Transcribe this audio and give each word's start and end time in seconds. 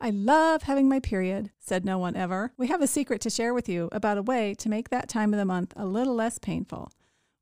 I 0.00 0.10
love 0.10 0.62
having 0.62 0.88
my 0.88 1.00
period, 1.00 1.50
said 1.58 1.84
no 1.84 1.98
one 1.98 2.14
ever. 2.14 2.52
We 2.56 2.68
have 2.68 2.80
a 2.80 2.86
secret 2.86 3.20
to 3.22 3.30
share 3.30 3.52
with 3.52 3.68
you 3.68 3.88
about 3.90 4.16
a 4.16 4.22
way 4.22 4.54
to 4.54 4.68
make 4.68 4.90
that 4.90 5.08
time 5.08 5.34
of 5.34 5.38
the 5.38 5.44
month 5.44 5.72
a 5.76 5.86
little 5.86 6.14
less 6.14 6.38
painful. 6.38 6.92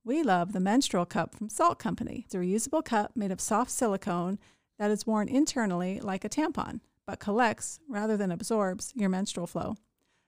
We 0.04 0.22
love 0.22 0.52
the 0.52 0.60
menstrual 0.60 1.04
cup 1.04 1.34
from 1.34 1.48
Saalt 1.48 1.78
Company. 1.78 2.22
It's 2.24 2.34
a 2.34 2.38
reusable 2.38 2.82
cup 2.82 3.14
made 3.14 3.30
of 3.30 3.42
soft 3.42 3.70
silicone 3.70 4.38
that 4.78 4.90
is 4.90 5.06
worn 5.06 5.28
internally 5.28 6.00
like 6.00 6.24
a 6.24 6.30
tampon, 6.30 6.80
but 7.06 7.20
collects 7.20 7.78
rather 7.88 8.16
than 8.16 8.32
absorbs 8.32 8.90
your 8.94 9.10
menstrual 9.10 9.46
flow, 9.46 9.76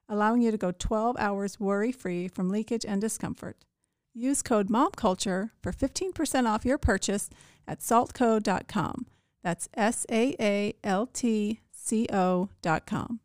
allowing 0.06 0.42
you 0.42 0.50
to 0.50 0.58
go 0.58 0.70
12 0.70 1.16
hours 1.18 1.58
worry 1.58 1.92
free 1.92 2.28
from 2.28 2.50
leakage 2.50 2.84
and 2.84 3.00
discomfort. 3.00 3.64
Use 4.12 4.42
code 4.42 4.68
MOMCULTURE 4.68 5.52
for 5.62 5.72
15% 5.72 6.46
off 6.46 6.66
your 6.66 6.78
purchase 6.78 7.30
at 7.66 7.80
saaltco.com. 7.80 9.06
That's 9.42 9.68
S 9.74 10.04
A 10.10 10.34
A 10.40 10.74
L 10.84 11.06
T 11.06 11.60
C 11.88 12.06
O.com. 12.12 13.20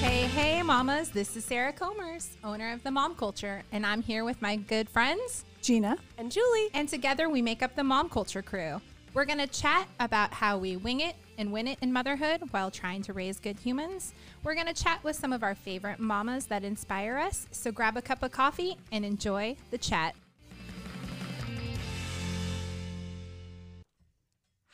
Hey, 0.00 0.22
hey, 0.28 0.62
mamas. 0.62 1.10
This 1.10 1.36
is 1.36 1.44
Sarah 1.44 1.74
Comers, 1.74 2.38
owner 2.42 2.72
of 2.72 2.82
the 2.82 2.90
Mom 2.90 3.14
Culture, 3.16 3.62
and 3.70 3.84
I'm 3.84 4.00
here 4.00 4.24
with 4.24 4.40
my 4.40 4.56
good 4.56 4.88
friends 4.88 5.44
Gina, 5.60 5.98
and 6.16 6.32
Julie. 6.32 6.68
And 6.72 6.88
together 6.88 7.28
we 7.28 7.42
make 7.42 7.62
up 7.62 7.76
the 7.76 7.84
Mom 7.84 8.08
Culture 8.08 8.40
crew. 8.40 8.80
We're 9.12 9.26
going 9.26 9.38
to 9.38 9.46
chat 9.46 9.86
about 10.00 10.32
how 10.32 10.56
we 10.56 10.78
wing 10.78 11.00
it 11.00 11.16
and 11.36 11.52
win 11.52 11.68
it 11.68 11.78
in 11.82 11.92
motherhood 11.92 12.40
while 12.50 12.70
trying 12.70 13.02
to 13.02 13.12
raise 13.12 13.38
good 13.38 13.58
humans. 13.58 14.14
We're 14.42 14.54
going 14.54 14.66
to 14.66 14.74
chat 14.74 15.04
with 15.04 15.16
some 15.16 15.34
of 15.34 15.42
our 15.42 15.54
favorite 15.54 16.00
mamas 16.00 16.46
that 16.46 16.64
inspire 16.64 17.18
us. 17.18 17.46
So 17.50 17.70
grab 17.70 17.98
a 17.98 18.02
cup 18.02 18.22
of 18.22 18.32
coffee 18.32 18.78
and 18.90 19.04
enjoy 19.04 19.56
the 19.70 19.78
chat. 19.78 20.14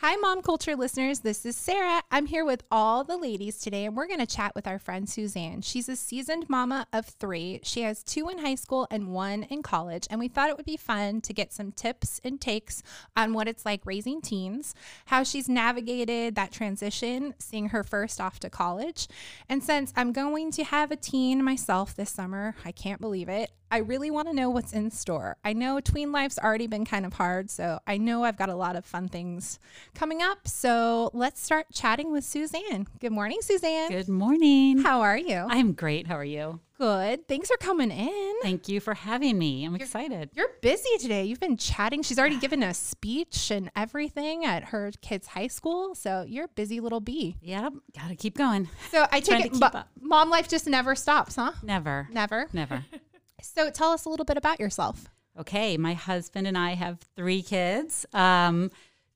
Hi, 0.03 0.17
Mom 0.17 0.41
Culture 0.41 0.77
listeners. 0.77 1.21
This 1.21 1.45
is 1.45 1.59
Sarah. 1.59 2.03
I'm 2.11 2.25
here 2.25 2.43
with 2.43 2.63
all 2.71 3.05
the 3.05 3.19
ladies 3.19 3.59
today, 3.59 3.85
and 3.85 3.95
we're 3.95 4.07
going 4.07 4.19
to 4.19 4.25
chat 4.25 4.55
with 4.55 4.67
our 4.67 4.79
friend 4.79 5.07
Suzanne. 5.07 5.61
She's 5.61 5.91
a 5.91 5.95
seasoned 5.95 6.49
mama 6.49 6.87
of 6.91 7.05
three. 7.05 7.61
She 7.65 7.83
has 7.83 8.03
two 8.03 8.31
in 8.31 8.39
high 8.39 8.55
school 8.55 8.87
and 8.91 9.13
one 9.13 9.43
in 9.43 9.63
college, 9.63 10.07
and 10.09 10.19
we 10.19 10.29
thought 10.29 10.49
it 10.49 10.57
would 10.57 10.65
be 10.65 10.79
fun 10.79 11.21
to 11.21 11.35
get 11.35 11.53
some 11.53 11.71
tips 11.71 12.19
and 12.25 12.41
takes 12.41 12.83
on 13.15 13.35
what 13.35 13.47
it's 13.47 13.67
like 13.67 13.83
raising 13.85 14.23
teens, 14.23 14.75
how 15.05 15.23
she's 15.23 15.51
navigated 15.51 16.35
that 16.35 16.51
transition, 16.51 17.35
seeing 17.39 17.69
her 17.69 17.85
first 17.85 18.23
off 18.23 18.41
to 18.41 18.49
college. 18.49 19.07
And 19.51 19.63
since 19.63 19.93
I'm 19.95 20.13
going 20.13 20.51
to 20.53 20.65
have 20.65 20.91
a 20.91 20.97
teen 20.97 21.45
myself 21.45 21.95
this 21.95 22.09
summer, 22.09 22.57
I 22.65 22.73
can't 22.73 23.03
believe 23.03 23.29
it. 23.29 23.51
I 23.73 23.79
really 23.79 24.11
want 24.11 24.27
to 24.29 24.35
know 24.35 24.51
what's 24.51 24.73
in 24.73 24.91
store. 24.91 25.37
I 25.45 25.53
know 25.53 25.79
tween 25.79 26.11
life's 26.11 26.39
already 26.39 26.67
been 26.67 26.85
kind 26.85 27.07
of 27.07 27.13
hard, 27.13 27.51
so 27.51 27.79
I 27.87 27.99
know 27.99 28.25
I've 28.25 28.37
got 28.37 28.49
a 28.49 28.57
lot 28.57 28.75
of 28.75 28.85
fun 28.85 29.09
things 29.09 29.61
coming 29.95 30.23
up. 30.23 30.49
So 30.49 31.11
let's 31.15 31.41
start 31.41 31.67
chatting 31.73 32.11
with 32.11 32.25
Suzanne. 32.25 32.89
Good 32.99 33.13
morning, 33.13 33.39
Suzanne. 33.43 33.89
Good 33.91 34.09
morning. 34.09 34.83
How 34.83 35.03
are 35.03 35.17
you? 35.17 35.47
I'm 35.49 35.73
great. 35.73 36.09
How 36.09 36.17
are 36.17 36.25
you? 36.25 36.59
Good. 36.79 37.29
Thanks 37.29 37.49
for 37.49 37.59
coming 37.59 37.91
in. 37.91 38.35
Thank 38.43 38.67
you 38.69 38.81
for 38.81 38.95
having 38.95 39.39
me. 39.39 39.65
I'm 39.67 39.77
excited. 39.77 40.31
You're 40.35 40.49
busy 40.63 40.97
today. 40.99 41.25
You've 41.25 41.39
been 41.39 41.59
chatting. 41.59 42.03
She's 42.03 42.19
already 42.19 42.39
given 42.39 42.63
a 42.63 42.73
speech 42.75 43.51
and 43.53 43.71
everything 43.77 44.47
at 44.47 44.65
her 44.65 44.91
kids' 45.03 45.27
high 45.29 45.49
school. 45.49 45.95
So 45.95 46.25
you're 46.27 46.47
a 46.47 46.49
busy 46.49 46.81
little 46.81 47.01
bee. 47.01 47.37
Yep. 47.43 47.75
Got 47.95 48.09
to 48.09 48.17
keep 48.17 48.37
going. 48.37 48.69
So 48.91 49.07
I 49.13 49.21
take 49.21 49.45
it, 49.45 49.53
keep 49.53 49.61
but 49.61 49.75
up. 49.75 49.89
mom 50.01 50.31
life 50.31 50.49
just 50.49 50.67
never 50.67 50.95
stops, 50.95 51.37
huh? 51.37 51.53
Never. 51.63 52.09
Never. 52.11 52.49
Never. 52.53 52.85
So 53.43 53.71
tell 53.71 53.91
us 53.91 54.05
a 54.05 54.09
little 54.09 54.25
bit 54.25 54.37
about 54.37 54.61
yourself. 54.61 55.09
Okay. 55.39 55.77
My 55.77 55.95
husband 55.95 56.47
and 56.47 56.59
I 56.59 56.75
have 56.75 57.01
three 57.17 57.43
kids. 57.43 58.07
Um, 58.13 58.71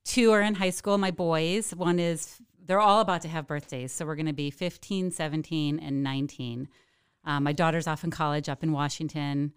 two 0.05 0.31
are 0.33 0.41
in 0.41 0.55
high 0.55 0.71
school, 0.71 0.99
my 0.99 1.11
boys. 1.11 1.75
One 1.75 1.99
is, 1.99 2.39
they're 2.65 2.81
all 2.81 3.01
about 3.01 3.23
to 3.23 3.29
have 3.29 3.47
birthdays. 3.47 3.93
So 3.93 4.07
we're 4.07 4.17
going 4.17 4.27
to 4.27 4.33
be 4.33 4.51
15, 4.51 5.11
17, 5.11 5.79
and 5.79 6.03
19. 6.03 6.69
Um, 7.25 7.45
my 7.45 7.53
daughter's 7.53 7.87
off 7.87 8.05
in 8.05 8.11
college 8.11 8.49
up 8.49 8.63
in 8.63 8.73
Washington. 8.73 9.53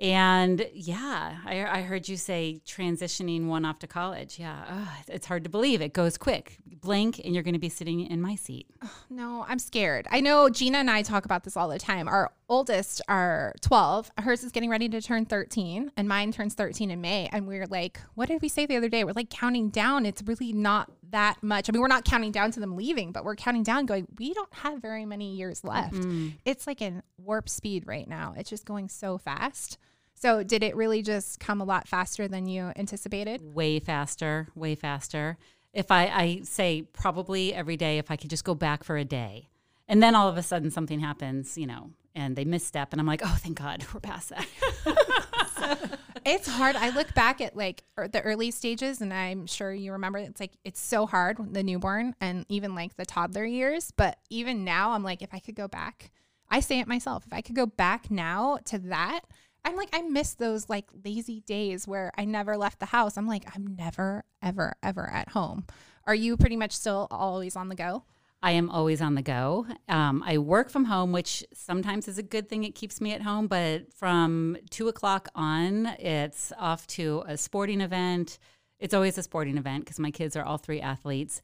And 0.00 0.68
yeah, 0.72 1.38
I, 1.44 1.66
I 1.66 1.82
heard 1.82 2.08
you 2.08 2.16
say 2.16 2.60
transitioning 2.64 3.46
one 3.46 3.64
off 3.64 3.80
to 3.80 3.88
college. 3.88 4.38
Yeah, 4.38 4.64
Ugh, 4.68 4.88
it's 5.08 5.26
hard 5.26 5.42
to 5.44 5.50
believe. 5.50 5.82
It 5.82 5.92
goes 5.92 6.16
quick. 6.16 6.58
Blink, 6.64 7.18
and 7.24 7.34
you're 7.34 7.42
going 7.42 7.54
to 7.54 7.58
be 7.60 7.68
sitting 7.68 8.06
in 8.06 8.20
my 8.20 8.34
seat. 8.36 8.66
No, 9.10 9.44
I'm 9.48 9.58
scared. 9.58 10.06
I 10.10 10.20
know 10.20 10.48
Gina 10.48 10.78
and 10.78 10.90
I 10.90 11.02
talk 11.02 11.24
about 11.24 11.42
this 11.42 11.56
all 11.56 11.68
the 11.68 11.78
time. 11.78 12.06
Our 12.06 12.30
oldest 12.48 13.00
are 13.08 13.54
12. 13.62 14.10
Hers 14.18 14.44
is 14.44 14.52
getting 14.52 14.68
ready 14.70 14.88
to 14.90 15.00
turn 15.00 15.24
13, 15.24 15.90
and 15.96 16.06
mine 16.06 16.30
turns 16.30 16.54
13 16.54 16.90
in 16.90 17.00
May. 17.00 17.28
And 17.32 17.48
we're 17.48 17.66
like, 17.66 17.98
what 18.14 18.28
did 18.28 18.42
we 18.42 18.48
say 18.48 18.66
the 18.66 18.76
other 18.76 18.88
day? 18.90 19.02
We're 19.02 19.12
like 19.12 19.30
counting 19.30 19.70
down. 19.70 20.06
It's 20.06 20.22
really 20.22 20.52
not 20.52 20.92
that 21.10 21.42
much. 21.42 21.68
I 21.68 21.72
mean, 21.72 21.80
we're 21.80 21.88
not 21.88 22.04
counting 22.04 22.30
down 22.30 22.52
to 22.52 22.60
them 22.60 22.76
leaving, 22.76 23.10
but 23.10 23.24
we're 23.24 23.34
counting 23.34 23.62
down, 23.62 23.86
going, 23.86 24.06
we 24.18 24.34
don't 24.34 24.52
have 24.52 24.80
very 24.80 25.06
many 25.06 25.34
years 25.34 25.64
left. 25.64 25.96
It's 26.44 26.66
like 26.66 26.80
in 26.82 27.02
warp 27.16 27.48
speed 27.48 27.84
right 27.86 28.06
now. 28.06 28.34
It's 28.36 28.50
just 28.50 28.66
going 28.66 28.88
so 28.88 29.16
fast. 29.18 29.78
So, 30.20 30.42
did 30.42 30.64
it 30.64 30.74
really 30.74 31.00
just 31.02 31.38
come 31.38 31.60
a 31.60 31.64
lot 31.64 31.86
faster 31.86 32.26
than 32.26 32.46
you 32.46 32.72
anticipated? 32.74 33.54
way 33.54 33.78
faster, 33.78 34.48
way 34.54 34.74
faster. 34.74 35.38
If 35.72 35.92
I, 35.92 36.06
I 36.06 36.40
say 36.42 36.82
probably 36.92 37.54
every 37.54 37.76
day, 37.76 37.98
if 37.98 38.10
I 38.10 38.16
could 38.16 38.30
just 38.30 38.44
go 38.44 38.54
back 38.54 38.82
for 38.82 38.96
a 38.96 39.04
day, 39.04 39.48
and 39.86 40.02
then 40.02 40.14
all 40.14 40.28
of 40.28 40.36
a 40.36 40.42
sudden 40.42 40.70
something 40.70 40.98
happens, 40.98 41.56
you 41.56 41.66
know, 41.66 41.90
and 42.16 42.34
they 42.34 42.44
misstep, 42.44 42.92
and 42.92 43.00
I'm 43.00 43.06
like, 43.06 43.20
oh, 43.24 43.36
thank 43.38 43.58
God, 43.58 43.84
we're 43.94 44.00
past 44.00 44.30
that. 44.30 44.46
It's 46.24 46.46
hard. 46.46 46.76
I 46.76 46.90
look 46.90 47.14
back 47.14 47.40
at 47.40 47.56
like 47.56 47.84
er- 47.96 48.08
the 48.08 48.20
early 48.20 48.50
stages, 48.50 49.00
and 49.00 49.14
I'm 49.14 49.46
sure 49.46 49.72
you 49.72 49.92
remember. 49.92 50.18
It's 50.18 50.40
like 50.40 50.52
it's 50.62 50.80
so 50.80 51.06
hard 51.06 51.38
the 51.54 51.62
newborn 51.62 52.14
and 52.20 52.44
even 52.50 52.74
like 52.74 52.96
the 52.96 53.06
toddler 53.06 53.46
years. 53.46 53.92
But 53.96 54.18
even 54.28 54.62
now, 54.62 54.90
I'm 54.90 55.02
like, 55.02 55.22
if 55.22 55.30
I 55.32 55.38
could 55.38 55.54
go 55.54 55.68
back, 55.68 56.10
I 56.50 56.60
say 56.60 56.80
it 56.80 56.86
myself. 56.88 57.24
If 57.26 57.32
I 57.32 57.40
could 57.40 57.54
go 57.54 57.64
back 57.66 58.10
now 58.10 58.58
to 58.66 58.78
that, 58.78 59.20
I'm 59.64 59.76
like, 59.76 59.90
I 59.92 60.02
miss 60.02 60.34
those 60.34 60.68
like 60.68 60.86
lazy 61.04 61.40
days 61.40 61.86
where 61.86 62.12
I 62.16 62.24
never 62.24 62.56
left 62.56 62.80
the 62.80 62.86
house. 62.86 63.16
I'm 63.16 63.26
like, 63.26 63.44
I'm 63.54 63.76
never, 63.76 64.24
ever, 64.42 64.74
ever 64.82 65.10
at 65.10 65.30
home. 65.30 65.64
Are 66.06 66.14
you 66.14 66.36
pretty 66.36 66.56
much 66.56 66.72
still 66.72 67.06
always 67.10 67.54
on 67.56 67.68
the 67.68 67.74
go? 67.74 68.04
I 68.40 68.52
am 68.52 68.70
always 68.70 69.02
on 69.02 69.16
the 69.16 69.22
go. 69.22 69.66
Um, 69.88 70.22
I 70.24 70.38
work 70.38 70.70
from 70.70 70.84
home, 70.84 71.10
which 71.10 71.44
sometimes 71.52 72.06
is 72.06 72.18
a 72.18 72.22
good 72.22 72.48
thing. 72.48 72.62
It 72.62 72.74
keeps 72.76 73.00
me 73.00 73.12
at 73.12 73.22
home. 73.22 73.48
But 73.48 73.92
from 73.92 74.56
two 74.70 74.88
o'clock 74.88 75.28
on, 75.34 75.86
it's 75.98 76.52
off 76.56 76.86
to 76.88 77.24
a 77.26 77.36
sporting 77.36 77.80
event. 77.80 78.38
It's 78.78 78.94
always 78.94 79.18
a 79.18 79.24
sporting 79.24 79.58
event 79.58 79.84
because 79.84 79.98
my 79.98 80.12
kids 80.12 80.36
are 80.36 80.44
all 80.44 80.56
three 80.56 80.80
athletes. 80.80 81.42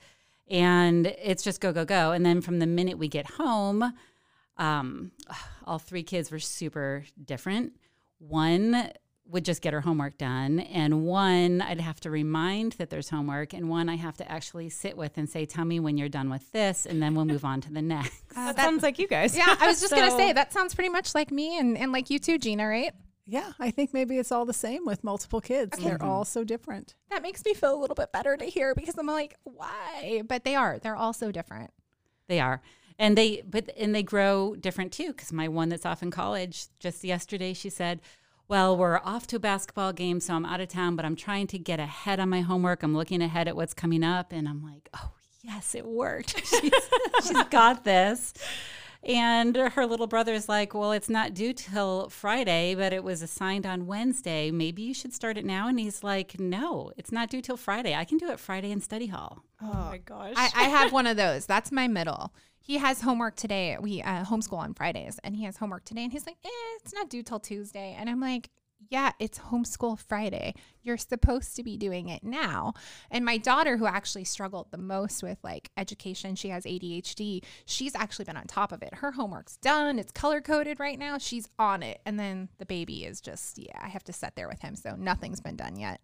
And 0.49 1.07
it's 1.07 1.43
just 1.43 1.61
go, 1.61 1.73
go, 1.73 1.85
go. 1.85 2.13
And 2.13 2.25
then 2.25 2.41
from 2.41 2.61
the 2.61 2.67
minute 2.67 2.97
we 2.97 3.09
get 3.09 3.27
home, 3.27 3.93
um, 4.57 5.11
all 5.67 5.81
three 5.81 6.05
kids 6.05 6.31
were 6.31 6.39
super 6.39 7.05
different. 7.25 7.73
One 8.29 8.91
would 9.27 9.45
just 9.45 9.62
get 9.62 9.73
her 9.73 9.81
homework 9.81 10.19
done, 10.19 10.61
and 10.61 11.05
one 11.05 11.62
I'd 11.62 11.81
have 11.81 11.99
to 12.01 12.11
remind 12.11 12.73
that 12.73 12.91
there's 12.91 13.09
homework, 13.09 13.55
and 13.55 13.69
one 13.69 13.89
I 13.89 13.97
have 13.97 14.17
to 14.19 14.31
actually 14.31 14.69
sit 14.69 14.97
with 14.97 15.17
and 15.17 15.29
say, 15.29 15.47
"Tell 15.47 15.65
me 15.65 15.81
when 15.81 15.97
you're 15.97 16.09
done 16.09 16.29
with 16.31 16.51
this," 16.53 16.87
and 16.87 17.03
then 17.03 17.15
we'll 17.15 17.25
move 17.25 17.45
on 17.45 17.61
to 17.63 17.73
the 17.73 17.83
next. 17.83 18.23
That 18.34 18.57
sounds 18.57 18.83
like 18.83 18.99
you 18.99 19.09
guys. 19.09 19.37
Yeah, 19.37 19.57
I 19.61 19.67
was 19.67 19.81
just 19.81 19.95
gonna 19.95 20.11
say 20.11 20.33
that 20.33 20.53
sounds 20.53 20.75
pretty 20.75 20.91
much 20.91 21.15
like 21.15 21.31
me 21.31 21.59
and, 21.59 21.79
and 21.79 21.93
like 21.93 22.11
you 22.11 22.19
too, 22.19 22.39
Gina, 22.39 22.67
right? 22.67 22.93
Yeah, 23.27 23.53
I 23.59 23.71
think 23.71 23.95
maybe 23.95 24.19
it's 24.19 24.31
all 24.31 24.45
the 24.45 24.53
same 24.53 24.84
with 24.84 25.03
multiple 25.03 25.41
kids. 25.41 25.79
They're 25.79 25.97
mm-hmm. 25.99 26.09
all 26.09 26.25
so 26.25 26.45
different. 26.45 26.95
That 27.11 27.23
makes 27.23 27.45
me 27.45 27.55
feel 27.55 27.75
a 27.75 27.81
little 27.81 27.95
bit 27.95 28.13
better 28.13 28.37
to 28.37 28.45
hear 28.45 28.75
because 28.75 28.99
I'm 28.99 29.07
like, 29.07 29.34
why? 29.45 30.23
But 30.29 30.45
they 30.45 30.55
are. 30.55 30.79
They're 30.79 30.97
all 30.97 31.15
so 31.15 31.33
different. 31.33 31.71
They 32.29 32.41
are. 32.41 32.61
And 32.99 33.19
they 33.19 33.43
but 33.49 33.71
and 33.77 33.94
they 33.94 34.03
grow 34.03 34.55
different 34.55 34.93
too 34.93 35.12
cuz 35.12 35.32
my 35.32 35.49
one 35.49 35.69
that's 35.69 35.84
off 35.87 36.03
in 36.03 36.10
college 36.10 36.66
just 36.78 37.03
yesterday 37.03 37.53
she 37.53 37.69
said, 37.69 38.00
"Well, 38.47 38.77
we're 38.77 38.99
off 38.99 39.27
to 39.28 39.37
a 39.37 39.41
basketball 39.41 39.93
game, 39.93 40.21
so 40.21 40.34
I'm 40.34 40.47
out 40.47 40.60
of 40.60 40.69
town, 40.69 40.94
but 40.97 41.04
I'm 41.04 41.16
trying 41.16 41.47
to 41.49 41.59
get 41.59 41.81
ahead 41.81 42.21
on 42.21 42.28
my 42.28 42.43
homework. 42.43 42.83
I'm 42.83 42.97
looking 42.97 43.21
ahead 43.22 43.48
at 43.48 43.57
what's 43.57 43.74
coming 43.74 44.04
up." 44.04 44.33
And 44.33 44.48
I'm 44.48 44.63
like, 44.63 44.89
"Oh, 44.95 45.10
yes, 45.42 45.74
it 45.74 45.84
worked. 45.86 46.47
she's, 46.47 46.72
she's 47.22 47.45
got 47.51 47.84
this." 47.84 48.33
And 49.06 49.56
her 49.56 49.86
little 49.86 50.06
brother's 50.06 50.48
like, 50.48 50.74
"Well, 50.74 50.92
it's 50.92 51.09
not 51.09 51.34
due 51.34 51.53
till 51.53 52.09
Friday, 52.09 52.74
but 52.74 52.92
it 52.92 53.04
was 53.04 53.22
assigned 53.22 53.66
on 53.66 53.86
Wednesday. 53.86 54.51
Maybe 54.51 54.83
you 54.83 54.95
should 54.95 55.12
start 55.12 55.36
it 55.36 55.45
now." 55.45 55.68
And 55.68 55.78
he's 55.78 56.03
like, 56.03 56.39
"No, 56.41 56.91
it's 56.97 57.12
not 57.12 57.30
due 57.30 57.42
till 57.42 57.56
Friday. 57.56 57.95
I 57.95 58.04
can 58.04 58.18
do 58.18 58.30
it 58.30 58.41
Friday 58.41 58.71
in 58.71 58.80
study 58.80 59.06
hall." 59.09 59.45
Oh 59.62 59.89
my 59.91 59.98
gosh. 59.98 60.34
I, 60.36 60.51
I 60.54 60.65
have 60.65 60.92
one 60.92 61.06
of 61.06 61.16
those. 61.16 61.47
That's 61.47 61.71
my 61.72 61.89
middle. 61.89 62.33
He 62.60 62.78
has 62.78 63.03
homework 63.03 63.36
today. 63.36 63.77
We 63.78 64.01
uh, 64.01 64.24
homeschool 64.24 64.59
on 64.59 64.72
Fridays, 64.72 65.18
and 65.22 65.36
he 65.36 65.45
has 65.45 65.59
homework 65.59 65.84
today. 65.84 66.04
And 66.04 66.12
he's 66.12 66.27
like, 66.27 66.39
eh, 66.45 66.48
it's 66.80 66.95
not 66.95 67.10
due 67.10 67.22
till 67.22 67.39
Tuesday. 67.39 67.95
And 67.98 68.09
I'm 68.09 68.21
like, 68.21 68.48
yeah, 68.91 69.13
it's 69.19 69.39
homeschool 69.39 69.98
Friday. 69.98 70.54
You're 70.83 70.97
supposed 70.97 71.57
to 71.57 71.63
be 71.63 71.77
doing 71.77 72.09
it 72.09 72.22
now. 72.22 72.75
And 73.10 73.25
my 73.25 73.39
daughter, 73.39 73.77
who 73.77 73.86
actually 73.86 74.25
struggled 74.25 74.71
the 74.71 74.78
most 74.78 75.22
with 75.22 75.39
like 75.42 75.71
education, 75.77 76.34
she 76.34 76.48
has 76.48 76.65
ADHD. 76.65 77.42
She's 77.65 77.95
actually 77.95 78.27
been 78.27 78.36
on 78.36 78.47
top 78.47 78.72
of 78.72 78.83
it. 78.83 78.95
Her 78.95 79.13
homework's 79.13 79.57
done. 79.57 79.98
It's 79.98 80.13
color 80.13 80.41
coded 80.41 80.81
right 80.81 80.98
now. 80.98 81.19
She's 81.19 81.48
on 81.59 81.83
it. 81.83 82.01
And 82.04 82.19
then 82.19 82.48
the 82.59 82.66
baby 82.66 83.04
is 83.04 83.21
just, 83.21 83.59
yeah, 83.59 83.78
I 83.81 83.89
have 83.89 84.04
to 84.04 84.13
sit 84.13 84.36
there 84.36 84.48
with 84.48 84.60
him. 84.60 84.77
So 84.77 84.95
nothing's 84.97 85.41
been 85.41 85.57
done 85.57 85.77
yet. 85.77 86.01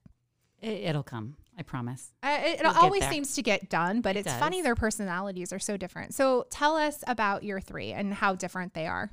It, 0.60 0.82
it'll 0.84 1.02
come. 1.02 1.36
I 1.58 1.62
promise. 1.62 2.12
Uh, 2.22 2.38
it 2.42 2.60
it 2.60 2.62
We'll 2.62 2.72
always 2.74 3.04
seems 3.06 3.34
to 3.34 3.42
get 3.42 3.68
done, 3.68 4.00
but 4.00 4.16
It 4.16 4.20
it's 4.20 4.34
funny 4.34 4.62
their 4.62 4.74
personalities 4.74 5.52
are 5.52 5.58
so 5.58 5.76
different. 5.76 6.14
So 6.14 6.46
tell 6.50 6.76
us 6.76 7.04
about 7.06 7.42
your 7.42 7.60
three 7.60 7.92
and 7.92 8.14
how 8.14 8.34
different 8.34 8.72
they 8.72 8.86
are. 8.86 9.10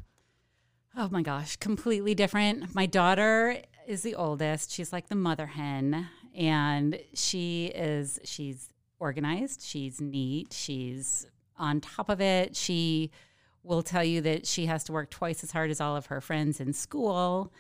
Oh 1.00 1.10
my 1.12 1.22
gosh, 1.22 1.58
completely 1.58 2.16
different. 2.16 2.74
My 2.74 2.88
daughter 2.88 3.62
is 3.86 4.02
the 4.02 4.16
oldest. 4.16 4.72
She's 4.72 4.92
like 4.92 5.10
the 5.10 5.16
mother 5.16 5.46
hen 5.46 6.10
and 6.36 7.00
she 7.14 7.68
is 7.68 8.20
she's 8.24 8.70
organized, 8.98 9.62
she's 9.62 10.02
neat, 10.02 10.54
she's 10.54 11.28
on 11.56 11.82
top 11.82 12.10
of 12.10 12.20
it. 12.20 12.56
She 12.56 13.12
will 13.62 13.84
tell 13.84 14.04
you 14.04 14.22
that 14.22 14.48
she 14.48 14.66
has 14.66 14.84
to 14.86 14.92
work 14.92 15.12
twice 15.12 15.44
as 15.44 15.52
hard 15.52 15.70
as 15.70 15.80
all 15.80 15.96
of 15.96 16.08
her 16.08 16.20
friends 16.20 16.60
in 16.60 16.74
school 16.74 17.54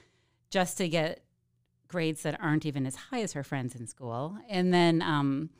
just 0.49 0.75
to 0.79 0.89
get 0.89 1.21
grades 1.87 2.23
that 2.23 2.41
aren't 2.41 2.65
even 2.65 2.87
as 2.87 2.95
high 2.95 3.21
as 3.21 3.33
her 3.33 3.43
friends 3.43 3.75
in 3.75 3.85
school. 3.85 4.35
And 4.49 4.73
then 4.73 5.03
um 5.03 5.51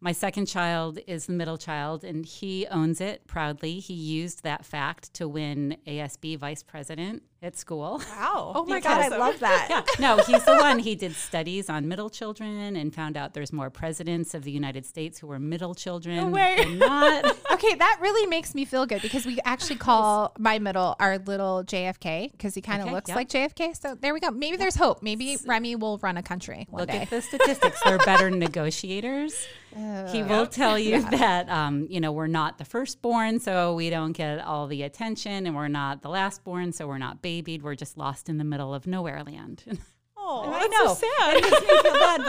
my 0.00 0.12
second 0.12 0.46
child 0.46 0.98
is 1.06 1.26
the 1.26 1.32
middle 1.34 1.58
child, 1.58 2.04
and 2.04 2.24
he 2.24 2.66
owns 2.68 3.00
it 3.00 3.26
proudly. 3.26 3.80
He 3.80 3.92
used 3.94 4.42
that 4.44 4.64
fact 4.64 5.12
to 5.14 5.28
win 5.28 5.76
ASB 5.86 6.38
vice 6.38 6.62
president 6.62 7.22
at 7.42 7.56
school. 7.56 8.02
Wow. 8.10 8.52
Oh 8.60 8.64
my 8.66 8.80
God, 8.80 9.00
I 9.12 9.16
love 9.16 9.38
that. 9.40 9.66
Yeah, 9.70 9.82
no, 10.16 10.22
he's 10.22 10.44
the 10.44 10.56
one. 10.56 10.78
He 10.78 10.94
did 10.94 11.14
studies 11.14 11.70
on 11.70 11.86
middle 11.88 12.10
children 12.10 12.76
and 12.76 12.94
found 12.94 13.16
out 13.16 13.32
there's 13.34 13.52
more 13.52 13.70
presidents 13.70 14.34
of 14.34 14.42
the 14.42 14.50
United 14.50 14.84
States 14.84 15.18
who 15.18 15.26
were 15.26 15.38
middle 15.38 15.74
children 15.74 16.16
No 16.16 16.26
way. 16.28 16.56
than 16.58 16.78
not. 16.78 17.36
Okay, 17.52 17.74
that 17.74 17.98
really 18.00 18.26
makes 18.26 18.54
me 18.54 18.64
feel 18.64 18.86
good 18.86 19.02
because 19.02 19.26
we 19.26 19.38
actually 19.44 19.76
call 19.76 20.32
my 20.38 20.58
middle 20.58 20.96
our 20.98 21.18
little 21.18 21.62
JFK 21.62 22.32
because 22.32 22.54
he 22.54 22.62
kind 22.62 22.80
of 22.80 22.86
Okay, 22.86 22.94
looks 22.94 23.08
yep. 23.08 23.16
like 23.16 23.28
JFK. 23.28 23.76
So 23.76 23.94
there 24.00 24.14
we 24.14 24.20
go. 24.20 24.30
Maybe 24.30 24.56
there's 24.56 24.76
hope. 24.76 25.02
Maybe 25.02 25.36
Remy 25.44 25.76
will 25.76 25.98
run 25.98 26.16
a 26.16 26.22
country 26.22 26.66
one 26.70 26.80
Look 26.80 26.90
day. 26.90 26.98
at 27.02 27.10
the 27.10 27.20
statistics; 27.20 27.82
they're 27.84 27.98
better 27.98 28.30
negotiators. 28.30 29.46
He 30.12 30.22
will 30.22 30.46
tell 30.46 30.78
you 30.78 31.02
that 31.10 31.48
um, 31.48 31.86
you 31.90 32.00
know 32.00 32.12
we're 32.12 32.26
not 32.26 32.58
the 32.58 32.64
firstborn, 32.64 33.40
so 33.40 33.74
we 33.74 33.90
don't 33.90 34.12
get 34.12 34.40
all 34.40 34.66
the 34.66 34.82
attention, 34.82 35.46
and 35.46 35.54
we're 35.54 35.68
not 35.68 36.02
the 36.02 36.08
lastborn, 36.08 36.72
so 36.74 36.86
we're 36.86 36.98
not 36.98 37.22
babied. 37.22 37.62
We're 37.62 37.74
just 37.74 37.96
lost 37.96 38.28
in 38.28 38.38
the 38.38 38.44
middle 38.44 38.74
of 38.74 38.86
nowhere 38.86 39.22
land. 39.24 39.64
Oh, 40.22 40.44
I 40.46 40.68
know. 40.68 40.94
so 40.94 41.06
sad. 41.18 41.82
Bad, 41.82 42.20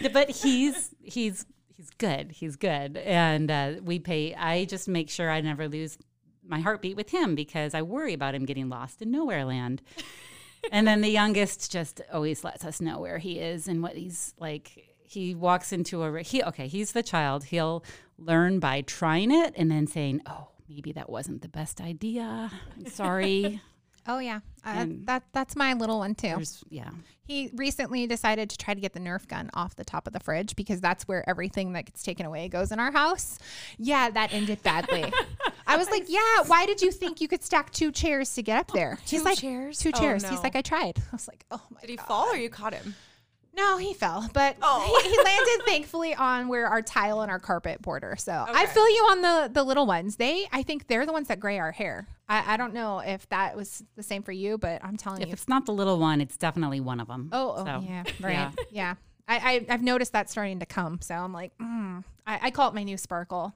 but 0.00 0.12
but 0.14 0.30
he's 0.30 0.94
he's 1.02 1.44
he's 1.76 1.90
good. 1.98 2.32
He's 2.32 2.56
good, 2.56 2.96
and 2.96 3.50
uh, 3.50 3.72
we 3.82 3.98
pay. 3.98 4.34
I 4.34 4.64
just 4.64 4.88
make 4.88 5.10
sure 5.10 5.30
I 5.30 5.42
never 5.42 5.68
lose 5.68 5.98
my 6.46 6.60
heartbeat 6.60 6.96
with 6.96 7.10
him 7.10 7.34
because 7.34 7.74
I 7.74 7.82
worry 7.82 8.14
about 8.14 8.34
him 8.34 8.44
getting 8.44 8.68
lost 8.68 9.02
in 9.02 9.10
nowhere 9.10 9.44
land. 9.44 9.82
and 10.72 10.86
then 10.86 11.00
the 11.00 11.10
youngest 11.10 11.70
just 11.70 12.00
always 12.12 12.44
lets 12.44 12.64
us 12.64 12.80
know 12.80 12.98
where 12.98 13.18
he 13.18 13.38
is 13.38 13.68
and 13.68 13.82
what 13.82 13.96
he's 13.96 14.34
like. 14.38 14.93
He 15.04 15.34
walks 15.34 15.72
into 15.72 16.02
a 16.02 16.22
he 16.22 16.42
okay. 16.42 16.66
He's 16.66 16.92
the 16.92 17.02
child. 17.02 17.44
He'll 17.44 17.84
learn 18.18 18.58
by 18.58 18.80
trying 18.82 19.30
it 19.30 19.54
and 19.56 19.70
then 19.70 19.86
saying, 19.86 20.22
"Oh, 20.26 20.48
maybe 20.68 20.92
that 20.92 21.08
wasn't 21.08 21.42
the 21.42 21.48
best 21.48 21.80
idea. 21.80 22.50
I'm 22.76 22.86
sorry." 22.86 23.60
Oh 24.06 24.18
yeah, 24.18 24.40
uh, 24.64 24.84
that 25.04 25.22
that's 25.32 25.56
my 25.56 25.72
little 25.72 25.98
one 25.98 26.14
too. 26.14 26.36
Yeah. 26.68 26.90
He 27.26 27.50
recently 27.54 28.06
decided 28.06 28.50
to 28.50 28.58
try 28.58 28.74
to 28.74 28.80
get 28.80 28.92
the 28.92 29.00
Nerf 29.00 29.26
gun 29.26 29.48
off 29.54 29.76
the 29.76 29.84
top 29.84 30.06
of 30.06 30.12
the 30.12 30.20
fridge 30.20 30.54
because 30.56 30.82
that's 30.82 31.08
where 31.08 31.26
everything 31.26 31.72
that 31.72 31.86
gets 31.86 32.02
taken 32.02 32.26
away 32.26 32.50
goes 32.50 32.70
in 32.70 32.78
our 32.78 32.92
house. 32.92 33.38
Yeah, 33.78 34.10
that 34.10 34.34
ended 34.34 34.62
badly. 34.62 35.10
I 35.66 35.78
was 35.78 35.88
like, 35.90 36.04
"Yeah, 36.08 36.42
why 36.46 36.66
did 36.66 36.82
you 36.82 36.92
think 36.92 37.22
you 37.22 37.28
could 37.28 37.42
stack 37.42 37.70
two 37.70 37.90
chairs 37.90 38.34
to 38.34 38.42
get 38.42 38.58
up 38.58 38.72
there?" 38.72 38.98
He's 39.06 39.20
Two 39.20 39.24
like, 39.24 39.38
chairs? 39.38 39.78
Two 39.78 39.92
chairs." 39.92 40.22
He's 40.22 40.32
no. 40.32 40.42
like, 40.42 40.56
"I 40.56 40.60
tried." 40.60 40.98
I 41.12 41.12
was 41.12 41.26
like, 41.26 41.46
"Oh 41.50 41.62
my." 41.70 41.76
God. 41.76 41.80
Did 41.80 41.90
he 41.90 41.96
God." 41.96 42.06
fall 42.06 42.26
or 42.26 42.36
you 42.36 42.50
caught 42.50 42.74
him? 42.74 42.94
No, 43.56 43.76
he 43.78 43.94
fell, 43.94 44.28
but 44.32 44.56
Oh. 44.62 45.00
he, 45.02 45.08
he 45.10 45.16
landed 45.22 45.64
thankfully 45.64 46.14
on 46.14 46.48
where 46.48 46.66
our 46.66 46.82
tile 46.82 47.20
and 47.22 47.30
our 47.30 47.38
carpet 47.38 47.80
border. 47.80 48.16
So 48.18 48.32
I 48.32 48.64
Okay. 48.64 48.72
feel 48.72 48.88
you 48.88 49.06
on 49.10 49.22
the 49.22 49.50
the 49.52 49.62
little 49.62 49.86
ones. 49.86 50.16
They, 50.16 50.46
I 50.52 50.62
think 50.62 50.88
they're 50.88 51.06
the 51.06 51.12
ones 51.12 51.28
that 51.28 51.38
gray 51.40 51.58
our 51.58 51.70
hair. 51.72 52.08
I, 52.28 52.54
I 52.54 52.56
don't 52.56 52.74
know 52.74 52.98
if 53.00 53.28
that 53.28 53.56
was 53.56 53.84
the 53.96 54.02
same 54.02 54.22
for 54.22 54.32
you, 54.32 54.58
but 54.58 54.84
I'm 54.84 54.96
telling 54.96 55.22
If 55.22 55.28
you. 55.28 55.32
If 55.32 55.40
it's 55.40 55.48
not 55.48 55.66
the 55.66 55.72
little 55.72 55.98
one, 55.98 56.20
it's 56.20 56.36
definitely 56.36 56.80
one 56.80 56.98
of 57.00 57.06
them. 57.08 57.28
Oh, 57.32 57.54
oh 57.58 57.64
So, 57.64 57.80
yeah, 57.86 58.02
right, 58.20 58.32
yeah. 58.32 58.50
yeah. 58.70 58.94
I, 59.28 59.36
I 59.68 59.72
I've 59.74 59.82
noticed 59.82 60.12
that 60.12 60.28
starting 60.30 60.58
to 60.60 60.66
come. 60.66 61.00
So 61.00 61.14
I'm 61.14 61.32
like, 61.32 61.56
mm. 61.58 62.02
I, 62.26 62.38
I 62.42 62.50
call 62.50 62.68
it 62.68 62.74
my 62.74 62.82
new 62.82 62.96
sparkle. 62.96 63.54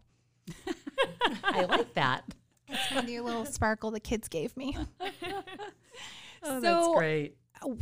I 1.45 1.65
like 1.65 1.95
that. 1.95 2.25
It's 2.69 2.95
my 2.95 3.00
new 3.00 3.23
little 3.23 3.45
sparkle 3.47 3.91
the 3.91 4.00
kids 4.00 4.29
gave 4.29 4.56
me. 4.56 4.77
Oh, 6.43 6.62
So- 6.62 6.95
great. 6.95 7.37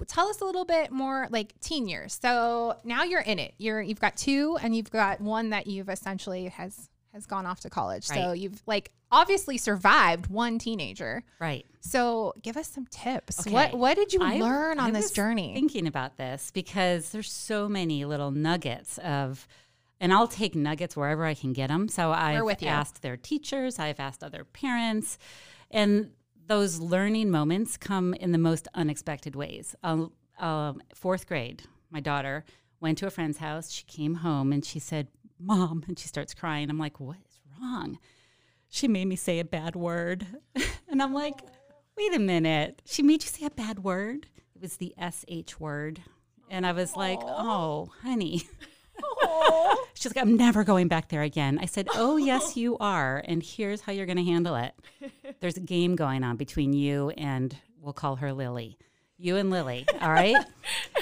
Tell 0.06 0.28
us 0.28 0.40
a 0.40 0.44
little 0.44 0.64
bit 0.64 0.90
more 0.90 1.28
like 1.31 1.58
teen 1.61 1.88
years. 1.88 2.19
So 2.20 2.78
now 2.84 3.05
you're 3.05 3.20
in 3.20 3.38
it. 3.38 3.55
You're 3.58 3.81
you've 3.82 4.00
got 4.00 4.17
two 4.17 4.56
and 4.62 4.75
you've 4.75 4.90
got 4.90 5.20
one 5.20 5.50
that 5.50 5.67
you've 5.67 5.88
essentially 5.88 6.49
has 6.49 6.88
has 7.12 7.26
gone 7.26 7.46
off 7.46 7.61
to 7.61 7.70
college. 7.70 8.05
So 8.05 8.32
you've 8.32 8.62
like 8.67 8.93
obviously 9.11 9.56
survived 9.56 10.26
one 10.28 10.58
teenager. 10.58 11.23
Right. 11.40 11.64
So 11.81 12.34
give 12.43 12.56
us 12.56 12.69
some 12.69 12.87
tips. 12.90 13.40
Okay. 13.40 13.50
What 13.52 13.75
what 13.75 13.96
did 13.96 14.12
you 14.12 14.20
I- 14.23 14.37
learn 14.38 14.78
on 14.78 14.88
I 14.88 14.90
this 15.00 15.11
journey? 15.11 15.55
Thinking 15.55 15.87
about 15.87 16.17
this 16.17 16.50
because 16.50 17.11
there's 17.11 17.32
so 17.32 17.69
many 17.69 18.05
little 18.05 18.31
nuggets 18.31 18.99
of, 18.99 19.46
and 20.00 20.12
I'll 20.12 20.28
take 20.28 20.55
nuggets 20.55 20.96
wherever 20.96 21.25
I 21.25 21.34
can 21.34 21.52
get 21.52 21.69
them. 21.69 21.88
So 21.88 22.12
I've 22.12 22.62
asked 22.62 23.02
their 23.02 23.17
teachers, 23.17 23.78
I've 23.78 24.00
asked 24.00 24.23
other 24.23 24.44
parents, 24.44 25.19
and 25.70 26.11
those 26.46 26.78
learning 26.78 27.31
moments 27.31 27.76
come 27.76 28.14
in 28.14 28.32
the 28.32 28.38
most 28.38 28.69
unexpected 28.75 29.34
ways. 29.37 29.75
Um, 29.82 30.12
um, 30.38 30.82
fourth 30.94 31.26
grade, 31.26 31.62
my 31.90 32.00
daughter 32.00 32.44
went 32.81 32.98
to 32.98 33.06
a 33.06 33.10
friend's 33.10 33.38
house. 33.38 33.70
She 33.70 33.84
came 33.84 34.16
home 34.16 34.52
and 34.52 34.64
she 34.64 34.78
said, 34.78 35.08
"Mom," 35.38 35.84
and 35.88 35.98
she 35.98 36.08
starts 36.08 36.34
crying. 36.34 36.70
I'm 36.70 36.78
like, 36.78 37.00
"What 37.00 37.16
is 37.16 37.40
wrong?" 37.60 37.98
She 38.69 38.88
made 38.88 39.06
me 39.06 39.16
say 39.16 39.38
a 39.38 39.44
bad 39.44 39.76
word, 39.76 40.26
and 40.88 41.02
I'm 41.02 41.14
like, 41.14 41.40
"Wait 41.96 42.14
a 42.14 42.19
minute. 42.19 42.82
She 42.84 43.02
made 43.02 43.22
you 43.22 43.28
say 43.28 43.46
a 43.46 43.50
bad 43.50 43.82
word?" 43.82 44.26
It 44.54 44.62
was 44.62 44.76
the 44.76 44.94
sh 44.99 45.58
word, 45.58 46.02
and 46.50 46.66
I 46.66 46.72
was 46.72 46.96
like, 46.96 47.20
"Oh, 47.22 47.90
honey." 48.02 48.42
She's 49.94 50.14
like, 50.14 50.22
I'm 50.22 50.37
never 50.37 50.64
going 50.64 50.88
back 50.88 51.08
there 51.08 51.22
again. 51.22 51.58
I 51.60 51.66
said, 51.66 51.88
Oh, 51.94 52.16
yes, 52.16 52.56
you 52.56 52.76
are. 52.78 53.22
And 53.26 53.43
here's 53.43 53.81
how 53.82 53.93
you're 53.93 54.06
going 54.06 54.19
to 54.19 54.25
handle 54.25 54.56
it. 54.56 54.75
There's 55.40 55.56
a 55.56 55.60
game 55.60 55.96
going 55.96 56.25
on 56.25 56.37
between 56.37 56.72
you 56.72 57.10
and 57.10 57.56
we'll 57.81 57.93
call 57.93 58.16
her 58.16 58.32
Lily. 58.32 58.78
You 59.19 59.37
and 59.37 59.50
Lily, 59.50 59.87
all 60.02 60.10
right? 60.10 60.37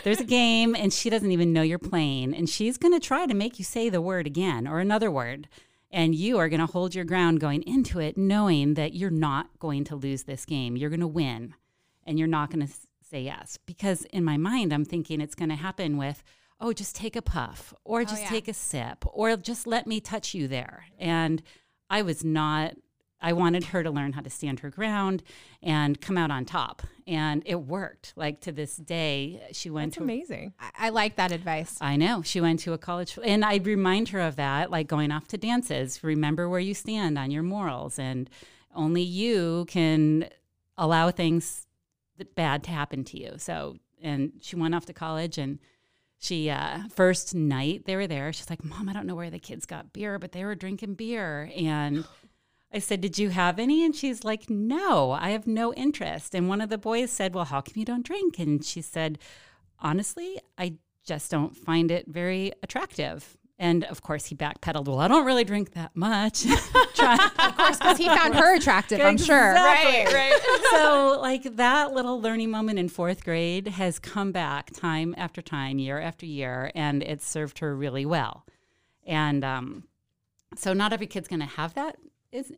There's 0.04 0.20
a 0.20 0.24
game 0.24 0.76
and 0.76 0.92
she 0.92 1.10
doesn't 1.10 1.32
even 1.32 1.52
know 1.52 1.62
you're 1.62 1.78
playing. 1.78 2.34
And 2.34 2.48
she's 2.48 2.78
going 2.78 2.94
to 2.94 3.04
try 3.04 3.26
to 3.26 3.34
make 3.34 3.58
you 3.58 3.64
say 3.64 3.88
the 3.88 4.00
word 4.00 4.26
again 4.26 4.68
or 4.68 4.78
another 4.78 5.10
word. 5.10 5.48
And 5.90 6.14
you 6.14 6.38
are 6.38 6.48
going 6.48 6.60
to 6.60 6.66
hold 6.66 6.94
your 6.94 7.04
ground 7.04 7.40
going 7.40 7.62
into 7.62 7.98
it, 7.98 8.16
knowing 8.16 8.74
that 8.74 8.94
you're 8.94 9.10
not 9.10 9.58
going 9.58 9.84
to 9.84 9.96
lose 9.96 10.24
this 10.24 10.44
game. 10.44 10.76
You're 10.76 10.90
going 10.90 11.00
to 11.00 11.06
win 11.06 11.54
and 12.06 12.18
you're 12.18 12.28
not 12.28 12.50
going 12.50 12.66
to 12.66 12.72
say 13.02 13.22
yes. 13.22 13.58
Because 13.66 14.04
in 14.06 14.24
my 14.24 14.36
mind, 14.36 14.72
I'm 14.72 14.84
thinking 14.84 15.20
it's 15.20 15.34
going 15.34 15.48
to 15.48 15.56
happen 15.56 15.96
with, 15.96 16.22
oh, 16.64 16.72
just 16.72 16.96
take 16.96 17.14
a 17.14 17.22
puff 17.22 17.74
or 17.84 18.00
oh, 18.00 18.04
just 18.04 18.22
yeah. 18.22 18.28
take 18.30 18.48
a 18.48 18.54
sip 18.54 19.04
or 19.12 19.36
just 19.36 19.66
let 19.66 19.86
me 19.86 20.00
touch 20.00 20.32
you 20.32 20.48
there. 20.48 20.86
And 20.98 21.42
I 21.90 22.00
was 22.00 22.24
not, 22.24 22.74
I 23.20 23.34
wanted 23.34 23.64
her 23.64 23.82
to 23.82 23.90
learn 23.90 24.14
how 24.14 24.22
to 24.22 24.30
stand 24.30 24.60
her 24.60 24.70
ground 24.70 25.22
and 25.62 26.00
come 26.00 26.16
out 26.16 26.30
on 26.30 26.46
top. 26.46 26.80
And 27.06 27.42
it 27.44 27.56
worked. 27.56 28.14
Like 28.16 28.40
to 28.40 28.52
this 28.52 28.76
day, 28.76 29.42
she 29.52 29.68
went 29.68 29.92
That's 29.92 29.98
to 29.98 30.04
amazing. 30.04 30.54
I, 30.58 30.86
I 30.86 30.88
like 30.88 31.16
that 31.16 31.32
advice. 31.32 31.76
I 31.82 31.96
know. 31.96 32.22
She 32.22 32.40
went 32.40 32.60
to 32.60 32.72
a 32.72 32.78
college, 32.78 33.18
and 33.22 33.44
I'd 33.44 33.66
remind 33.66 34.08
her 34.08 34.20
of 34.20 34.36
that, 34.36 34.70
like 34.70 34.86
going 34.86 35.12
off 35.12 35.28
to 35.28 35.36
dances. 35.36 36.02
Remember 36.02 36.48
where 36.48 36.60
you 36.60 36.72
stand 36.72 37.18
on 37.18 37.30
your 37.30 37.42
morals, 37.42 37.98
and 37.98 38.30
only 38.74 39.02
you 39.02 39.66
can 39.68 40.30
allow 40.78 41.10
things 41.10 41.66
that 42.16 42.34
bad 42.34 42.64
to 42.64 42.70
happen 42.70 43.04
to 43.04 43.20
you. 43.20 43.34
So, 43.36 43.76
and 44.00 44.32
she 44.40 44.56
went 44.56 44.74
off 44.74 44.86
to 44.86 44.94
college, 44.94 45.36
and 45.36 45.58
she 46.24 46.50
uh, 46.50 46.84
first 46.94 47.34
night 47.34 47.84
they 47.84 47.96
were 47.96 48.06
there. 48.06 48.32
She's 48.32 48.50
like, 48.50 48.64
"Mom, 48.64 48.88
I 48.88 48.92
don't 48.92 49.06
know 49.06 49.14
where 49.14 49.30
the 49.30 49.38
kids 49.38 49.66
got 49.66 49.92
beer, 49.92 50.18
but 50.18 50.32
they 50.32 50.44
were 50.44 50.54
drinking 50.54 50.94
beer." 50.94 51.50
And 51.56 52.04
I 52.72 52.78
said, 52.78 53.00
"Did 53.00 53.18
you 53.18 53.28
have 53.28 53.58
any?" 53.58 53.84
And 53.84 53.94
she's 53.94 54.24
like, 54.24 54.48
"No, 54.48 55.12
I 55.12 55.30
have 55.30 55.46
no 55.46 55.74
interest." 55.74 56.34
And 56.34 56.48
one 56.48 56.60
of 56.60 56.70
the 56.70 56.78
boys 56.78 57.10
said, 57.10 57.34
"Well, 57.34 57.44
how 57.44 57.60
come 57.60 57.74
you 57.76 57.84
don't 57.84 58.06
drink?" 58.06 58.38
And 58.38 58.64
she 58.64 58.80
said, 58.80 59.18
"Honestly, 59.78 60.40
I 60.56 60.74
just 61.04 61.30
don't 61.30 61.56
find 61.56 61.90
it 61.90 62.06
very 62.08 62.52
attractive." 62.62 63.36
And 63.58 63.84
of 63.84 64.02
course, 64.02 64.26
he 64.26 64.34
backpedaled. 64.34 64.86
Well, 64.88 64.98
I 64.98 65.06
don't 65.06 65.24
really 65.24 65.44
drink 65.44 65.74
that 65.74 65.94
much. 65.94 66.44
Of 66.96 67.56
course, 67.56 67.76
because 67.76 67.98
he 67.98 68.06
found 68.06 68.34
her 68.34 68.56
attractive, 68.56 69.00
I'm 69.00 69.18
sure. 69.18 69.50
Exactly. 69.50 70.14
right. 70.14 70.66
so 70.70 71.18
like 71.20 71.56
that 71.56 71.92
little 71.92 72.20
learning 72.20 72.50
moment 72.50 72.78
in 72.78 72.88
fourth 72.88 73.24
grade 73.24 73.68
has 73.68 73.98
come 73.98 74.32
back 74.32 74.70
time 74.72 75.14
after 75.18 75.42
time, 75.42 75.78
year 75.78 76.00
after 76.00 76.24
year, 76.24 76.70
and 76.74 77.02
it 77.02 77.20
served 77.20 77.58
her 77.58 77.76
really 77.76 78.06
well. 78.06 78.46
And 79.06 79.44
um, 79.44 79.84
so 80.56 80.72
not 80.72 80.92
every 80.92 81.06
kid's 81.06 81.28
going 81.28 81.40
to 81.40 81.46
have 81.46 81.74
that 81.74 81.96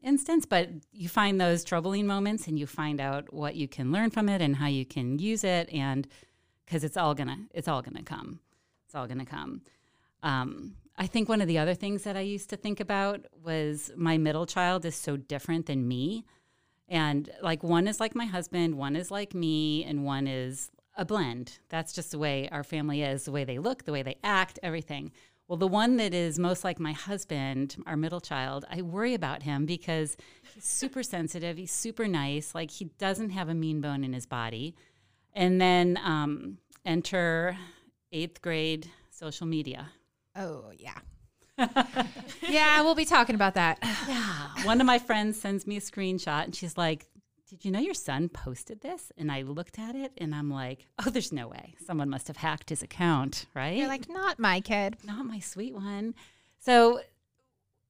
instance, 0.03 0.47
but 0.47 0.71
you 0.93 1.09
find 1.09 1.41
those 1.41 1.65
troubling 1.65 2.07
moments 2.07 2.47
and 2.47 2.59
you 2.59 2.67
find 2.67 3.01
out 3.01 3.33
what 3.33 3.57
you 3.57 3.69
can 3.69 3.93
learn 3.93 4.11
from 4.11 4.29
it 4.29 4.41
and 4.41 4.57
how 4.57 4.67
you 4.67 4.85
can 4.87 5.19
use 5.19 5.45
it, 5.45 5.69
and 5.73 6.09
because 6.65 6.83
it's 6.85 6.97
all 6.97 7.15
gonna 7.15 7.39
it's 7.53 7.69
all 7.69 7.83
gonna 7.83 8.03
come, 8.03 8.41
it's 8.87 8.95
all 8.95 9.07
gonna 9.07 9.27
come. 9.27 9.63
Um, 10.23 10.77
I 10.99 11.07
think 11.07 11.29
one 11.29 11.41
of 11.41 11.49
the 11.49 11.59
other 11.59 11.75
things 11.75 12.05
that 12.05 12.17
I 12.17 12.21
used 12.21 12.49
to 12.51 12.57
think 12.57 12.81
about 12.81 13.27
was 13.45 13.91
my 13.97 14.17
middle 14.17 14.47
child 14.47 14.85
is 14.85 14.95
so 14.95 15.17
different 15.17 15.67
than 15.67 15.87
me. 15.87 16.25
And 16.89 17.31
like 17.43 17.63
one 17.63 17.87
is 17.87 18.01
like 18.01 18.15
my 18.15 18.25
husband, 18.25 18.77
one 18.77 18.97
is 18.97 19.11
like 19.11 19.35
me, 19.35 19.85
and 19.85 20.05
one 20.05 20.27
is 20.27 20.71
a 20.97 21.05
blend. 21.05 21.59
That's 21.69 21.93
just 21.93 22.13
the 22.13 22.19
way 22.19 22.49
our 22.51 22.65
family 22.65 23.03
is, 23.03 23.25
the 23.25 23.33
way 23.33 23.45
they 23.45 23.59
look, 23.59 23.85
the 23.85 23.93
way 23.93 24.03
they 24.03 24.17
act, 24.25 24.59
everything. 24.63 25.13
Well, 25.49 25.59
the 25.59 25.69
one 25.69 25.97
that 25.99 26.15
is 26.15 26.39
most 26.39 26.65
like 26.65 26.81
my 26.81 26.93
husband, 26.93 27.77
our 27.87 27.97
middle 27.97 28.21
child, 28.21 28.65
I 28.71 28.83
worry 28.83 29.15
about 29.15 29.43
him 29.43 29.67
because 29.67 30.17
he's 30.55 30.65
super 30.65 31.03
sensitive. 31.03 31.57
He's 31.57 31.71
super 31.71 32.09
nice. 32.09 32.55
Like 32.55 32.71
he 32.71 32.87
doesn't 32.99 33.31
have 33.31 33.49
a 33.49 33.55
mean 33.55 33.81
bone 33.81 34.03
in 34.03 34.13
his 34.13 34.27
body. 34.27 34.75
And 35.35 35.61
then 35.61 36.01
um, 36.03 36.59
enter 36.85 37.57
eighth 38.11 38.41
grade 38.41 38.91
social 39.11 39.47
media. 39.47 39.91
Oh, 40.37 40.71
yeah. 40.77 40.99
yeah, 42.49 42.83
we'll 42.83 42.95
be 42.95 43.05
talking 43.05 43.35
about 43.35 43.55
that. 43.55 43.79
Yeah. 44.09 44.65
One 44.65 44.81
of 44.81 44.87
my 44.87 44.99
friends 44.99 45.41
sends 45.41 45.67
me 45.67 45.77
a 45.77 45.81
screenshot 45.81 46.45
and 46.45 46.55
she's 46.55 46.77
like, 46.77 47.07
Did 47.49 47.65
you 47.65 47.71
know 47.71 47.79
your 47.79 47.95
son 47.95 48.29
posted 48.29 48.81
this? 48.81 49.13
And 49.17 49.31
I 49.31 49.43
looked 49.43 49.79
at 49.79 49.95
it 49.95 50.13
and 50.19 50.35
I'm 50.35 50.51
like, 50.51 50.87
Oh, 51.05 51.11
there's 51.11 51.33
no 51.33 51.49
way. 51.49 51.75
Someone 51.85 52.09
must 52.11 52.29
have 52.29 52.37
hacked 52.37 52.71
his 52.71 52.83
account, 52.83 53.47
right? 53.55 53.77
You're 53.77 53.89
like, 53.89 54.09
not 54.09 54.39
my 54.39 54.61
kid. 54.61 54.97
Not 55.05 55.25
my 55.25 55.39
sweet 55.41 55.75
one. 55.75 56.15
So 56.59 57.01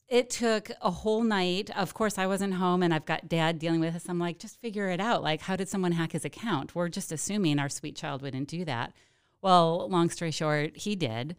it 0.09 0.31
took 0.31 0.71
a 0.81 0.91
whole 0.91 1.23
night. 1.23 1.71
Of 1.77 1.95
course, 1.95 2.19
I 2.19 2.27
wasn't 2.27 2.55
home 2.55 2.83
and 2.83 2.95
I've 2.95 3.07
got 3.07 3.29
dad 3.29 3.59
dealing 3.59 3.81
with 3.81 3.95
this. 3.95 4.09
I'm 4.09 4.19
like, 4.19 4.39
just 4.39 4.61
figure 4.61 4.89
it 4.89 5.01
out. 5.01 5.23
Like, 5.23 5.41
how 5.43 5.57
did 5.57 5.69
someone 5.69 5.93
hack 5.93 6.13
his 6.13 6.25
account? 6.25 6.75
We're 6.75 6.89
just 6.89 7.13
assuming 7.13 7.59
our 7.59 7.69
sweet 7.69 7.97
child 7.97 8.23
wouldn't 8.23 8.49
do 8.49 8.65
that. 8.65 8.93
Well, 9.43 9.89
long 9.89 10.11
story 10.11 10.31
short, 10.31 10.77
he 10.77 10.95
did. 10.97 11.37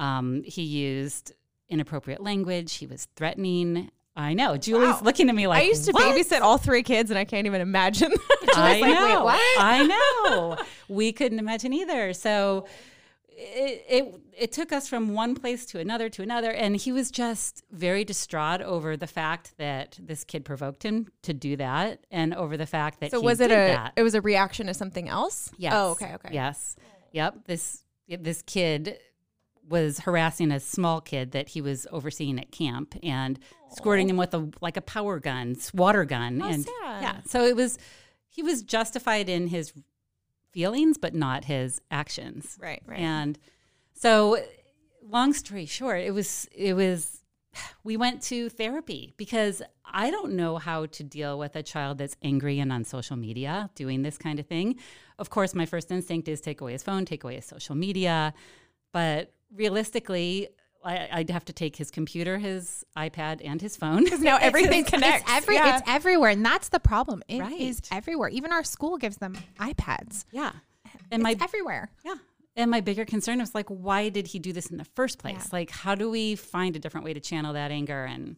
Um, 0.00 0.42
he 0.44 0.62
used 0.62 1.32
inappropriate 1.68 2.20
language. 2.22 2.74
He 2.74 2.86
was 2.86 3.06
threatening. 3.16 3.90
I 4.16 4.34
know. 4.34 4.56
Julie's 4.56 4.94
Wow. 4.96 5.00
looking 5.04 5.28
at 5.28 5.34
me 5.34 5.46
like, 5.46 5.62
I 5.62 5.66
used 5.66 5.84
to 5.84 5.92
"What?" 5.92 6.16
babysit 6.16 6.40
all 6.40 6.58
three 6.58 6.82
kids, 6.82 7.10
and 7.10 7.18
I 7.18 7.24
can't 7.24 7.46
even 7.46 7.60
imagine. 7.60 8.12
I 8.54 8.80
like, 8.80 8.82
"Wait, 8.82 8.94
know. 8.94 9.24
what?" 9.24 9.40
I 9.58 9.86
know. 9.86 10.56
We 10.88 11.12
couldn't 11.12 11.38
imagine 11.38 11.72
either. 11.72 12.12
So 12.12 12.66
it, 13.28 13.84
it 13.88 14.20
it 14.36 14.52
took 14.52 14.72
us 14.72 14.88
from 14.88 15.14
one 15.14 15.34
place 15.34 15.64
to 15.66 15.78
another 15.78 16.08
to 16.10 16.22
another, 16.22 16.50
and 16.50 16.76
he 16.76 16.92
was 16.92 17.10
just 17.10 17.62
very 17.70 18.04
distraught 18.04 18.60
over 18.62 18.96
the 18.96 19.06
fact 19.06 19.52
that 19.58 19.98
this 20.02 20.24
kid 20.24 20.44
provoked 20.44 20.82
him 20.82 21.08
to 21.22 21.32
do 21.32 21.56
that, 21.56 22.04
and 22.10 22.34
over 22.34 22.56
the 22.56 22.66
fact 22.66 23.00
that 23.00 23.10
so 23.12 23.20
he 23.20 23.26
was 23.26 23.38
it 23.40 23.50
a? 23.50 23.54
that. 23.54 23.92
It 23.96 24.02
was 24.02 24.14
a 24.14 24.20
reaction 24.20 24.66
to 24.66 24.74
something 24.74 25.08
else. 25.08 25.50
Yes. 25.56 25.72
Oh, 25.76 25.90
okay, 25.92 26.14
okay. 26.14 26.30
Yes. 26.32 26.74
Yep. 27.12 27.44
This 27.46 27.84
this 28.08 28.42
kid 28.42 28.98
was 29.70 30.00
harassing 30.00 30.50
a 30.50 30.60
small 30.60 31.00
kid 31.00 31.30
that 31.32 31.50
he 31.50 31.60
was 31.60 31.86
overseeing 31.90 32.38
at 32.38 32.50
camp 32.50 32.94
and 33.02 33.38
squirting 33.70 34.10
him 34.10 34.16
with 34.16 34.34
a 34.34 34.50
like 34.60 34.76
a 34.76 34.82
power 34.82 35.18
gun, 35.20 35.56
water 35.72 36.04
gun, 36.04 36.40
How 36.40 36.48
and 36.48 36.64
sad. 36.64 37.02
yeah. 37.02 37.16
So 37.24 37.44
it 37.44 37.56
was 37.56 37.78
he 38.28 38.42
was 38.42 38.62
justified 38.62 39.28
in 39.28 39.46
his 39.46 39.72
feelings, 40.52 40.98
but 40.98 41.14
not 41.14 41.44
his 41.44 41.80
actions. 41.90 42.58
Right. 42.60 42.82
Right. 42.86 42.98
And 42.98 43.38
so, 43.94 44.42
long 45.08 45.32
story 45.32 45.66
short, 45.66 46.00
it 46.02 46.12
was 46.12 46.48
it 46.52 46.74
was 46.74 47.22
we 47.84 47.96
went 47.96 48.22
to 48.22 48.48
therapy 48.48 49.14
because 49.16 49.62
I 49.84 50.10
don't 50.10 50.34
know 50.34 50.58
how 50.58 50.86
to 50.86 51.02
deal 51.02 51.38
with 51.38 51.56
a 51.56 51.62
child 51.62 51.98
that's 51.98 52.16
angry 52.22 52.60
and 52.60 52.72
on 52.72 52.84
social 52.84 53.16
media 53.16 53.70
doing 53.74 54.02
this 54.02 54.16
kind 54.18 54.38
of 54.38 54.46
thing. 54.46 54.76
Of 55.18 55.30
course, 55.30 55.54
my 55.54 55.66
first 55.66 55.90
instinct 55.90 56.28
is 56.28 56.40
take 56.40 56.60
away 56.60 56.72
his 56.72 56.82
phone, 56.82 57.04
take 57.04 57.24
away 57.24 57.36
his 57.36 57.44
social 57.44 57.74
media, 57.74 58.32
but 58.92 59.32
realistically. 59.54 60.48
I, 60.82 61.08
I'd 61.12 61.28
have 61.28 61.44
to 61.44 61.52
take 61.52 61.76
his 61.76 61.90
computer, 61.90 62.38
his 62.38 62.86
iPad, 62.96 63.42
and 63.44 63.60
his 63.60 63.76
phone. 63.76 64.04
Because 64.04 64.20
now 64.20 64.38
everything 64.40 64.82
connects. 64.84 65.24
It's, 65.24 65.30
every, 65.30 65.56
yeah. 65.56 65.76
it's 65.76 65.86
everywhere. 65.86 66.30
And 66.30 66.42
that's 66.42 66.70
the 66.70 66.80
problem. 66.80 67.22
It 67.28 67.42
is 67.60 67.82
Right. 67.82 67.88
everywhere. 67.92 68.30
Even 68.30 68.50
our 68.50 68.64
school 68.64 68.96
gives 68.96 69.18
them 69.18 69.36
iPads. 69.58 70.24
Yeah, 70.32 70.52
and 71.10 71.22
my 71.22 71.36
everywhere. 71.38 71.90
Yeah. 72.02 72.14
And 72.56 72.70
my 72.70 72.80
bigger 72.80 73.04
concern 73.04 73.40
was 73.40 73.54
like, 73.54 73.68
why 73.68 74.08
did 74.08 74.28
he 74.28 74.38
do 74.38 74.54
this 74.54 74.68
in 74.68 74.78
the 74.78 74.84
first 74.84 75.18
place? 75.18 75.44
Yeah. 75.44 75.48
Like, 75.52 75.70
how 75.70 75.94
do 75.94 76.08
we 76.10 76.34
find 76.34 76.74
a 76.76 76.78
different 76.78 77.04
way 77.04 77.12
to 77.12 77.20
channel 77.20 77.52
that 77.52 77.70
anger? 77.70 78.04
And 78.04 78.36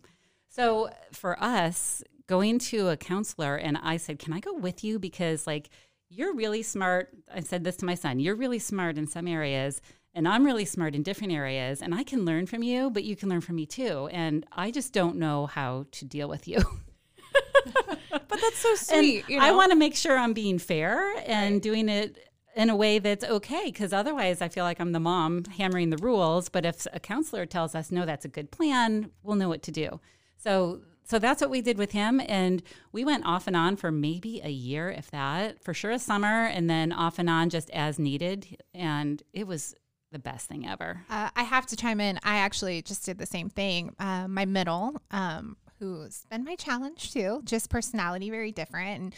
so 0.49 0.91
for 1.13 1.41
us, 1.43 2.03
going 2.27 2.59
to 2.59 2.89
a 2.89 2.97
counselor, 2.97 3.57
and 3.57 3.79
I 3.83 3.97
said, 3.97 4.19
can 4.19 4.33
I 4.33 4.41
go 4.41 4.53
with 4.53 4.85
you? 4.85 4.99
Because, 4.99 5.47
like, 5.47 5.71
you're 6.09 6.35
really 6.35 6.63
smart. 6.63 7.11
I 7.33 7.41
said 7.41 7.65
this 7.65 7.77
to 7.77 7.87
my 7.87 7.95
son 7.95 8.21
you're 8.21 8.35
really 8.35 8.59
smart 8.59 8.99
in 8.99 9.07
some 9.07 9.27
areas, 9.27 9.81
and 10.15 10.29
I'm 10.29 10.45
really 10.45 10.65
smart 10.65 10.95
in 10.95 11.03
different 11.03 11.33
areas, 11.33 11.81
and 11.81 11.95
I 11.95 12.03
can 12.03 12.25
learn 12.25 12.47
from 12.47 12.63
you, 12.63 12.91
but 12.91 13.05
you 13.05 13.17
can 13.17 13.29
learn 13.29 13.41
from 13.41 13.57
me 13.57 13.67
too. 13.67 14.09
And 14.13 14.45
I 14.53 14.71
just 14.71 14.93
don't 14.93 15.17
know 15.17 15.47
how 15.47 15.87
to 15.93 16.05
deal 16.05 16.29
with 16.29 16.47
you. 16.47 16.59
but 18.11 18.29
that's 18.29 18.59
so 18.59 18.75
sweet. 18.75 19.29
you 19.29 19.39
I 19.39 19.53
want 19.53 19.71
to 19.73 19.77
make 19.77 19.97
sure 19.97 20.19
I'm 20.19 20.33
being 20.33 20.59
fair 20.59 21.15
and 21.27 21.63
doing 21.63 21.89
it 21.89 22.29
in 22.55 22.69
a 22.69 22.77
way 22.77 22.99
that's 22.99 23.25
okay 23.25 23.65
because 23.67 23.93
otherwise 23.93 24.43
I 24.43 24.49
feel 24.49 24.65
like 24.65 24.79
I'm 24.79 24.93
the 24.93 25.01
mom 25.01 25.45
hammering 25.45 25.91
the 25.91 25.97
rules. 25.97 26.49
But 26.49 26.67
if 26.67 26.87
a 26.93 27.01
counselor 27.01 27.47
tells 27.47 27.75
us, 27.75 27.91
no, 27.91 28.05
that's 28.05 28.25
a 28.25 28.29
good 28.29 28.51
plan, 28.51 29.11
we'll 29.23 29.37
know 29.37 29.49
what 29.49 29.63
to 29.63 29.71
do. 29.71 30.01
So 30.37 30.83
so 31.05 31.19
that's 31.19 31.41
what 31.43 31.51
we 31.51 31.61
did 31.61 31.79
with 31.79 31.93
him. 31.93 32.21
And 32.27 32.63
we 32.93 33.05
went 33.05 33.27
off 33.27 33.47
and 33.47 33.57
on 33.57 33.77
for 33.77 33.91
maybe 33.91 34.41
a 34.43 34.51
year, 34.51 34.91
if 34.91 35.11
that, 35.11 35.63
for 35.63 35.75
sure 35.75 35.91
a 35.91 35.99
summer, 35.99 36.47
and 36.47 36.71
then 36.71 36.93
off 36.93 37.19
and 37.19 37.29
on 37.29 37.51
just 37.51 37.71
as 37.71 37.99
needed. 37.99 38.57
And 38.73 39.23
it 39.33 39.47
was 39.47 39.75
the 40.13 40.19
best 40.19 40.49
thing 40.49 40.69
ever. 40.69 41.03
Uh, 41.11 41.31
I 41.35 41.43
have 41.43 41.67
to 41.67 41.77
chime 41.77 42.01
in. 42.01 42.21
I 42.23 42.37
actually 42.37 42.83
just 42.83 43.05
did 43.05 43.19
the 43.19 43.27
same 43.27 43.49
thing. 43.49 43.95
Uh, 43.99 44.29
my 44.29 44.45
middle, 44.45 45.01
um, 45.11 45.57
who's 45.79 46.27
been 46.31 46.45
my 46.45 46.55
challenge 46.55 47.13
too, 47.13 47.41
just 47.45 47.71
personality 47.71 48.31
very 48.31 48.53
different 48.53 49.01
and 49.01 49.15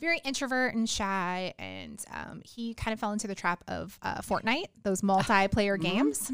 very 0.00 0.18
introvert 0.24 0.74
and 0.74 0.88
shy. 0.88 1.54
And 1.58 2.04
um, 2.12 2.42
he 2.44 2.74
kind 2.74 2.92
of 2.92 3.00
fell 3.00 3.12
into 3.12 3.28
the 3.28 3.34
trap 3.34 3.64
of 3.68 3.98
uh, 4.02 4.20
Fortnite, 4.20 4.66
those 4.82 5.00
multiplayer 5.02 5.80
games. 5.80 6.30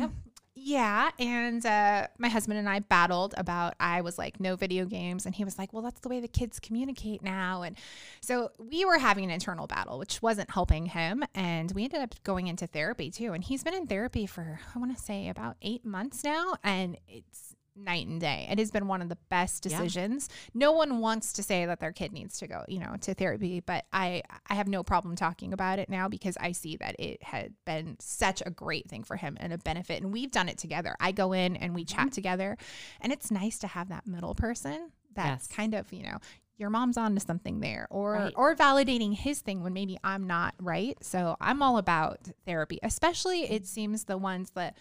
Yeah, 0.60 1.10
and 1.20 1.64
uh, 1.64 2.08
my 2.18 2.28
husband 2.28 2.58
and 2.58 2.68
I 2.68 2.80
battled 2.80 3.34
about. 3.36 3.74
I 3.78 4.00
was 4.00 4.18
like, 4.18 4.40
no 4.40 4.56
video 4.56 4.84
games, 4.86 5.24
and 5.24 5.34
he 5.34 5.44
was 5.44 5.56
like, 5.56 5.72
well, 5.72 5.82
that's 5.82 6.00
the 6.00 6.08
way 6.08 6.18
the 6.20 6.28
kids 6.28 6.58
communicate 6.58 7.22
now. 7.22 7.62
And 7.62 7.76
so 8.20 8.50
we 8.58 8.84
were 8.84 8.98
having 8.98 9.24
an 9.24 9.30
internal 9.30 9.68
battle, 9.68 9.98
which 9.98 10.20
wasn't 10.20 10.50
helping 10.50 10.86
him. 10.86 11.24
And 11.34 11.70
we 11.72 11.84
ended 11.84 12.00
up 12.00 12.14
going 12.24 12.48
into 12.48 12.66
therapy 12.66 13.10
too. 13.10 13.32
And 13.34 13.44
he's 13.44 13.62
been 13.62 13.74
in 13.74 13.86
therapy 13.86 14.26
for 14.26 14.60
I 14.74 14.78
want 14.78 14.96
to 14.96 15.02
say 15.02 15.28
about 15.28 15.56
eight 15.62 15.84
months 15.84 16.24
now, 16.24 16.56
and 16.64 16.98
it's 17.06 17.54
night 17.84 18.06
and 18.06 18.20
day. 18.20 18.46
It 18.50 18.58
has 18.58 18.70
been 18.70 18.88
one 18.88 19.02
of 19.02 19.08
the 19.08 19.18
best 19.28 19.64
Yeah. 19.64 19.78
decisions. 19.78 20.28
No 20.54 20.72
one 20.72 21.00
wants 21.00 21.32
to 21.34 21.42
say 21.42 21.64
that 21.66 21.80
their 21.80 21.92
kid 21.92 22.12
needs 22.12 22.38
to 22.38 22.46
go, 22.46 22.64
you 22.68 22.78
know, 22.78 22.96
to 23.00 23.14
therapy, 23.14 23.60
but 23.60 23.84
I 23.92 24.22
I 24.48 24.54
have 24.54 24.68
no 24.68 24.82
problem 24.82 25.16
talking 25.16 25.52
about 25.52 25.78
it 25.78 25.88
now 25.88 26.08
because 26.08 26.36
I 26.40 26.52
see 26.52 26.76
that 26.76 26.96
it 26.98 27.22
had 27.22 27.54
been 27.64 27.96
such 28.00 28.42
a 28.44 28.50
great 28.50 28.88
thing 28.88 29.04
for 29.04 29.16
him 29.16 29.36
and 29.40 29.52
a 29.52 29.58
benefit. 29.58 30.02
And 30.02 30.12
we've 30.12 30.30
done 30.30 30.48
it 30.48 30.58
together. 30.58 30.96
I 31.00 31.12
go 31.12 31.32
in 31.32 31.56
and 31.56 31.74
we 31.74 31.84
chat 31.84 32.00
mm-hmm. 32.00 32.08
together, 32.10 32.56
and 33.00 33.12
it's 33.12 33.30
nice 33.30 33.58
to 33.60 33.66
have 33.66 33.88
that 33.88 34.06
middle 34.06 34.34
person 34.34 34.90
that's 35.14 35.48
Yes. 35.48 35.56
kind 35.56 35.74
of, 35.74 35.92
you 35.92 36.02
know, 36.02 36.18
your 36.56 36.70
mom's 36.70 36.96
on 36.96 37.14
to 37.14 37.20
something 37.20 37.60
there 37.60 37.86
or 37.90 38.14
Right. 38.14 38.34
or 38.36 38.54
validating 38.56 39.14
his 39.14 39.40
thing 39.40 39.62
when 39.62 39.72
maybe 39.72 39.96
I'm 40.02 40.26
not 40.26 40.54
right. 40.60 40.96
So 41.04 41.36
I'm 41.40 41.62
all 41.62 41.78
about 41.78 42.28
therapy, 42.46 42.78
especially 42.82 43.42
it 43.50 43.64
seems 43.66 44.04
the 44.04 44.18
ones 44.18 44.50
that 44.50 44.76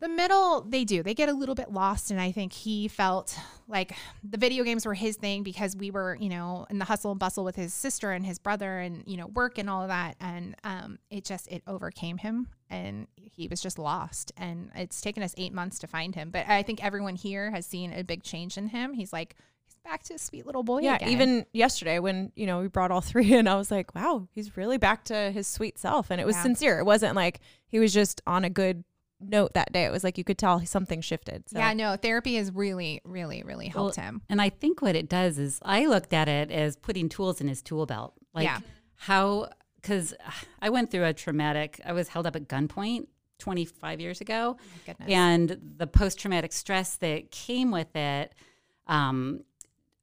the 0.00 0.08
middle 0.08 0.62
they 0.62 0.84
do 0.84 1.02
they 1.02 1.14
get 1.14 1.28
a 1.28 1.32
little 1.32 1.54
bit 1.54 1.70
lost 1.70 2.10
and 2.10 2.20
i 2.20 2.32
think 2.32 2.52
he 2.52 2.88
felt 2.88 3.38
like 3.68 3.92
the 4.24 4.38
video 4.38 4.64
games 4.64 4.84
were 4.86 4.94
his 4.94 5.16
thing 5.16 5.42
because 5.42 5.76
we 5.76 5.90
were 5.90 6.16
you 6.18 6.28
know 6.28 6.66
in 6.70 6.78
the 6.78 6.84
hustle 6.86 7.10
and 7.10 7.20
bustle 7.20 7.44
with 7.44 7.54
his 7.56 7.72
sister 7.72 8.10
and 8.12 8.24
his 8.26 8.38
brother 8.38 8.78
and 8.78 9.02
you 9.06 9.16
know 9.16 9.26
work 9.28 9.58
and 9.58 9.68
all 9.70 9.82
of 9.82 9.88
that 9.88 10.16
and 10.20 10.56
um, 10.64 10.98
it 11.10 11.24
just 11.24 11.46
it 11.48 11.62
overcame 11.66 12.16
him 12.18 12.48
and 12.70 13.06
he 13.14 13.46
was 13.48 13.60
just 13.60 13.78
lost 13.78 14.32
and 14.36 14.70
it's 14.74 15.00
taken 15.00 15.22
us 15.22 15.34
eight 15.36 15.52
months 15.52 15.78
to 15.78 15.86
find 15.86 16.14
him 16.14 16.30
but 16.30 16.46
i 16.48 16.62
think 16.62 16.82
everyone 16.84 17.14
here 17.14 17.50
has 17.50 17.66
seen 17.66 17.92
a 17.92 18.02
big 18.02 18.22
change 18.22 18.56
in 18.56 18.68
him 18.68 18.94
he's 18.94 19.12
like 19.12 19.36
he's 19.66 19.74
back 19.84 20.02
to 20.02 20.18
sweet 20.18 20.46
little 20.46 20.62
boy 20.62 20.80
yeah, 20.80 20.96
again. 20.96 21.08
even 21.10 21.46
yesterday 21.52 21.98
when 21.98 22.32
you 22.36 22.46
know 22.46 22.60
we 22.60 22.68
brought 22.68 22.90
all 22.90 23.00
three 23.10 23.32
in, 23.34 23.46
I 23.46 23.54
was 23.56 23.70
like, 23.70 23.94
wow, 23.94 24.28
he's 24.32 24.56
really 24.56 24.78
back 24.78 25.04
to 25.04 25.30
his 25.30 25.46
sweet 25.46 25.78
self, 25.78 26.10
and 26.10 26.20
it 26.20 26.26
was 26.26 26.36
Yeah. 26.36 26.42
sincere. 26.42 26.78
It 26.80 26.84
wasn't 26.84 27.14
like 27.14 27.40
he 27.66 27.78
was 27.78 27.92
just 27.92 28.20
on 28.26 28.44
a 28.44 28.50
good 28.50 28.82
note 29.20 29.54
that 29.54 29.72
day. 29.72 29.84
It 29.84 29.92
was 29.92 30.02
like 30.04 30.18
you 30.18 30.24
could 30.24 30.38
tell 30.38 30.64
something 30.66 31.00
shifted. 31.00 31.48
So. 31.48 31.58
yeah 31.58 31.72
no 31.72 31.96
therapy 31.96 32.36
has 32.36 32.52
really 32.52 33.00
really 33.04 33.42
really 33.42 33.68
helped 33.68 33.96
him 33.96 34.22
And 34.28 34.40
I 34.40 34.48
think 34.48 34.82
what 34.82 34.96
it 34.96 35.08
does 35.08 35.38
is 35.38 35.58
I 35.62 35.86
looked 35.86 36.12
at 36.12 36.28
it 36.28 36.50
as 36.50 36.76
putting 36.76 37.08
tools 37.08 37.40
in 37.40 37.48
his 37.48 37.62
tool 37.62 37.86
belt. 37.86 38.14
Like 38.34 38.44
Yeah. 38.44 38.60
how, 38.96 39.48
because 39.76 40.14
I 40.60 40.70
went 40.70 40.90
through 40.90 41.04
a 41.04 41.12
traumatic, 41.12 41.80
I 41.84 41.92
was 41.92 42.08
held 42.08 42.26
up 42.26 42.36
at 42.36 42.48
gunpoint 42.48 43.06
25 43.38 44.00
years 44.00 44.20
ago. 44.20 44.56
goodness 44.86 45.10
And 45.10 45.58
the 45.76 45.86
post 45.86 46.18
traumatic 46.18 46.52
stress 46.52 46.96
that 46.96 47.30
came 47.30 47.70
with 47.70 47.94
it, 47.96 48.34
um, 48.86 49.44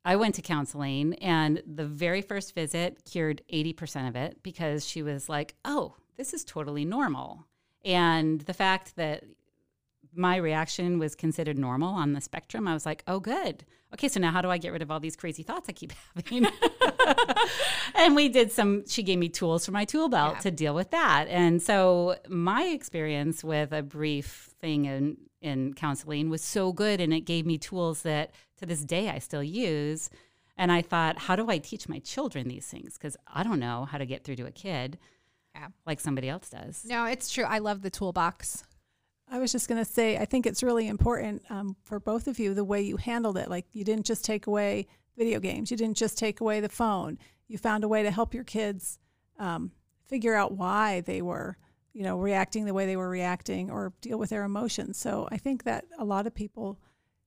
I 0.04 0.16
went 0.16 0.36
to 0.36 0.42
counseling, 0.42 1.16
and 1.16 1.62
the 1.66 1.86
very 1.86 2.22
first 2.22 2.56
visit 2.56 3.04
cured 3.04 3.42
80% 3.54 4.08
of 4.08 4.16
it 4.16 4.42
because 4.42 4.88
she 4.88 5.04
was 5.04 5.28
like, 5.28 5.56
oh, 5.66 5.96
this 6.16 6.34
is 6.34 6.46
totally 6.46 6.86
normal. 6.86 7.46
And 7.88 8.42
the 8.42 8.54
fact 8.54 8.96
that 8.98 9.24
my 10.14 10.36
reaction 10.38 11.00
was 11.00 11.16
considered 11.16 11.58
normal 11.58 11.94
on 11.94 12.14
the 12.14 12.22
spectrum. 12.22 12.68
I 12.68 12.74
was 12.74 12.86
like, 12.86 13.04
oh, 13.08 13.20
good. 13.20 13.64
Okay, 13.94 14.10
so 14.10 14.20
now 14.20 14.32
how 14.32 14.42
do 14.42 14.50
I 14.50 14.58
get 14.58 14.74
rid 14.74 14.82
of 14.82 14.90
all 14.92 15.00
these 15.00 15.16
crazy 15.16 15.44
thoughts 15.44 15.70
I 15.70 15.74
keep 15.74 15.94
having? 16.16 16.48
and 17.96 18.16
we 18.16 18.28
did 18.28 18.52
some, 18.52 18.86
she 18.88 19.04
gave 19.04 19.20
me 19.20 19.30
tools 19.30 19.66
for 19.66 19.72
my 19.72 19.86
tool 19.86 20.10
belt 20.10 20.36
Yeah. 20.36 20.42
to 20.42 20.52
deal 20.52 20.76
with 20.76 20.92
that. 20.92 21.28
And 21.30 21.62
so 21.62 22.18
my 22.28 22.64
experience 22.64 23.44
with 23.44 23.72
a 23.72 23.84
brief 23.84 24.50
thing 24.60 24.86
in, 24.86 25.18
in 25.42 25.74
counseling 25.74 26.30
was 26.30 26.44
so 26.44 26.74
good. 26.74 27.00
And 27.00 27.14
it 27.14 27.22
gave 27.22 27.46
me 27.46 27.58
tools 27.58 28.02
that 28.02 28.32
to 28.58 28.66
this 28.66 28.84
day 28.84 29.10
I 29.10 29.20
still 29.20 29.44
use. 29.44 30.10
And 30.58 30.72
I 30.72 30.82
thought, 30.82 31.20
how 31.20 31.36
do 31.36 31.50
I 31.50 31.60
teach 31.60 31.88
my 31.88 32.00
children 32.00 32.48
these 32.48 32.66
things? 32.66 32.98
Because 32.98 33.16
I 33.28 33.44
don't 33.44 33.60
know 33.60 33.86
how 33.86 34.00
to 34.00 34.06
get 34.06 34.24
through 34.24 34.38
to 34.38 34.48
a 34.48 34.52
kid 34.52 34.98
Yeah. 35.58 35.68
like 35.86 36.00
somebody 36.00 36.30
else 36.30 36.50
does. 36.50 36.86
No, 36.86 37.06
it's 37.06 37.30
true. 37.30 37.44
I 37.44 37.58
love 37.60 37.82
the 37.82 37.90
toolbox. 37.90 38.64
I 39.30 39.40
was 39.40 39.52
just 39.52 39.68
going 39.68 39.84
to 39.84 39.90
say, 39.90 40.18
I 40.18 40.26
think 40.26 40.46
it's 40.46 40.64
really 40.64 40.88
important 40.88 41.44
um, 41.50 41.76
for 41.84 42.00
both 42.00 42.28
of 42.28 42.40
you 42.40 42.54
the 42.54 42.64
way 42.64 42.82
you 42.82 42.98
handled 42.98 43.38
it. 43.38 43.50
Like, 43.50 43.66
you 43.74 43.84
didn't 43.84 44.06
just 44.06 44.24
take 44.24 44.48
away 44.48 44.88
video 45.18 45.40
games, 45.40 45.72
you 45.72 45.78
didn't 45.78 45.98
just 45.98 46.18
take 46.18 46.42
away 46.42 46.60
the 46.60 46.70
phone. 46.70 47.18
You 47.48 47.58
found 47.58 47.84
a 47.84 47.88
way 47.88 48.04
to 48.04 48.12
help 48.12 48.34
your 48.34 48.44
kids 48.44 49.00
um, 49.40 49.72
figure 50.06 50.36
out 50.36 50.54
why 50.54 51.02
they 51.02 51.22
were, 51.22 51.58
you 51.94 52.04
know, 52.04 52.18
reacting 52.18 52.66
the 52.66 52.74
way 52.74 52.86
they 52.86 52.96
were 52.98 53.10
reacting 53.10 53.72
or 53.72 53.94
deal 54.02 54.20
with 54.20 54.30
their 54.30 54.44
emotions. 54.44 54.98
So 54.98 55.28
I 55.32 55.38
think 55.38 55.64
that 55.64 55.86
a 55.98 56.06
lot 56.06 56.28
of 56.28 56.36
people 56.36 56.80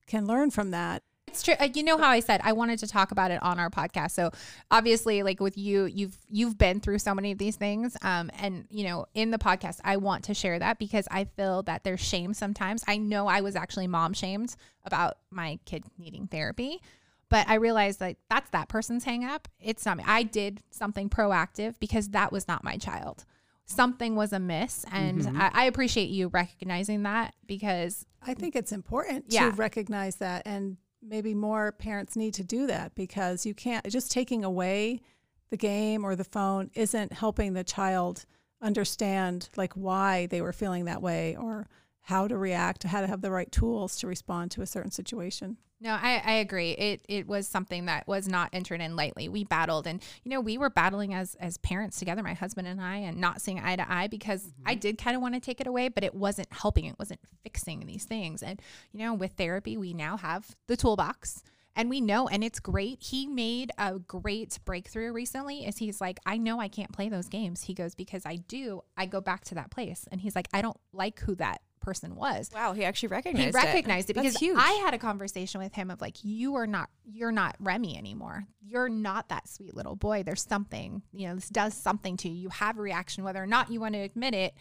can 0.07 0.25
learn 0.25 0.51
from 0.51 0.71
that. 0.71 1.03
It's 1.27 1.43
true. 1.43 1.53
Uh, 1.59 1.69
You 1.73 1.83
know 1.83 1.97
how 1.97 2.09
I 2.09 2.19
said 2.19 2.41
I 2.43 2.51
wanted 2.53 2.79
to 2.79 2.87
talk 2.87 3.11
about 3.11 3.31
it 3.31 3.41
on 3.41 3.59
our 3.59 3.69
podcast. 3.69 4.11
So 4.11 4.31
obviously, 4.69 5.23
like 5.23 5.39
with 5.39 5.57
you, 5.57 5.85
you've 5.85 6.17
you've 6.27 6.57
been 6.57 6.79
through 6.79 6.99
so 6.99 7.13
many 7.15 7.31
of 7.31 7.37
these 7.37 7.55
things, 7.55 7.95
um, 8.01 8.29
and 8.37 8.65
you 8.69 8.83
know, 8.83 9.05
in 9.13 9.31
the 9.31 9.37
podcast, 9.37 9.79
I 9.83 9.97
want 9.97 10.25
to 10.25 10.33
share 10.33 10.59
that 10.59 10.77
because 10.77 11.07
I 11.09 11.23
feel 11.25 11.63
that 11.63 11.83
there's 11.83 12.01
shame 12.01 12.33
sometimes. 12.33 12.83
I 12.87 12.97
know 12.97 13.27
I 13.27 13.41
was 13.41 13.55
actually 13.55 13.87
mom 13.87 14.13
shamed 14.13 14.55
about 14.83 15.17
my 15.29 15.59
kid 15.65 15.85
needing 15.97 16.27
therapy, 16.27 16.81
but 17.29 17.47
I 17.47 17.55
realized 17.55 18.01
like 18.01 18.17
that's 18.29 18.49
that 18.49 18.67
person's 18.67 19.05
hang 19.05 19.23
up. 19.23 19.47
It's 19.61 19.85
not 19.85 19.97
me. 19.97 20.03
I 20.05 20.23
did 20.23 20.61
something 20.69 21.09
proactive 21.09 21.79
because 21.79 22.09
that 22.09 22.31
was 22.33 22.47
not 22.47 22.63
my 22.63 22.75
child. 22.77 23.23
Something 23.65 24.15
was 24.17 24.33
amiss, 24.33 24.85
and 24.91 25.21
Mhm. 25.21 25.39
I, 25.39 25.51
I 25.53 25.65
appreciate 25.65 26.09
you 26.09 26.27
recognizing 26.27 27.03
that 27.03 27.35
because 27.47 28.05
I 28.21 28.33
think 28.33 28.57
it's 28.57 28.73
important 28.73 29.25
Yeah. 29.29 29.49
to 29.51 29.55
recognize 29.55 30.17
that, 30.17 30.41
and 30.45 30.75
maybe 31.01 31.33
more 31.33 31.71
parents 31.71 32.15
need 32.15 32.33
to 32.35 32.43
do 32.43 32.67
that 32.67 32.93
because 32.95 33.45
you 33.45 33.53
can't 33.53 33.87
just 33.89 34.11
taking 34.11 34.43
away 34.43 35.01
the 35.49 35.57
game 35.57 36.05
or 36.05 36.15
the 36.15 36.23
phone 36.23 36.69
isn't 36.73 37.13
helping 37.13 37.53
the 37.53 37.63
child 37.63 38.25
understand 38.61 39.49
like 39.55 39.73
why 39.73 40.27
they 40.27 40.41
were 40.41 40.53
feeling 40.53 40.85
that 40.85 41.01
way 41.01 41.35
or 41.35 41.67
how 42.01 42.27
to 42.27 42.37
react, 42.37 42.83
how 42.83 43.01
to 43.01 43.07
have 43.07 43.21
the 43.21 43.31
right 43.31 43.51
tools 43.51 43.97
to 43.99 44.07
respond 44.07 44.51
to 44.51 44.61
a 44.61 44.65
certain 44.65 44.91
situation. 44.91 45.57
No, 45.83 45.97
I, 45.99 46.21
I 46.23 46.33
agree. 46.33 46.71
It 46.71 47.01
it 47.09 47.27
was 47.27 47.47
something 47.47 47.87
that 47.87 48.07
was 48.07 48.27
not 48.27 48.49
entered 48.53 48.81
in 48.81 48.95
lightly. 48.95 49.27
We 49.29 49.43
battled 49.43 49.87
and 49.87 50.01
you 50.23 50.29
know, 50.29 50.39
we 50.39 50.59
were 50.59 50.69
battling 50.69 51.15
as 51.15 51.33
as 51.35 51.57
parents 51.57 51.97
together, 51.97 52.21
my 52.21 52.35
husband 52.35 52.67
and 52.67 52.79
I, 52.79 52.97
and 52.97 53.17
not 53.17 53.41
seeing 53.41 53.59
eye 53.59 53.75
to 53.75 53.91
eye 53.91 54.07
because 54.07 54.43
mm-hmm. 54.43 54.67
I 54.67 54.75
did 54.75 54.99
kind 54.99 55.15
of 55.15 55.23
want 55.23 55.33
to 55.33 55.39
take 55.39 55.59
it 55.59 55.65
away, 55.65 55.89
but 55.89 56.03
it 56.03 56.13
wasn't 56.13 56.53
helping. 56.53 56.85
It 56.85 56.99
wasn't 56.99 57.19
fixing 57.43 57.87
these 57.87 58.05
things. 58.05 58.43
And 58.43 58.61
you 58.91 58.99
know, 58.99 59.15
with 59.15 59.33
therapy, 59.33 59.75
we 59.75 59.93
now 59.93 60.17
have 60.17 60.55
the 60.67 60.77
toolbox 60.77 61.41
and 61.75 61.89
we 61.89 61.99
know 61.99 62.27
and 62.27 62.43
it's 62.43 62.59
great. 62.59 63.01
He 63.01 63.25
made 63.25 63.71
a 63.79 63.97
great 63.97 64.59
breakthrough 64.65 65.11
recently 65.11 65.65
is 65.65 65.77
he's 65.77 65.99
like, 65.99 66.19
I 66.27 66.37
know 66.37 66.59
I 66.59 66.67
can't 66.67 66.91
play 66.91 67.09
those 67.09 67.27
games. 67.27 67.63
He 67.63 67.73
goes, 67.73 67.95
because 67.95 68.25
I 68.25 68.35
do, 68.35 68.81
I 68.97 69.07
go 69.07 69.19
back 69.19 69.45
to 69.45 69.55
that 69.55 69.71
place. 69.71 70.07
And 70.11 70.21
he's 70.21 70.35
like, 70.35 70.47
I 70.53 70.61
don't 70.61 70.77
like 70.93 71.21
who 71.21 71.33
that 71.35 71.61
person 71.81 72.15
was 72.15 72.49
Wow, 72.53 72.73
he 72.73 72.85
actually 72.85 73.09
recognized 73.09 73.43
he 73.43 73.49
it. 73.49 73.53
recognized 73.53 74.09
it, 74.09 74.13
That's 74.13 74.27
because 74.27 74.39
huge. 74.39 74.57
I 74.57 74.71
had 74.83 74.93
a 74.93 74.97
conversation 74.97 75.59
with 75.59 75.73
him 75.73 75.91
of 75.91 75.99
like, 75.99 76.17
you 76.23 76.55
are 76.55 76.67
not, 76.67 76.89
you're 77.03 77.31
not 77.31 77.55
Remy 77.59 77.97
anymore. 77.97 78.45
You're 78.61 78.89
not 78.89 79.29
that 79.29 79.49
sweet 79.49 79.75
little 79.75 79.95
boy. 79.95 80.23
There's 80.23 80.43
something, 80.43 81.01
you 81.11 81.27
know, 81.27 81.35
this 81.35 81.49
does 81.49 81.73
something 81.73 82.15
to 82.17 82.29
you. 82.29 82.35
You 82.35 82.49
have 82.49 82.77
a 82.77 82.81
reaction, 82.81 83.23
whether 83.23 83.43
or 83.43 83.47
not 83.47 83.71
you 83.71 83.79
want 83.79 83.95
to 83.95 83.99
admit 83.99 84.33
it. 84.33 84.53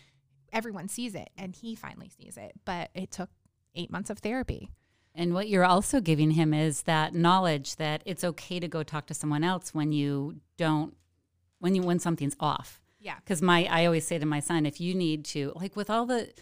Everyone 0.52 0.88
sees 0.88 1.14
it, 1.14 1.30
and 1.36 1.54
he 1.54 1.76
finally 1.76 2.08
sees 2.08 2.36
it. 2.36 2.52
But 2.64 2.90
it 2.94 3.12
took 3.12 3.30
eight 3.76 3.90
months 3.90 4.10
of 4.10 4.18
therapy. 4.18 4.68
And 5.14 5.34
what 5.34 5.48
you're 5.48 5.64
also 5.64 6.00
giving 6.00 6.32
him 6.32 6.52
is 6.54 6.82
that 6.82 7.14
knowledge 7.14 7.76
that 7.76 8.02
it's 8.04 8.24
okay 8.24 8.58
to 8.58 8.68
go 8.68 8.82
talk 8.82 9.06
to 9.06 9.14
someone 9.14 9.44
else 9.44 9.74
when 9.74 9.92
you 9.92 10.40
don't, 10.56 10.96
when 11.58 11.74
you 11.74 11.82
when 11.82 11.98
something's 11.98 12.36
off. 12.40 12.80
Yeah. 12.98 13.16
Because 13.24 13.40
my, 13.40 13.66
I 13.70 13.86
always 13.86 14.06
say 14.06 14.18
to 14.18 14.26
my 14.26 14.40
son, 14.40 14.66
if 14.66 14.80
you 14.80 14.94
need 14.94 15.24
to, 15.26 15.52
like 15.56 15.74
with 15.74 15.88
all 15.90 16.06
the, 16.06 16.32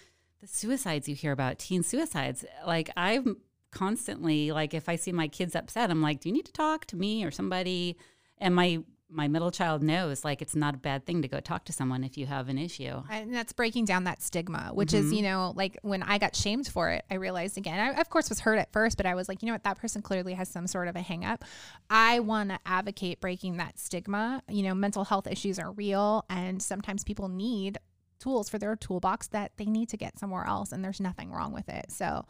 the 0.40 0.46
suicides 0.46 1.09
you 1.09 1.14
hear 1.14 1.33
about, 1.33 1.59
teen 1.59 1.83
suicides, 1.83 2.44
like 2.66 2.90
I'm 2.96 3.38
constantly 3.70 4.53
like, 4.53 4.74
if 4.74 4.88
I 4.88 4.96
see 4.96 5.12
my 5.12 5.29
kids 5.29 5.55
upset, 5.55 5.90
I'm 5.90 6.03
like, 6.03 6.20
do 6.20 6.29
you 6.29 6.33
need 6.33 6.46
to 6.46 6.53
talk 6.53 6.87
to 6.87 6.96
me 6.96 7.24
or 7.24 7.31
somebody? 7.31 7.96
And 8.38 8.55
my 8.55 8.83
my 9.11 9.27
middle 9.27 9.51
child 9.51 9.83
knows 9.83 10.22
like 10.22 10.42
it's 10.42 10.55
not 10.55 10.74
a 10.74 10.79
bad 10.79 11.07
thing 11.07 11.22
to 11.22 11.29
go 11.29 11.40
talk 11.40 11.64
to 11.64 11.72
someone 11.72 12.05
if 12.05 12.18
you 12.18 12.27
have 12.27 12.48
an 12.48 12.59
issue. 12.59 13.03
And 13.11 13.35
that's 13.35 13.53
breaking 13.55 13.87
down 13.87 14.05
that 14.05 14.20
stigma, 14.20 14.70
which 14.74 14.92
is, 14.92 15.07
mm-hmm. 15.07 15.14
you 15.14 15.22
know, 15.22 15.55
like 15.57 15.79
when 15.83 16.03
I 16.03 16.18
got 16.18 16.37
shamed 16.37 16.68
for 16.68 16.90
it, 16.90 17.05
I 17.11 17.14
realized 17.14 17.57
again, 17.57 17.79
I 17.79 17.98
of 17.98 18.11
course 18.11 18.29
was 18.29 18.40
hurt 18.40 18.59
at 18.59 18.70
first, 18.70 18.98
but 18.98 19.07
I 19.07 19.14
was 19.14 19.29
like, 19.29 19.42
you 19.42 19.46
know 19.46 19.55
what, 19.55 19.64
that 19.64 19.79
person 19.79 20.03
clearly 20.03 20.35
has 20.35 20.48
some 20.48 20.66
sort 20.66 20.88
of 20.88 20.96
a 20.96 21.01
hang 21.01 21.24
up. 21.24 21.44
I 21.88 22.20
want 22.20 22.51
to 22.51 22.59
advocate 22.66 23.20
breaking 23.20 23.57
that 23.57 23.79
stigma. 23.79 24.42
You 24.48 24.64
know, 24.64 24.74
mental 24.74 25.05
health 25.05 25.27
issues 25.27 25.59
are 25.59 25.72
real, 25.72 26.27
and 26.29 26.62
sometimes 26.62 27.03
people 27.03 27.29
need 27.29 27.79
tools 28.18 28.48
for 28.48 28.59
their 28.59 28.76
toolbox 28.76 29.28
that 29.28 29.52
they 29.57 29.66
need 29.66 29.88
to 29.90 29.96
get 29.96 30.18
somewhere 30.18 30.46
else, 30.46 30.72
and 30.72 30.85
there's 30.85 31.00
nothing 31.00 31.31
wrong 31.31 31.52
with 31.52 31.68
it. 31.68 31.90
So, 31.90 32.26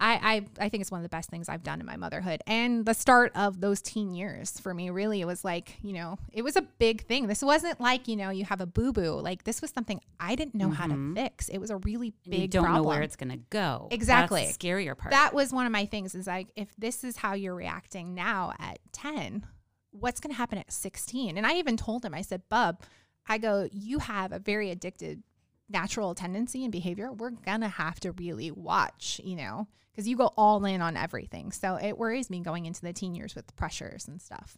I, 0.00 0.44
I 0.60 0.66
I 0.66 0.68
think 0.68 0.82
it's 0.82 0.90
one 0.90 1.00
of 1.00 1.02
the 1.02 1.08
best 1.08 1.28
things 1.28 1.48
I've 1.48 1.64
done 1.64 1.80
in 1.80 1.86
my 1.86 1.96
motherhood 1.96 2.40
and 2.46 2.86
the 2.86 2.94
start 2.94 3.32
of 3.34 3.60
those 3.60 3.80
teen 3.82 4.14
years 4.14 4.58
for 4.60 4.72
me 4.72 4.90
really 4.90 5.20
it 5.20 5.24
was 5.24 5.44
like 5.44 5.76
you 5.82 5.92
know 5.92 6.18
it 6.32 6.42
was 6.42 6.56
a 6.56 6.62
big 6.62 7.04
thing 7.04 7.26
this 7.26 7.42
wasn't 7.42 7.80
like 7.80 8.06
you 8.06 8.14
know 8.14 8.30
you 8.30 8.44
have 8.44 8.60
a 8.60 8.66
boo 8.66 8.92
boo 8.92 9.20
like 9.20 9.42
this 9.44 9.60
was 9.60 9.72
something 9.72 10.00
I 10.20 10.36
didn't 10.36 10.54
know 10.54 10.70
how 10.70 10.86
to 10.86 10.94
mm-hmm. 10.94 11.14
fix 11.14 11.48
it 11.48 11.58
was 11.58 11.70
a 11.70 11.78
really 11.78 12.14
And 12.24 12.30
big 12.30 12.50
don't 12.50 12.64
problem 12.64 12.84
know 12.84 12.88
where 12.88 13.02
it's 13.02 13.16
going 13.16 13.30
to 13.30 13.40
go. 13.50 13.88
Exactly. 13.90 14.42
That's 14.42 14.56
the 14.56 14.68
scarier 14.68 14.96
part. 14.96 15.10
that 15.10 15.34
was 15.34 15.52
one 15.52 15.66
of 15.66 15.72
my 15.72 15.86
things 15.86 16.14
is 16.14 16.26
like 16.26 16.48
if 16.54 16.68
this 16.76 17.02
is 17.02 17.16
how 17.16 17.34
you're 17.34 17.54
reacting 17.54 18.14
now 18.14 18.52
at 18.60 18.78
10 18.92 19.46
what's 19.90 20.20
going 20.20 20.32
to 20.32 20.38
happen 20.38 20.58
at 20.58 20.70
16 20.70 21.36
and 21.36 21.44
I 21.46 21.54
even 21.54 21.76
told 21.76 22.04
him 22.04 22.14
I 22.14 22.22
said 22.22 22.42
bub 22.48 22.82
I 23.28 23.38
go 23.38 23.68
you 23.72 23.98
have 23.98 24.32
a 24.32 24.38
very 24.38 24.70
addicted 24.70 25.22
natural 25.68 26.14
tendency 26.14 26.64
and 26.64 26.72
behavior 26.72 27.12
we're 27.12 27.30
going 27.30 27.60
to 27.60 27.68
have 27.68 28.00
to 28.00 28.12
really 28.12 28.50
watch 28.50 29.20
you 29.22 29.36
know 29.36 29.68
because 29.92 30.08
you 30.08 30.16
go 30.16 30.32
all 30.36 30.64
in 30.64 30.80
on 30.80 30.96
everything 30.96 31.52
so 31.52 31.76
it 31.76 31.98
worries 31.98 32.30
me 32.30 32.40
going 32.40 32.64
into 32.64 32.80
the 32.80 32.92
teen 32.92 33.14
years 33.14 33.34
with 33.34 33.54
pressures 33.54 34.08
and 34.08 34.22
stuff 34.22 34.56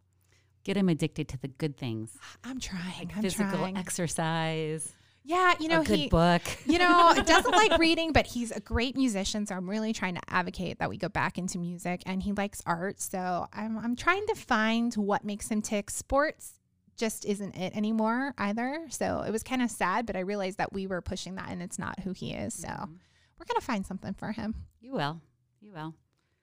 Get 0.62 0.76
him 0.76 0.88
addicted 0.88 1.28
to 1.28 1.38
the 1.38 1.48
good 1.48 1.76
things. 1.76 2.16
I'm 2.44 2.61
trying 2.61 3.11
I'm 3.16 3.22
Physical 3.22 3.59
trying 3.59 3.76
exercise, 3.76 4.92
yeah 5.22 5.54
you 5.61 5.68
know 5.68 5.83
a 5.83 5.85
good 5.85 5.98
he 5.98 6.09
book. 6.09 6.42
you 6.64 6.78
know, 6.78 7.14
doesn't 7.26 7.52
like 7.52 7.78
reading, 7.78 8.12
but 8.12 8.26
he's 8.26 8.50
a 8.50 8.61
great 8.61 8.96
musician. 8.96 9.46
So 9.46 9.54
I'm 9.54 9.68
really 9.68 9.92
trying 9.92 10.14
to 10.16 10.22
advocate 10.28 10.78
that 10.78 10.88
we 10.88 10.96
go 10.96 11.09
back 11.09 11.38
into 11.38 11.59
music 11.59 12.02
and 12.06 12.22
he 12.22 12.33
likes 12.33 12.62
art. 12.66 13.00
So 13.00 13.46
I'm, 13.52 13.78
I'm 13.78 13.96
trying 13.96 14.26
to 14.26 14.35
find 14.35 14.92
what 14.94 15.24
makes 15.24 15.48
him 15.48 15.62
tick. 15.62 15.90
Sports 15.90 16.60
just 17.00 17.24
isn't 17.24 17.56
it 17.56 17.74
anymore 17.76 18.34
either. 18.38 18.86
So 18.90 19.22
it 19.26 19.30
was 19.32 19.42
kind 19.42 19.62
of 19.62 19.70
sad, 19.70 20.06
but 20.06 20.14
I 20.16 20.20
realized 20.20 20.58
that 20.58 20.72
we 20.72 20.86
were 20.86 21.00
pushing 21.00 21.34
that 21.36 21.48
and 21.50 21.60
it's 21.62 21.78
not 21.78 21.98
who 22.00 22.12
he 22.12 22.32
is. 22.32 22.54
So 22.54 22.68
we're 22.68 23.46
going 23.46 23.58
to 23.58 23.66
find 23.66 23.84
something 23.84 24.14
for 24.14 24.30
him. 24.32 24.54
You 24.80 24.92
will. 24.92 25.20
You 25.60 25.72
will. 25.72 25.94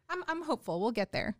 I'm, 0.10 0.24
I'm 0.28 0.42
hopeful 0.44 0.80
we'll 0.82 0.92
get 0.92 1.12
there. 1.12 1.38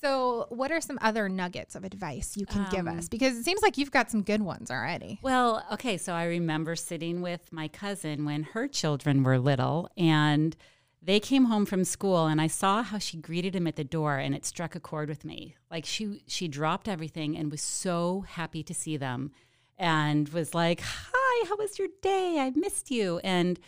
So, 0.00 0.46
what 0.48 0.72
are 0.72 0.80
some 0.80 0.98
other 1.02 1.28
nuggets 1.28 1.76
of 1.76 1.84
advice 1.84 2.36
you 2.36 2.46
can 2.46 2.66
give 2.70 2.88
Um, 2.88 2.98
us? 2.98 3.08
Because 3.08 3.36
it 3.38 3.44
seems 3.44 3.62
like 3.62 3.78
you've 3.78 3.90
got 3.92 4.10
some 4.10 4.22
good 4.22 4.42
ones 4.42 4.70
already. 4.70 5.20
Well, 5.22 5.64
okay. 5.72 5.98
So 5.98 6.12
I 6.14 6.24
remember 6.24 6.74
sitting 6.74 7.22
with 7.22 7.52
my 7.52 7.68
cousin 7.68 8.24
when 8.24 8.42
her 8.54 8.66
children 8.66 9.22
were 9.22 9.38
little 9.38 9.88
and 9.96 10.56
they 11.04 11.20
came 11.20 11.44
home 11.46 11.66
from 11.66 11.84
school 11.84 12.26
and 12.26 12.40
I 12.40 12.46
saw 12.46 12.82
how 12.82 12.98
she 12.98 13.18
greeted 13.18 13.54
him 13.54 13.66
at 13.66 13.76
the 13.76 13.84
door 13.84 14.16
and 14.16 14.34
it 14.34 14.46
struck 14.46 14.74
a 14.74 14.80
chord 14.80 15.08
with 15.08 15.24
me. 15.24 15.54
Like 15.70 15.84
she 15.84 16.22
she 16.26 16.48
dropped 16.48 16.88
everything 16.88 17.36
and 17.36 17.50
was 17.50 17.60
so 17.60 18.24
happy 18.26 18.62
to 18.62 18.74
see 18.74 18.96
them 18.96 19.30
and 19.76 20.28
was 20.30 20.54
like, 20.54 20.80
"Hi, 20.82 21.46
how 21.48 21.56
was 21.56 21.78
your 21.78 21.88
day? 22.00 22.38
I 22.38 22.50
missed 22.50 22.90
you." 22.90 23.18
And 23.18 23.58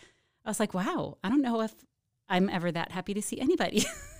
I 0.45 0.49
was 0.49 0.59
like, 0.59 0.73
"Wow, 0.73 1.17
I 1.23 1.29
don't 1.29 1.41
know 1.41 1.61
if 1.61 1.75
I'm 2.27 2.49
ever 2.49 2.71
that 2.71 2.91
happy 2.91 3.13
to 3.13 3.21
see 3.21 3.39
anybody." 3.39 3.85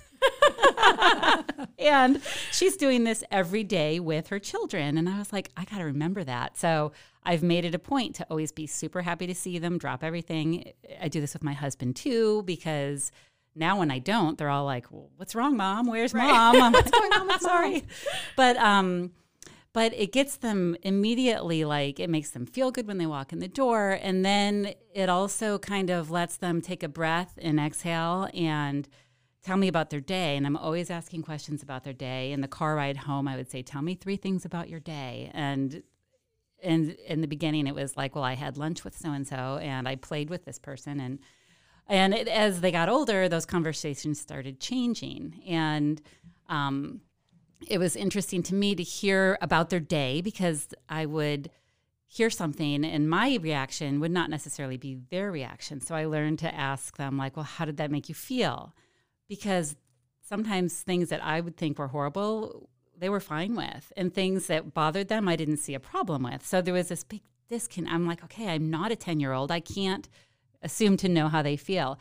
and 1.80 2.22
she's 2.52 2.78
doing 2.78 3.04
this 3.04 3.24
every 3.32 3.64
day 3.64 4.00
with 4.00 4.28
her 4.28 4.40
children. 4.40 4.98
And 4.98 5.08
I 5.10 5.18
was 5.18 5.34
like, 5.34 5.52
I 5.58 5.66
got 5.66 5.78
to 5.78 5.86
remember 5.86 6.24
that. 6.24 6.58
So 6.58 6.92
I've 7.24 7.44
made 7.44 7.66
it 7.66 7.76
a 7.76 7.80
point 7.80 8.16
to 8.16 8.28
always 8.30 8.52
be 8.52 8.68
super 8.68 9.02
happy 9.02 9.28
to 9.28 9.36
see 9.36 9.60
them, 9.60 9.78
drop 9.78 10.04
everything. 10.04 10.72
I 11.02 11.08
do 11.08 11.20
this 11.20 11.34
with 11.34 11.44
my 11.44 11.54
husband 11.54 11.96
too, 11.96 12.44
because 12.44 13.12
now 13.56 13.80
when 13.80 13.92
I 13.92 14.00
don't, 14.00 14.38
they're 14.38 14.50
all 14.50 14.66
like, 14.66 14.92
well, 14.92 15.10
what's 15.18 15.36
wrong, 15.36 15.58
mom? 15.58 15.88
Where's 15.88 16.14
mom? 16.14 16.62
I'm 16.62 16.72
what's 16.74 16.92
going 16.92 17.12
on? 17.14 17.32
I'm 17.32 17.40
sorry. 17.40 17.84
But, 18.36 18.58
um, 18.58 19.12
but 19.74 19.94
it 19.94 20.12
gets 20.12 20.38
them 20.38 20.76
immediately 20.82 21.64
like 21.64 22.00
it 22.00 22.10
makes 22.10 22.32
them 22.32 22.46
feel 22.46 22.72
good 22.72 22.88
when 22.88 22.98
they 22.98 23.06
walk 23.06 23.32
in 23.32 23.38
the 23.40 23.48
door 23.48 24.00
and 24.02 24.26
then 24.26 24.74
it 24.94 25.08
also 25.08 25.60
kind 25.60 25.92
of 25.92 26.10
lets 26.10 26.38
them 26.38 26.62
take 26.62 26.82
a 26.82 26.88
breath 26.88 27.38
and 27.40 27.60
exhale 27.60 28.28
and 28.34 28.88
tell 29.48 29.58
me 29.58 29.68
about 29.68 29.90
their 29.90 30.02
day 30.02 30.36
and 30.36 30.46
i'm 30.46 30.58
always 30.58 30.90
asking 30.90 31.22
questions 31.22 31.64
about 31.64 31.84
their 31.84 31.94
day 31.94 32.32
in 32.32 32.42
the 32.42 32.48
car 32.48 32.76
ride 32.76 32.98
home 32.98 33.28
i 33.28 33.36
would 33.36 33.50
say 33.50 33.62
tell 33.62 33.82
me 33.82 33.96
three 33.96 34.18
things 34.18 34.44
about 34.44 34.70
your 34.70 34.80
day 34.80 35.32
and 35.34 35.82
and 36.62 36.92
in 37.08 37.22
the 37.22 37.28
beginning 37.28 37.66
it 37.66 37.76
was 37.76 37.96
like 37.96 38.14
well 38.14 38.24
i 38.24 38.34
had 38.34 38.58
lunch 38.58 38.84
with 38.84 38.98
so 38.98 39.10
and 39.12 39.28
so 39.28 39.58
and 39.62 39.88
i 39.88 39.96
played 39.96 40.30
with 40.30 40.44
this 40.46 40.60
person 40.60 41.00
and 41.00 41.20
and 41.88 42.14
it, 42.14 42.28
as 42.28 42.60
they 42.60 42.72
got 42.72 42.90
older 42.90 43.30
those 43.30 43.46
conversations 43.46 44.20
started 44.20 44.60
changing 44.60 45.42
and 45.48 46.02
um, 46.50 47.02
it 47.68 47.78
was 47.78 47.96
interesting 47.96 48.44
to 48.44 48.56
me 48.56 48.76
to 48.76 48.84
hear 48.84 49.38
about 49.42 49.70
their 49.70 49.80
day 49.80 50.22
because 50.22 50.70
I 50.88 51.06
would 51.06 51.50
hear 52.08 52.30
something 52.30 52.86
and 52.86 53.10
my 53.10 53.38
reaction 53.42 54.00
would 54.00 54.12
not 54.12 54.30
necessarily 54.30 54.78
be 54.78 54.98
their 55.10 55.32
reaction. 55.32 55.82
So 55.82 55.96
I 55.96 56.06
learned 56.06 56.40
to 56.40 56.54
ask 56.54 56.98
them, 56.98 57.18
like, 57.18 57.36
well, 57.36 57.44
how 57.44 57.66
did 57.66 57.78
that 57.78 57.92
make 57.92 58.08
you 58.08 58.16
feel? 58.16 58.74
Because 59.28 59.76
sometimes 60.22 60.82
things 60.82 61.10
that 61.10 61.24
I 61.24 61.42
would 61.42 61.58
think 61.58 61.80
were 61.80 61.88
horrible, 61.88 62.70
they 62.98 63.10
were 63.10 63.20
fine 63.20 63.56
with. 63.56 63.92
And 63.96 64.14
things 64.14 64.48
that 64.48 64.74
bothered 64.74 65.08
them, 65.08 65.28
I 65.28 65.36
didn't 65.36 65.58
see 65.58 65.74
a 65.74 65.80
problem 65.80 66.24
with. 66.24 66.46
So 66.46 66.62
there 66.62 66.74
was 66.74 66.90
this 66.90 67.04
big 67.04 67.22
disconnect. 67.50 67.94
I'm 67.94 68.08
like, 68.08 68.24
okay, 68.24 68.50
I'm 68.50 68.70
not 68.70 68.92
a 68.92 68.96
10 68.96 69.20
year 69.20 69.34
old. 69.34 69.52
I 69.52 69.60
can't 69.60 70.08
assume 70.62 70.98
to 70.98 71.10
know 71.10 71.28
how 71.28 71.42
they 71.42 71.58
feel. 71.58 72.00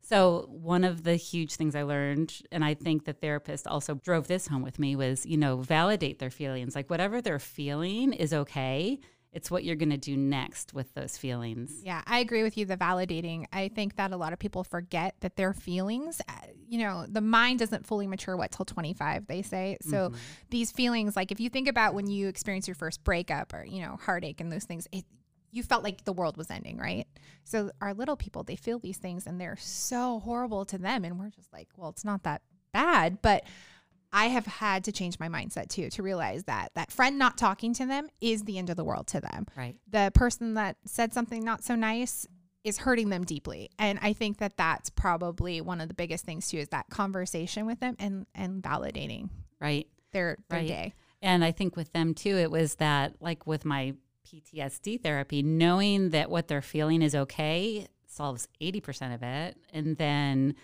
So, 0.00 0.46
one 0.48 0.84
of 0.84 1.04
the 1.04 1.16
huge 1.16 1.56
things 1.56 1.74
I 1.74 1.82
learned, 1.82 2.40
and 2.50 2.64
I 2.64 2.72
think 2.72 3.04
the 3.04 3.12
therapist 3.12 3.66
also 3.66 3.94
drove 3.94 4.26
this 4.26 4.46
home 4.46 4.62
with 4.62 4.78
me, 4.78 4.96
was, 4.96 5.26
you 5.26 5.36
know, 5.36 5.58
validate 5.58 6.18
their 6.18 6.30
feelings. 6.30 6.74
Like, 6.74 6.88
whatever 6.88 7.20
they're 7.20 7.38
feeling 7.38 8.14
is 8.14 8.32
okay. 8.32 9.00
It's 9.32 9.50
what 9.50 9.62
you're 9.62 9.76
going 9.76 9.90
to 9.90 9.96
do 9.98 10.16
next 10.16 10.72
with 10.72 10.92
those 10.94 11.18
feelings. 11.18 11.82
Yeah, 11.84 12.02
I 12.06 12.20
agree 12.20 12.42
with 12.42 12.56
you. 12.56 12.64
The 12.64 12.76
validating. 12.76 13.44
I 13.52 13.68
think 13.68 13.96
that 13.96 14.12
a 14.12 14.16
lot 14.16 14.32
of 14.32 14.38
people 14.38 14.64
forget 14.64 15.14
that 15.20 15.36
their 15.36 15.52
feelings, 15.52 16.20
uh, 16.28 16.32
you 16.66 16.78
know, 16.78 17.04
the 17.06 17.20
mind 17.20 17.58
doesn't 17.58 17.86
fully 17.86 18.06
mature, 18.06 18.36
what, 18.36 18.52
till 18.52 18.64
25, 18.64 19.26
they 19.26 19.42
say. 19.42 19.76
So, 19.82 20.12
these 20.50 20.72
feelings, 20.72 21.14
like 21.14 21.30
if 21.30 21.40
you 21.40 21.50
think 21.50 21.68
about 21.68 21.94
when 21.94 22.06
you 22.08 22.28
experience 22.28 22.66
your 22.66 22.74
first 22.74 23.04
breakup 23.04 23.52
or, 23.52 23.64
you 23.64 23.82
know, 23.82 23.98
heartache 24.00 24.40
and 24.40 24.50
those 24.50 24.64
things, 24.64 24.88
it, 24.92 25.04
you 25.50 25.62
felt 25.62 25.82
like 25.82 26.04
the 26.04 26.12
world 26.12 26.36
was 26.36 26.50
ending, 26.50 26.78
right? 26.78 27.06
So 27.44 27.70
our 27.80 27.94
little 27.94 28.16
people, 28.16 28.42
they 28.42 28.56
feel 28.56 28.78
these 28.78 28.98
things 28.98 29.26
and 29.26 29.40
they're 29.40 29.56
so 29.58 30.20
horrible 30.20 30.64
to 30.66 30.78
them. 30.78 31.04
And 31.04 31.18
we're 31.18 31.30
just 31.30 31.52
like, 31.52 31.68
well, 31.76 31.90
it's 31.90 32.04
not 32.04 32.22
that 32.24 32.42
bad. 32.72 33.22
But 33.22 33.44
I 34.12 34.26
have 34.26 34.46
had 34.46 34.84
to 34.84 34.92
change 34.92 35.18
my 35.20 35.28
mindset 35.28 35.68
too 35.68 35.90
to 35.90 36.02
realize 36.02 36.44
that 36.44 36.70
that 36.74 36.90
friend 36.90 37.18
not 37.18 37.36
talking 37.36 37.74
to 37.74 37.86
them 37.86 38.08
is 38.20 38.44
the 38.44 38.58
end 38.58 38.70
of 38.70 38.76
the 38.76 38.84
world 38.84 39.06
to 39.08 39.20
them. 39.20 39.46
Right. 39.56 39.76
The 39.90 40.10
person 40.14 40.54
that 40.54 40.76
said 40.86 41.12
something 41.12 41.44
not 41.44 41.62
so 41.62 41.74
nice 41.74 42.26
is 42.64 42.78
hurting 42.78 43.10
them 43.10 43.24
deeply. 43.24 43.70
And 43.78 43.98
I 44.02 44.12
think 44.12 44.38
that 44.38 44.56
that's 44.56 44.90
probably 44.90 45.60
one 45.60 45.80
of 45.80 45.88
the 45.88 45.94
biggest 45.94 46.24
things 46.24 46.48
too 46.48 46.58
is 46.58 46.68
that 46.68 46.88
conversation 46.90 47.66
with 47.66 47.80
them 47.80 47.96
and 47.98 48.26
and 48.34 48.62
validating 48.62 49.28
Right. 49.60 49.86
their 50.12 50.36
their 50.48 50.60
Right. 50.60 50.68
day. 50.68 50.94
And 51.20 51.44
I 51.44 51.50
think 51.52 51.76
with 51.76 51.92
them 51.92 52.14
too, 52.14 52.36
it 52.36 52.50
was 52.50 52.76
that, 52.76 53.20
like 53.20 53.46
with 53.46 53.64
my 53.64 53.94
PTSD 54.24 55.02
therapy, 55.02 55.42
knowing 55.42 56.10
that 56.10 56.30
what 56.30 56.48
they're 56.48 56.62
feeling 56.62 57.02
is 57.02 57.14
okay 57.14 57.86
solves 58.06 58.46
80% 58.60 59.14
of 59.14 59.22
it. 59.22 59.56
And 59.72 59.96
then 59.96 60.54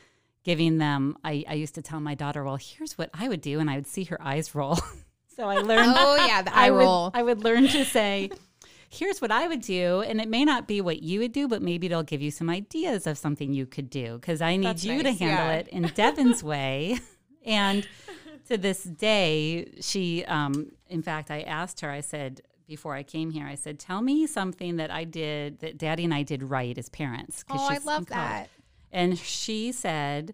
giving 0.44 0.78
them, 0.78 1.16
I, 1.24 1.44
I 1.48 1.54
used 1.54 1.74
to 1.74 1.82
tell 1.82 2.00
my 2.00 2.14
daughter, 2.14 2.44
well, 2.44 2.56
here's 2.56 2.96
what 2.96 3.10
I 3.14 3.28
would 3.28 3.40
do. 3.40 3.60
And 3.60 3.68
I 3.70 3.76
would 3.76 3.86
see 3.86 4.04
her 4.04 4.20
eyes 4.22 4.54
roll. 4.54 4.78
so 5.36 5.48
I 5.48 5.56
learned. 5.56 5.94
Oh 5.96 6.16
yeah, 6.26 6.42
the 6.42 6.54
eye 6.56 6.66
I 6.66 6.70
would- 6.70 6.78
roll. 6.78 7.10
I 7.14 7.22
would 7.22 7.42
learn 7.42 7.66
to 7.68 7.84
say, 7.84 8.30
here's 8.90 9.20
what 9.20 9.32
I 9.32 9.48
would 9.48 9.62
do. 9.62 10.02
And 10.02 10.20
it 10.20 10.28
may 10.28 10.44
not 10.44 10.68
be 10.68 10.80
what 10.80 11.02
you 11.02 11.20
would 11.20 11.32
do, 11.32 11.48
but 11.48 11.62
maybe 11.62 11.86
it'll 11.86 12.02
give 12.02 12.22
you 12.22 12.30
some 12.30 12.48
ideas 12.48 13.06
of 13.06 13.18
something 13.18 13.52
you 13.52 13.66
could 13.66 13.90
do 13.90 14.18
because 14.18 14.40
I 14.40 14.56
need 14.56 14.66
That's 14.66 14.84
you 14.84 15.02
nice, 15.02 15.18
to 15.18 15.24
handle 15.24 15.46
yeah. 15.46 15.52
it 15.60 15.68
in 15.68 15.82
Devin's 15.94 16.42
way. 16.44 16.98
And 17.46 17.86
to 18.48 18.56
this 18.56 18.84
day, 18.84 19.74
she, 19.82 20.24
um, 20.24 20.72
in 20.88 21.02
fact, 21.02 21.30
I 21.30 21.42
asked 21.42 21.80
her, 21.82 21.90
I 21.90 22.00
said, 22.00 22.40
before 22.66 22.94
I 22.94 23.02
came 23.02 23.28
here, 23.28 23.46
I 23.46 23.54
said, 23.54 23.78
tell 23.78 24.00
me 24.00 24.26
something 24.26 24.76
that 24.76 24.90
I 24.90 25.04
did, 25.04 25.58
that 25.58 25.76
daddy 25.76 26.04
and 26.04 26.14
I 26.14 26.22
did 26.22 26.42
right 26.42 26.78
as 26.78 26.88
parents. 26.88 27.44
Oh, 27.50 27.68
I 27.70 27.76
love 27.84 28.06
that. 28.06 28.48
And 28.94 29.18
she 29.18 29.72
said, 29.72 30.32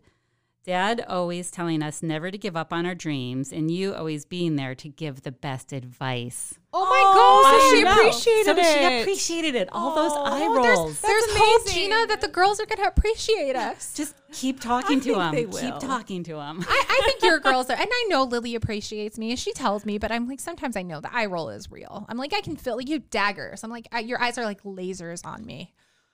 Dad 0.64 1.02
always 1.08 1.50
telling 1.50 1.82
us 1.82 2.02
never 2.02 2.30
to 2.30 2.36
give 2.36 2.54
up 2.54 2.70
on 2.74 2.84
our 2.84 2.94
dreams, 2.94 3.50
and 3.50 3.70
you 3.70 3.94
always 3.94 4.26
being 4.26 4.56
there 4.56 4.74
to 4.74 4.88
give 4.90 5.22
the 5.22 5.32
best 5.32 5.72
advice. 5.72 6.54
Oh 6.74 6.84
my 6.84 7.00
gosh, 7.16 7.70
so 7.70 7.74
she 7.76 7.82
know. 7.82 7.92
appreciated 7.92 8.44
so 8.44 8.54
it. 8.58 8.64
she 8.90 9.00
appreciated 9.00 9.54
it. 9.54 9.68
All 9.72 9.94
those 9.94 10.12
eye 10.12 10.46
Oh, 10.46 10.62
there's- 10.62 10.78
rolls. 10.78 11.00
There's, 11.00 11.24
That's 11.26 11.38
hope. 11.38 11.66
Gina, 11.68 12.06
that 12.08 12.20
the 12.20 12.28
girls 12.28 12.60
are 12.60 12.66
going 12.66 12.76
to 12.82 12.86
appreciate 12.86 13.56
us. 13.56 13.94
Just 13.94 14.14
keep 14.32 14.60
talking 14.60 15.00
to 15.00 15.14
think 15.14 15.16
them. 15.16 15.34
they 15.34 15.60
Keep 15.60 15.78
talking 15.78 16.22
to 16.24 16.34
them. 16.34 16.62
I, 16.68 16.84
I 16.90 17.00
think 17.06 17.22
your 17.22 17.40
girls 17.40 17.70
are, 17.70 17.76
and 17.78 17.88
I 17.90 18.06
know 18.10 18.24
Lily 18.24 18.54
appreciates 18.54 19.16
me, 19.18 19.30
and 19.30 19.38
she 19.38 19.52
tells 19.54 19.86
me, 19.86 19.96
but 19.96 20.12
I'm 20.12 20.28
like, 20.28 20.40
sometimes 20.40 20.76
I 20.76 20.82
know 20.82 21.00
the 21.00 21.12
eye 21.12 21.26
roll 21.26 21.48
is 21.48 21.70
real. 21.70 22.04
I'm 22.10 22.18
like, 22.18 22.34
I 22.34 22.42
can 22.42 22.56
feel 22.56 22.76
like 22.76 22.86
you 22.88 22.96
have 22.96 23.08
daggers. 23.08 23.64
I'm 23.64 23.70
like, 23.70 23.88
I, 23.92 24.00
your 24.00 24.20
eyes 24.22 24.36
are 24.36 24.44
like 24.44 24.62
lasers 24.62 25.24
on 25.24 25.46
me. 25.46 25.72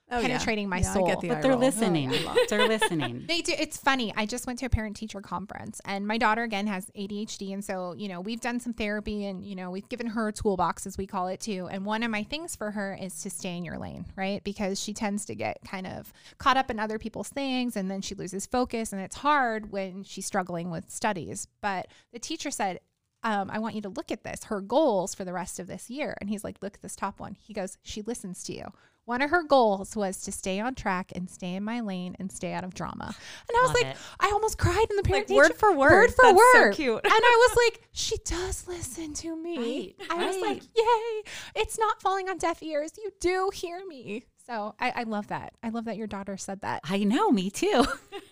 Oh, 0.09 0.19
yeah. 0.19 0.27
penetrating 0.27 0.69
my 0.69 0.77
Yeah, 0.77 0.93
soul. 0.93 1.19
the 1.19 1.27
But 1.27 1.41
they're 1.41 1.51
roll. 1.51 1.59
listening. 1.59 2.13
They're 2.49 2.67
listening. 2.67 3.25
They 3.27 3.41
do. 3.41 3.51
It's 3.57 3.75
funny. 3.77 4.13
I 4.15 4.25
just 4.25 4.47
went 4.47 4.57
to 4.59 4.65
a 4.65 4.69
parent 4.69 4.95
teacher 4.95 5.19
conference, 5.19 5.81
and 5.83 6.07
my 6.07 6.17
daughter 6.17 6.43
again 6.43 6.65
has 6.67 6.89
ADHD, 6.97 7.51
and 7.53 7.63
so 7.63 7.93
you 7.97 8.07
know 8.07 8.21
we've 8.21 8.39
done 8.39 8.59
some 8.61 8.71
therapy, 8.73 9.25
and 9.25 9.43
you 9.43 9.53
know 9.55 9.69
we've 9.69 9.89
given 9.89 10.07
her 10.07 10.29
a 10.29 10.31
toolbox 10.31 10.87
as 10.87 10.97
we 10.97 11.07
call 11.07 11.27
it 11.27 11.41
too. 11.41 11.67
And 11.69 11.85
one 11.85 12.03
of 12.03 12.11
my 12.11 12.23
things 12.23 12.55
for 12.55 12.71
her 12.71 12.97
is 12.99 13.21
to 13.23 13.29
stay 13.29 13.57
in 13.57 13.65
your 13.65 13.77
lane, 13.77 14.05
right? 14.15 14.41
Because 14.45 14.79
she 14.81 14.93
tends 14.93 15.25
to 15.25 15.35
get 15.35 15.59
kind 15.65 15.85
of 15.85 16.13
caught 16.37 16.55
up 16.55 16.71
in 16.71 16.79
other 16.79 16.97
people's 16.99 17.29
things, 17.29 17.75
and 17.75 17.91
then 17.91 18.01
she 18.01 18.15
loses 18.15 18.45
focus, 18.45 18.93
and 18.93 19.01
it's 19.01 19.17
hard 19.17 19.73
when 19.73 20.03
she's 20.03 20.25
struggling 20.25 20.69
with 20.71 20.89
studies. 20.89 21.47
But 21.61 21.87
the 22.13 22.19
teacher 22.19 22.51
said. 22.51 22.79
Um, 23.23 23.49
I 23.51 23.57
want 23.57 23.73
you 23.73 23.81
to 23.81 23.89
look 23.89 24.11
at 24.11 24.23
this, 24.23 24.43
her 24.45 24.61
goals 24.61 25.15
for 25.15 25.25
the 25.25 25.33
rest 25.33 25.59
of 25.59 25.65
this 25.65 25.89
year. 25.89 26.15
And 26.21 26.29
he's 26.29 26.43
like, 26.43 26.61
look 26.61 26.75
at 26.75 26.81
this 26.83 26.95
top 26.95 27.19
one. 27.19 27.35
He 27.41 27.51
goes, 27.51 27.77
she 27.81 28.03
listens 28.03 28.43
to 28.43 28.53
you. 28.53 28.65
One 29.07 29.21
of 29.21 29.29
her 29.29 29.41
goals 29.41 29.95
was 29.95 30.21
to 30.23 30.33
stay 30.33 30.59
on 30.59 30.75
track 30.75 31.13
and 31.15 31.29
stay 31.29 31.53
in 31.55 31.63
my 31.63 31.79
lane 31.79 32.17
and 32.19 32.29
stay 32.29 32.51
out 32.51 32.65
of 32.65 32.73
drama. 32.73 33.05
And 33.47 33.57
I 33.57 33.61
was 33.61 33.69
Love 33.69 33.75
like, 33.83 33.85
it. 33.95 33.97
I 34.19 34.27
almost 34.33 34.57
cried 34.57 34.85
in 34.89 34.97
the 34.97 35.03
parent 35.03 35.29
Like, 35.29 35.37
word 35.37 35.55
for 35.55 35.71
word. 35.73 35.91
word 35.91 36.09
for 36.13 36.23
That's 36.23 36.51
so 36.51 36.71
cute. 36.73 37.01
and 37.05 37.13
I 37.13 37.47
was 37.49 37.57
like, 37.65 37.87
she 37.93 38.17
does 38.25 38.67
listen 38.67 39.13
to 39.13 39.33
me. 39.41 39.95
Right, 39.97 40.07
I 40.09 40.27
was 40.27 40.37
like, 40.41 40.61
yay! 40.75 41.31
It's 41.55 41.79
not 41.79 42.01
falling 42.01 42.27
on 42.27 42.37
deaf 42.37 42.61
ears. 42.61 42.91
You 42.97 43.11
do 43.21 43.49
hear 43.53 43.79
me. 43.87 44.25
So 44.47 44.75
I, 44.79 44.91
I 44.95 45.03
love 45.03 45.27
that. 45.27 45.53
I 45.61 45.69
love 45.69 45.85
that 45.85 45.97
your 45.97 46.07
daughter 46.07 46.37
said 46.37 46.61
that. 46.61 46.79
I 46.85 47.03
know, 47.03 47.31
me 47.31 47.49
too. 47.49 47.85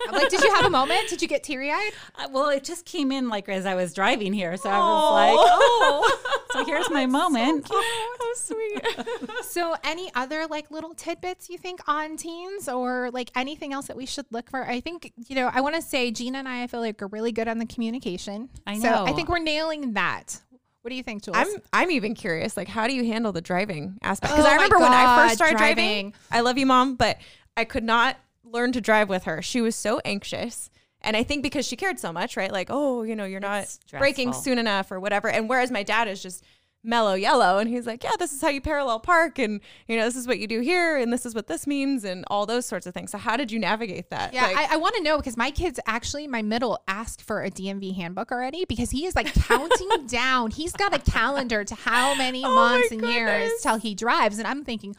I'm 0.08 0.14
like, 0.14 0.30
did 0.30 0.42
you 0.42 0.54
have 0.54 0.66
a 0.66 0.70
moment? 0.82 1.10
Did 1.10 1.22
you 1.22 1.28
get 1.28 1.44
teary 1.44 1.72
eyed? 1.72 1.92
Uh, 2.18 2.30
well, 2.32 2.50
it 2.50 2.64
just 2.64 2.86
came 2.86 3.12
in 3.12 3.28
like 3.28 3.50
as 3.50 3.66
I 3.66 3.76
was 3.76 3.94
driving 3.94 4.32
here. 4.32 4.56
So 4.56 4.70
I 4.70 4.78
was 4.78 5.12
like, 5.12 5.36
oh, 5.38 6.42
so 6.52 6.66
here's 6.66 6.90
my 6.90 7.06
moment. 7.06 7.68
How 7.70 8.34
sweet. 8.36 8.82
So, 9.44 9.76
any 9.84 10.12
other 10.16 10.48
like 10.48 10.70
little 10.72 10.94
tidbits 10.94 11.50
you 11.50 11.58
think 11.58 11.80
on 11.88 12.18
teens 12.18 12.68
or 12.68 13.10
like 13.12 13.32
anything 13.36 13.74
else 13.74 13.88
that 13.88 13.96
we 13.96 14.06
should 14.06 14.26
look 14.32 14.50
for? 14.50 14.66
I 14.66 14.82
think, 14.82 15.14
you 15.28 15.36
know, 15.36 15.50
I 15.54 15.62
want 15.62 15.76
to 15.76 15.82
say 15.82 16.12
Gina 16.12 16.40
and 16.40 16.48
I, 16.48 16.64
I 16.64 16.68
feel 16.68 16.82
like 16.82 17.02
are 17.02 17.08
really 17.08 17.32
good 17.32 17.48
on 17.48 17.58
the 17.58 17.66
communication. 17.66 18.50
I 18.68 18.78
So, 18.80 19.06
I 19.06 19.14
think 19.14 19.30
we're 19.30 19.40
nailing 19.40 19.94
that. 19.94 20.42
What 20.86 20.92
do 20.92 20.98
you 20.98 21.02
think, 21.02 21.24
Jules? 21.24 21.36
I'm 21.36 21.48
I'm 21.74 21.90
even 21.90 22.14
curious, 22.14 22.56
like 22.56 22.68
how 22.68 22.86
do 22.86 22.94
you 22.94 23.06
handle 23.06 23.32
the 23.32 23.42
driving 23.42 23.98
aspect? 24.04 24.34
Because 24.34 24.46
Oh 24.46 24.50
I 24.52 24.54
remember 24.54 24.78
when 24.78 24.94
I 24.94 25.24
first 25.24 25.38
started 25.38 25.58
driving. 25.58 26.12
driving. 26.12 26.14
I 26.30 26.42
love 26.42 26.60
you, 26.60 26.68
mom, 26.68 26.94
but 26.94 27.18
I 27.58 27.66
could 27.66 27.84
not 27.84 28.18
learn 28.44 28.72
to 28.74 28.82
drive 28.82 29.10
with 29.10 29.24
her. 29.24 29.42
She 29.42 29.62
was 29.62 29.76
so 29.76 30.00
anxious. 30.06 30.70
And 31.02 31.18
I 31.18 31.24
think 31.24 31.42
because 31.42 31.66
she 31.66 31.76
cared 31.76 32.00
so 32.00 32.14
much, 32.14 32.38
right? 32.38 32.52
Like, 32.52 32.68
oh, 32.70 33.02
you 33.02 33.16
know, 33.16 33.26
you're 33.26 33.40
not 33.40 33.66
braking 33.98 34.28
stressful. 34.28 34.44
soon 34.44 34.60
enough 34.60 34.92
or 34.92 35.00
whatever. 35.00 35.28
And 35.28 35.50
whereas 35.50 35.72
my 35.72 35.82
dad 35.82 36.08
is 36.08 36.22
just 36.22 36.44
mellow 36.86 37.14
yellow 37.16 37.58
and 37.58 37.70
he's 37.70 37.86
like, 37.88 38.04
yeah, 38.04 38.12
this 38.20 38.32
is 38.32 38.42
how 38.42 38.50
you 38.50 38.62
parallel 38.62 39.00
park 39.00 39.40
and 39.40 39.60
you 39.88 39.98
know, 39.98 40.06
this 40.06 40.16
is 40.16 40.28
what 40.28 40.40
you 40.40 40.48
do 40.48 40.60
here 40.62 40.98
and 40.98 41.12
this 41.12 41.26
is 41.26 41.34
what 41.36 41.48
this 41.48 41.66
means 41.68 42.04
and 42.04 42.24
all 42.30 42.46
those 42.46 42.66
sorts 42.66 42.86
of 42.86 42.94
things. 42.94 43.12
So 43.12 43.18
how 43.18 43.36
did 43.38 43.52
you 43.52 43.60
navigate 43.60 44.10
that? 44.12 44.34
yeah, 44.34 44.44
Like, 44.48 44.58
I, 44.58 44.74
I 44.74 44.78
want 44.78 44.96
to 44.96 45.02
know 45.04 45.18
because 45.18 45.36
my 45.38 45.52
kids 45.52 45.80
actually, 45.86 46.28
my 46.28 46.42
middle 46.42 46.80
asked 46.88 47.22
for 47.22 47.44
a 47.44 47.50
DMV 47.52 47.96
handbook 47.96 48.32
already 48.32 48.66
because 48.66 48.92
he 48.92 49.06
is 49.06 49.16
like 49.16 49.34
counting 49.48 50.08
down. 50.08 50.52
He's 50.52 50.74
got 50.74 50.94
a 50.94 51.00
calendar 51.12 51.64
to 51.64 51.76
how 51.76 52.16
many 52.16 52.44
Oh 52.46 52.54
months 52.56 52.92
and 52.92 53.02
years 53.02 53.42
goodness. 53.44 53.62
till 53.64 53.78
he 53.78 53.96
drives. 53.96 54.38
And 54.40 54.48
I'm 54.48 54.64
thinking, 54.64 54.96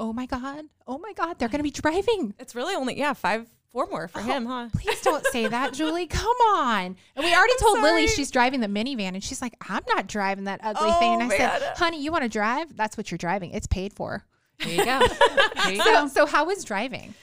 oh 0.00 0.12
my 0.12 0.26
God, 0.26 0.64
oh 0.86 0.98
my 0.98 1.12
God, 1.12 1.38
they're 1.38 1.48
going 1.48 1.60
to 1.60 1.62
be 1.62 1.70
driving. 1.70 2.34
it's 2.38 2.54
really 2.54 2.74
only 2.74 2.98
yeah, 2.98 3.12
five 3.12 3.48
four 3.72 3.86
more 3.90 4.06
for 4.08 4.20
oh, 4.20 4.22
him, 4.22 4.46
huh? 4.46 4.68
Please 4.74 5.00
don't 5.00 5.24
say 5.26 5.46
that, 5.48 5.72
Julie. 5.74 6.06
Come 6.06 6.36
on. 6.54 6.96
And 7.16 7.24
we 7.24 7.34
already 7.34 7.54
told 7.58 7.80
Lily 7.80 8.06
she's 8.06 8.30
driving 8.30 8.60
the 8.60 8.66
minivan, 8.68 9.14
and 9.14 9.24
she's 9.24 9.40
like, 9.42 9.54
I'm 9.68 9.82
not 9.88 10.06
driving 10.06 10.44
that 10.44 10.60
ugly 10.62 10.90
Oh, 10.90 10.98
thing. 11.00 11.20
And 11.22 11.32
I 11.32 11.36
said, 11.36 11.76
honey, 11.76 12.02
you 12.02 12.12
want 12.12 12.22
to 12.24 12.28
drive? 12.28 12.76
That's 12.76 12.96
what 12.96 13.10
you're 13.10 13.18
driving. 13.18 13.50
It's 13.52 13.66
paid 13.66 13.92
for. 13.92 14.24
There 14.60 14.68
you 14.74 14.84
go. 14.84 15.00
There 15.64 15.72
you 15.72 15.82
So, 15.82 15.92
go. 15.92 16.08
so 16.08 16.26
how 16.26 16.50
is 16.50 16.64
driving? 16.64 17.14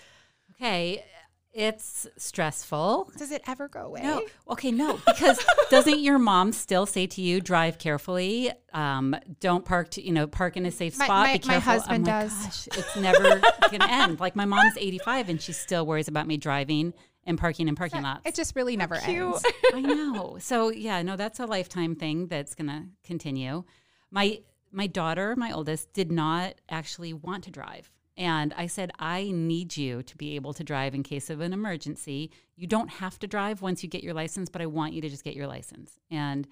Okay. 0.55 1.03
It's 1.51 2.05
stressful. 2.17 3.12
Does 3.17 3.31
it 3.31 3.41
ever 3.47 3.67
go 3.67 3.81
away? 3.88 4.01
No. 4.03 4.21
Okay, 4.49 4.71
no. 4.71 4.99
Because 5.05 5.43
doesn't 5.69 5.99
your 5.99 6.19
mom 6.19 6.51
still 6.51 6.85
say 6.85 7.07
to 7.07 7.21
you, 7.21 7.41
drive 7.41 7.79
carefully? 7.79 8.51
Um, 8.71 9.15
don't 9.39 9.65
park 9.65 9.89
to, 9.91 10.01
you 10.05 10.12
know, 10.12 10.27
park 10.27 10.57
in 10.57 10.65
a 10.65 10.71
safe 10.71 10.97
My- 10.99 11.05
spot. 11.05 11.27
my- 11.27 11.38
Be 11.39 11.47
my 11.47 11.59
husband 11.59 12.07
I'm 12.07 12.21
like, 12.21 12.29
does. 12.29 12.43
Gosh, 12.45 12.67
it's 12.77 12.95
never 12.95 13.41
gonna 13.71 13.88
end. 13.91 14.19
Like 14.19 14.35
my 14.35 14.45
mom's 14.45 14.77
85 14.77 15.29
and 15.29 15.41
she 15.41 15.51
still 15.53 15.85
worries 15.85 16.07
about 16.07 16.27
me 16.27 16.38
driving 16.38 16.93
and 17.25 17.38
parking 17.38 17.67
in 17.67 17.75
parking 17.75 18.03
lots. 18.03 18.21
It 18.25 18.35
just 18.35 18.55
really 18.55 18.77
never 18.77 18.95
ends. 18.95 19.43
I 19.73 19.81
know. 19.81 20.38
So 20.39 20.69
yeah, 20.69 21.01
no, 21.01 21.15
that's 21.15 21.39
a 21.39 21.45
lifetime 21.45 21.95
thing 21.95 22.27
that's 22.27 22.53
gonna 22.55 22.88
continue. 23.03 23.63
My 24.12 24.39
my 24.71 24.85
daughter, 24.85 25.35
my 25.35 25.51
oldest, 25.51 25.93
did 25.93 26.12
not 26.12 26.53
actually 26.69 27.12
want 27.13 27.43
to 27.45 27.51
drive. 27.51 27.89
And 28.19 28.53
I 28.58 28.67
said, 28.67 28.91
I 28.99 29.32
need 29.32 29.77
you 29.77 30.03
to 30.03 30.17
be 30.17 30.36
able 30.36 30.53
to 30.53 30.63
drive 30.63 30.93
in 30.93 31.03
case 31.03 31.29
of 31.29 31.39
an 31.39 31.53
emergency. 31.53 32.32
You 32.58 32.67
don't 32.67 32.89
have 32.89 33.17
to 33.19 33.27
drive 33.27 33.62
once 33.62 33.82
you 33.82 33.88
get 33.88 34.03
your 34.03 34.13
license, 34.13 34.49
but 34.49 34.62
I 34.62 34.65
want 34.65 34.91
you 34.91 34.99
to 35.01 35.08
just 35.08 35.23
get 35.23 35.38
your 35.38 35.47
license. 35.47 35.97
And 36.12 36.45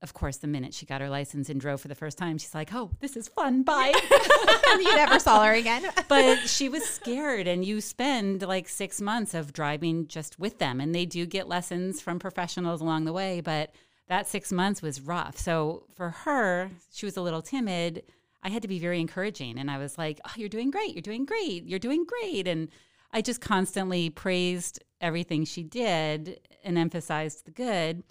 of 0.00 0.14
course, 0.14 0.36
the 0.36 0.46
minute 0.46 0.74
she 0.74 0.86
got 0.86 1.00
her 1.00 1.10
license 1.10 1.48
and 1.48 1.60
drove 1.60 1.80
for 1.80 1.88
the 1.88 1.96
first 1.96 2.16
time, 2.16 2.38
she's 2.38 2.54
like, 2.54 2.72
Oh, 2.72 2.92
this 3.00 3.16
is 3.16 3.26
fun. 3.26 3.64
Bye. 3.64 3.92
you 4.78 4.94
never 4.94 5.18
saw 5.18 5.42
her 5.42 5.54
again. 5.54 5.82
but 6.08 6.48
she 6.48 6.68
was 6.68 6.84
scared 6.84 7.48
and 7.48 7.64
you 7.64 7.80
spend 7.80 8.42
like 8.42 8.68
six 8.68 9.00
months 9.00 9.34
of 9.34 9.52
driving 9.52 10.06
just 10.06 10.38
with 10.38 10.58
them 10.58 10.80
and 10.80 10.94
they 10.94 11.04
do 11.04 11.26
get 11.26 11.48
lessons 11.48 12.00
from 12.00 12.20
professionals 12.20 12.80
along 12.80 13.06
the 13.06 13.12
way 13.12 13.40
but 13.40 13.72
that 14.08 14.28
six 14.28 14.52
months 14.52 14.82
was 14.82 15.00
rough 15.00 15.36
so 15.36 15.82
for 15.94 16.10
her 16.10 16.70
she 16.92 17.06
was 17.06 17.16
a 17.16 17.22
little 17.22 17.42
timid 17.42 18.02
i 18.42 18.48
had 18.48 18.62
to 18.62 18.68
be 18.68 18.78
very 18.78 19.00
encouraging 19.00 19.58
and 19.58 19.70
i 19.70 19.78
was 19.78 19.98
like 19.98 20.20
oh 20.26 20.32
you're 20.36 20.48
doing 20.48 20.70
great 20.70 20.94
you're 20.94 21.02
doing 21.02 21.24
great 21.24 21.64
you're 21.64 21.78
doing 21.78 22.04
great 22.04 22.46
and 22.46 22.68
i 23.12 23.20
just 23.20 23.40
constantly 23.40 24.10
praised 24.10 24.82
everything 25.00 25.44
she 25.44 25.62
did 25.62 26.40
and 26.64 26.78
emphasized 26.78 27.44
the 27.44 27.50
good 27.50 28.02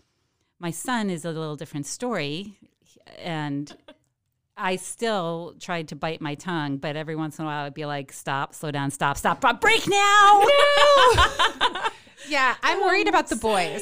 my 0.59 0.71
son 0.71 1.09
is 1.09 1.25
a 1.25 1.31
little 1.31 1.55
different 1.55 1.85
story 1.85 2.57
and 3.19 3.75
I 4.57 4.77
still 4.77 5.53
tried 5.59 5.89
to 5.89 5.97
bite 5.97 6.21
my 6.21 6.35
tongue, 6.35 6.77
but 6.77 6.95
every 6.95 7.17
once 7.17 7.37
in 7.37 7.43
a 7.43 7.47
while 7.47 7.65
I'd 7.65 7.73
be 7.73 7.85
like, 7.85 8.13
stop, 8.13 8.55
slow 8.55 8.71
down, 8.71 8.89
stop, 8.89 9.17
stop, 9.17 9.41
brake 9.59 9.85
now. 9.85 10.45
Yeah, 12.27 12.55
I'm 12.63 12.81
worried 12.81 13.07
about 13.07 13.27
the 13.27 13.35
boys. 13.35 13.81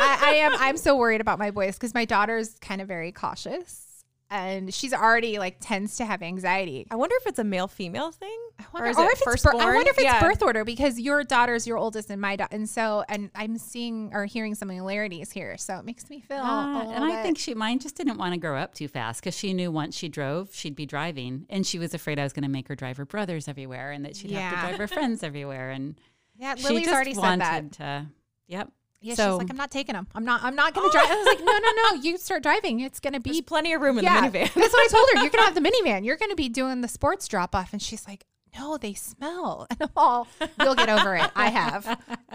I, 0.00 0.18
I 0.22 0.30
am. 0.36 0.52
I'm 0.58 0.76
so 0.76 0.96
worried 0.96 1.20
about 1.20 1.38
my 1.38 1.50
boys 1.50 1.74
because 1.74 1.94
my 1.94 2.04
daughter's 2.04 2.54
kind 2.60 2.80
of 2.80 2.88
very 2.88 3.12
cautious, 3.12 3.86
and 4.30 4.72
she's 4.74 4.92
already 4.92 5.38
like 5.38 5.56
tends 5.60 5.96
to 5.96 6.04
have 6.04 6.22
anxiety. 6.22 6.86
I 6.90 6.96
wonder 6.96 7.16
if 7.20 7.26
it's 7.26 7.38
a 7.38 7.44
male 7.44 7.68
female 7.68 8.10
thing. 8.10 8.36
I 8.58 8.64
wonder, 8.72 8.88
or 8.88 8.90
is 8.90 8.96
or 8.98 9.04
it 9.04 9.12
if 9.12 9.22
it's 9.26 9.42
bir- 9.42 9.52
I 9.52 9.74
wonder 9.74 9.90
if 9.90 9.96
it's 9.98 10.02
Yeah. 10.04 10.20
birth 10.20 10.42
order 10.42 10.64
because 10.64 10.98
your 11.00 11.24
daughter's 11.24 11.66
your 11.66 11.78
oldest 11.78 12.10
and 12.10 12.20
my 12.20 12.36
daughter, 12.36 12.54
and 12.54 12.68
so 12.68 13.04
and 13.08 13.30
I'm 13.34 13.56
seeing 13.58 14.10
or 14.12 14.24
hearing 14.26 14.54
some 14.54 14.68
similarities 14.68 15.30
here, 15.32 15.56
so 15.56 15.78
it 15.78 15.84
makes 15.84 16.10
me 16.10 16.20
feel. 16.20 16.38
Uh, 16.38 16.82
and 16.92 17.04
I 17.04 17.22
think 17.22 17.38
she, 17.38 17.54
mine 17.54 17.78
just 17.78 17.96
didn't 17.96 18.18
want 18.18 18.34
to 18.34 18.38
grow 18.40 18.56
up 18.58 18.74
too 18.74 18.88
fast 18.88 19.20
because 19.20 19.36
she 19.36 19.52
knew 19.54 19.70
once 19.70 19.96
she 19.96 20.08
drove, 20.08 20.54
she'd 20.54 20.76
be 20.76 20.84
driving. 20.86 21.46
And 21.48 21.66
she 21.66 21.78
was 21.78 21.94
afraid 21.94 22.18
I 22.18 22.22
was 22.22 22.32
going 22.32 22.42
to 22.42 22.48
make 22.50 22.68
her 22.68 22.74
drive 22.74 22.96
her 22.98 23.06
brothers 23.06 23.48
everywhere 23.48 23.92
and 23.92 24.04
that 24.04 24.14
she'd 24.16 24.30
have 24.32 24.54
to 24.54 24.60
drive 24.60 24.78
her 24.78 24.86
friends 24.88 25.22
everywhere. 25.22 25.70
And 25.70 25.98
yeah, 26.36 26.54
she 26.54 26.64
Lily's 26.64 26.84
just 26.84 26.94
already 26.94 27.14
said 27.14 27.20
wanted 27.22 27.40
that. 27.40 27.72
to, 27.72 28.06
yep. 28.46 28.70
Yeah, 29.00 29.14
so, 29.14 29.32
she's 29.32 29.38
like, 29.38 29.50
I'm 29.50 29.56
not 29.56 29.70
taking 29.70 29.94
them. 29.94 30.08
I'm 30.14 30.24
not. 30.24 30.42
I'm 30.42 30.56
not 30.56 30.74
going 30.74 30.88
to 30.88 30.92
drive. 30.92 31.08
I 31.08 31.16
was 31.16 31.26
like, 31.26 31.38
no, 31.38 31.52
no, 31.52 31.68
no. 31.96 32.02
You 32.02 32.18
start 32.18 32.42
driving. 32.42 32.80
It's 32.80 32.98
going 32.98 33.12
to 33.12 33.20
be 33.20 33.30
There's 33.30 33.42
plenty 33.42 33.72
of 33.72 33.80
room 33.80 33.98
in 33.98 34.04
yeah, 34.04 34.28
the 34.28 34.38
minivan. 34.38 34.54
That's 34.54 34.72
what 34.72 34.84
I 34.84 34.88
told 34.90 35.08
her. 35.14 35.22
You're 35.22 35.30
gonna 35.30 35.44
have 35.44 35.54
the 35.54 35.60
minivan. 35.70 36.04
You're 36.04 36.16
gonna 36.16 36.34
be 36.34 36.48
doing 36.48 36.80
the 36.80 36.88
sports 36.88 37.28
drop 37.28 37.54
off. 37.54 37.72
And 37.72 37.80
she's 37.80 38.08
like, 38.08 38.24
No, 38.56 38.76
they 38.76 38.94
smell. 38.94 39.66
And 39.70 39.82
I'm 39.82 39.90
all, 39.96 40.26
you'll 40.60 40.74
get 40.74 40.88
over 40.88 41.14
it. 41.16 41.30
I 41.36 41.50
have. 41.50 42.00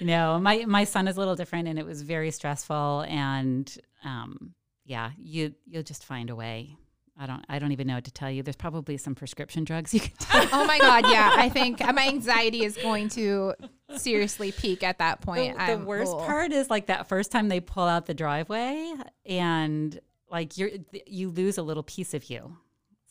No, 0.00 0.38
my 0.38 0.64
my 0.66 0.84
son 0.84 1.08
is 1.08 1.16
a 1.16 1.18
little 1.18 1.34
different, 1.34 1.66
and 1.66 1.76
it 1.76 1.84
was 1.84 2.02
very 2.02 2.30
stressful. 2.30 3.04
And 3.08 3.76
um, 4.04 4.54
yeah, 4.84 5.10
you 5.18 5.54
you'll 5.66 5.82
just 5.82 6.04
find 6.04 6.30
a 6.30 6.36
way. 6.36 6.76
I 7.18 7.26
don't 7.26 7.44
I 7.48 7.58
don't 7.58 7.72
even 7.72 7.86
know 7.86 7.96
what 7.96 8.04
to 8.04 8.12
tell 8.12 8.30
you. 8.30 8.42
There's 8.42 8.56
probably 8.56 8.96
some 8.96 9.14
prescription 9.14 9.64
drugs 9.64 9.92
you 9.92 10.00
can 10.00 10.12
take. 10.18 10.48
Oh 10.52 10.64
my 10.64 10.78
God. 10.78 11.04
Yeah. 11.10 11.32
I 11.34 11.48
think 11.48 11.80
my 11.80 12.06
anxiety 12.06 12.64
is 12.64 12.76
going 12.76 13.08
to 13.10 13.54
seriously 13.96 14.52
peak 14.52 14.82
at 14.82 14.98
that 14.98 15.20
point. 15.20 15.56
the 15.56 15.62
I'm- 15.62 15.84
worst 15.86 16.12
ugh. 16.14 16.26
part 16.26 16.52
is 16.52 16.70
like 16.70 16.86
that 16.86 17.08
first 17.08 17.30
time 17.32 17.48
they 17.48 17.60
pull 17.60 17.84
out 17.86 18.06
the 18.06 18.14
driveway, 18.14 18.92
and 19.26 19.98
like 20.30 20.56
you're 20.58 20.70
you 21.06 21.30
lose 21.30 21.58
a 21.58 21.62
little 21.62 21.82
piece 21.82 22.14
of 22.14 22.30
you. 22.30 22.56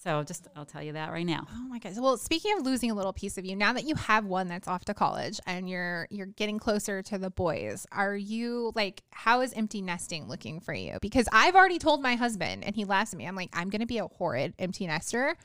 So 0.01 0.23
just 0.23 0.47
I'll 0.55 0.65
tell 0.65 0.81
you 0.81 0.93
that 0.93 1.11
right 1.11 1.25
now. 1.25 1.45
Oh 1.53 1.67
my 1.67 1.77
gosh. 1.77 1.95
Well, 1.97 2.15
speaking 2.15 2.57
of 2.57 2.63
losing 2.65 2.89
a 2.89 2.93
little 2.93 3.11
piece 3.11 3.37
of 3.37 3.45
you, 3.45 3.53
now 3.53 3.73
that 3.73 3.83
you 3.83 3.95
have 3.95 4.23
one 4.23 4.47
that's 4.47 4.65
off 4.65 4.85
to 4.85 4.93
college 4.93 5.41
and 5.45 5.69
you're 5.69 6.07
you're 6.09 6.27
getting 6.27 6.57
closer 6.57 7.01
to 7.01 7.17
the 7.17 7.29
boys, 7.29 7.85
are 7.91 8.15
you 8.15 8.71
like 8.75 9.03
how 9.11 9.41
is 9.41 9.51
empty 9.51 9.81
nesting 9.81 10.29
looking 10.29 10.61
for 10.61 10.73
you? 10.73 10.99
Because 11.01 11.27
I've 11.33 11.53
already 11.53 11.79
told 11.79 12.01
my 12.01 12.15
husband 12.15 12.63
and 12.63 12.77
he 12.77 12.85
laughs 12.85 13.11
at 13.13 13.17
me. 13.17 13.25
I'm 13.27 13.35
like, 13.35 13.49
I'm 13.51 13.69
gonna 13.69 13.85
be 13.85 13.97
a 13.97 14.07
horrid 14.07 14.53
empty 14.57 14.87
nester. 14.87 15.35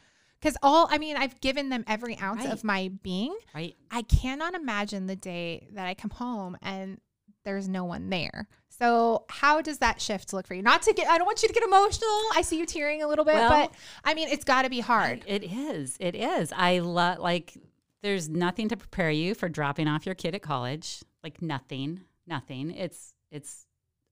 Cause 0.44 0.56
all 0.62 0.86
I 0.90 0.98
mean, 0.98 1.16
I've 1.16 1.40
given 1.40 1.70
them 1.70 1.84
every 1.88 2.18
ounce 2.18 2.44
Right. 2.44 2.52
of 2.52 2.62
my 2.62 2.90
being. 3.02 3.34
Right? 3.54 3.74
I 3.90 4.02
cannot 4.02 4.54
imagine 4.54 5.06
the 5.06 5.16
day 5.16 5.68
that 5.72 5.86
I 5.86 5.94
come 5.94 6.10
home 6.10 6.56
and 6.60 7.00
there's 7.44 7.66
no 7.68 7.84
one 7.84 8.10
there. 8.10 8.46
So 8.68 9.24
how 9.30 9.62
does 9.62 9.78
that 9.78 10.00
shift 10.02 10.32
look 10.34 10.46
for 10.46 10.52
you? 10.54 10.60
Not 10.62 10.82
to 10.82 10.92
get 10.92 11.08
I 11.08 11.16
don't 11.16 11.26
want 11.26 11.40
you 11.42 11.48
to 11.48 11.54
get 11.54 11.62
emotional. 11.62 12.10
I 12.34 12.42
see 12.42 12.58
you 12.58 12.66
tearing 12.66 13.02
a 13.02 13.08
little 13.08 13.24
bit, 13.24 13.34
Well- 13.36 13.48
but 13.48 13.74
I 14.04 14.12
mean 14.12 14.28
it's 14.28 14.44
gotta 14.44 14.68
be 14.68 14.80
hard. 14.80 15.24
It 15.26 15.44
is. 15.44 15.96
It 15.98 16.14
is. 16.14 16.52
I 16.54 16.80
love 16.80 17.20
like 17.20 17.56
there's 18.02 18.28
nothing 18.28 18.68
to 18.68 18.76
prepare 18.76 19.10
you 19.10 19.34
for 19.34 19.48
dropping 19.48 19.88
off 19.88 20.04
your 20.04 20.14
kid 20.14 20.34
at 20.34 20.42
college. 20.42 21.02
Like 21.22 21.40
nothing. 21.40 22.02
Nothing. 22.26 22.70
It's 22.70 23.14
it's 23.30 23.66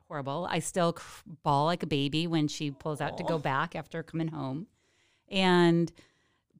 horrible. 0.08 0.46
I 0.50 0.60
still 0.60 0.94
cr- 0.94 1.22
bawl 1.42 1.66
like 1.66 1.82
a 1.82 1.86
baby 1.86 2.26
when 2.26 2.48
she 2.48 2.70
pulls 2.70 3.02
out 3.02 3.18
to 3.18 3.24
go 3.24 3.38
back 3.38 3.76
after 3.76 4.02
coming 4.02 4.28
home. 4.28 4.66
And 5.30 5.90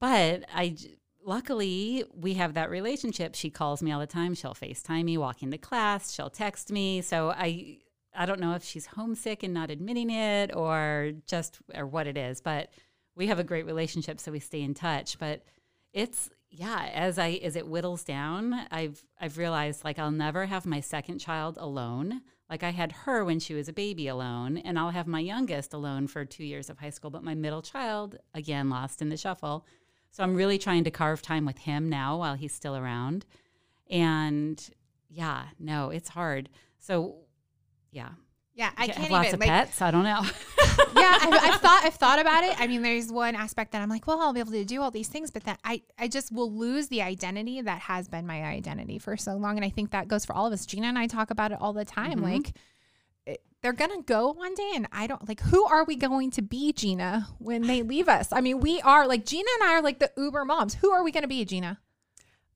but 0.03 0.45
I 0.53 0.77
luckily 1.25 2.03
we 2.12 2.35
have 2.35 2.55
that 2.55 2.71
relationship. 2.71 3.37
She 3.37 3.51
calls 3.51 3.85
me 3.85 3.93
all 3.93 4.01
the 4.01 4.07
time. 4.09 4.35
She'll 4.35 4.53
FaceTime 4.53 5.05
me 5.05 5.17
walking 5.17 5.53
to 5.53 5.59
class. 5.59 6.12
She'll 6.12 6.29
text 6.29 6.73
me. 6.73 7.03
So 7.03 7.31
I 7.31 7.79
I 8.12 8.27
don't 8.27 8.41
know 8.41 8.55
if 8.55 8.65
she's 8.65 8.87
homesick 8.87 9.45
and 9.45 9.55
not 9.55 9.71
admitting 9.71 10.11
it 10.11 10.55
or 10.57 11.12
just 11.29 11.61
or 11.73 11.87
what 11.87 12.09
it 12.09 12.17
is, 12.17 12.41
but 12.41 12.73
we 13.15 13.29
have 13.29 13.38
a 13.38 13.45
great 13.45 13.65
relationship 13.65 14.19
so 14.19 14.33
we 14.33 14.41
stay 14.41 14.62
in 14.62 14.75
touch, 14.75 15.21
but 15.21 15.45
it's 15.93 16.31
yeah, 16.51 16.91
as 16.93 17.17
I 17.17 17.41
as 17.45 17.55
it 17.55 17.69
whittles 17.69 18.03
down, 18.03 18.67
I've 18.73 19.05
I've 19.21 19.38
realized 19.38 19.85
like 19.85 20.01
I'll 20.01 20.11
never 20.11 20.47
have 20.47 20.67
my 20.67 20.81
second 20.81 21.21
child 21.21 21.59
alone. 21.61 22.23
Like 22.51 22.65
I 22.65 22.71
had 22.71 22.91
her 22.91 23.25
when 23.25 23.38
she 23.38 23.55
was 23.55 23.69
a 23.69 23.73
baby 23.73 24.09
alone, 24.09 24.59
and 24.59 24.81
I'll 24.81 24.91
have 24.91 25.07
my 25.07 25.21
youngest 25.21 25.73
alone 25.73 26.09
for 26.09 26.25
2 26.25 26.45
years 26.45 26.69
of 26.69 26.79
high 26.81 26.91
school, 26.91 27.11
but 27.11 27.23
my 27.23 27.37
middle 27.37 27.62
child 27.62 28.17
again 28.35 28.69
lost 28.69 29.01
in 29.01 29.09
the 29.09 29.17
shuffle. 29.17 29.65
So 30.12 30.22
I'm 30.22 30.35
really 30.35 30.59
trying 30.59 30.85
to 30.85 30.90
carve 30.90 31.22
time 31.22 31.44
with 31.46 31.59
him 31.59 31.88
now 31.88 32.18
while 32.18 32.35
he's 32.35 32.53
still 32.55 32.77
around. 32.77 33.25
And 33.90 34.62
yeah, 35.09 35.44
no, 35.59 35.90
it's 35.90 36.11
hard. 36.11 36.48
So 36.79 37.16
yeah. 37.90 38.11
Yeah, 38.55 38.70
I 38.77 38.85
Have 38.85 38.96
can't 38.96 39.11
lots 39.11 39.29
even 39.29 39.35
of 39.37 39.40
like 39.40 39.48
pets. 39.48 39.81
I 39.81 39.90
don't 39.90 40.05
know. 40.05 40.20
yeah, 40.94 41.18
I've, 41.22 41.33
I've 41.33 41.61
thought 41.62 41.83
I've 41.85 41.94
thought 41.94 42.18
about 42.18 42.44
it. 42.44 42.61
I 42.61 42.66
mean, 42.66 42.83
there's 42.83 43.11
one 43.11 43.35
aspect 43.35 43.72
that 43.72 43.81
I'm 43.81 43.88
like, 43.88 44.07
well, 44.07 44.20
I'll 44.20 44.35
be 44.35 44.40
able 44.40 44.53
to 44.53 44.64
do 44.66 44.83
all 44.83 44.90
these 44.90 45.09
things, 45.09 45.31
but 45.31 45.44
that 45.44 45.59
I 45.64 45.81
I 45.98 46.07
just 46.07 46.31
will 46.31 46.53
lose 46.53 46.88
the 46.88 47.01
identity 47.01 47.62
that 47.62 47.81
has 47.81 48.09
been 48.09 48.27
my 48.27 48.42
identity 48.42 48.98
for 48.98 49.16
so 49.16 49.37
long, 49.37 49.57
and 49.57 49.64
I 49.64 49.70
think 49.70 49.90
that 49.92 50.07
goes 50.07 50.27
for 50.27 50.35
all 50.35 50.46
of 50.46 50.53
us. 50.53 50.66
Gina 50.66 50.87
and 50.87 50.98
I 50.98 51.07
talk 51.07 51.31
about 51.31 51.51
it 51.53 51.59
all 51.62 51.72
the 51.72 51.87
time. 51.87 52.18
Mhm. 52.20 52.22
Like, 52.25 52.53
it, 53.27 53.43
they're 53.63 53.73
gonna 53.73 54.03
go 54.03 54.33
one 54.33 54.55
day, 54.55 54.73
and 54.75 54.87
I 54.93 55.07
don't 55.07 55.27
like. 55.29 55.41
Who 55.41 55.65
are 55.65 55.85
we 55.85 55.97
going 55.97 56.31
to 56.33 56.43
be, 56.43 56.73
Gina, 56.73 57.29
when 57.39 57.63
they 57.67 57.83
leave 57.83 58.09
us? 58.09 58.33
I 58.33 58.41
mean, 58.41 58.61
we 58.61 58.81
are 58.83 59.07
like 59.07 59.25
Gina 59.25 59.49
and 59.61 59.71
I 59.71 59.75
are 59.75 59.83
like 59.83 59.99
the 59.99 60.11
Uber 60.17 60.45
moms. 60.45 60.75
Who 60.75 60.91
are 60.91 61.03
we 61.05 61.13
gonna 61.13 61.29
be, 61.29 61.45
Gina? 61.45 61.79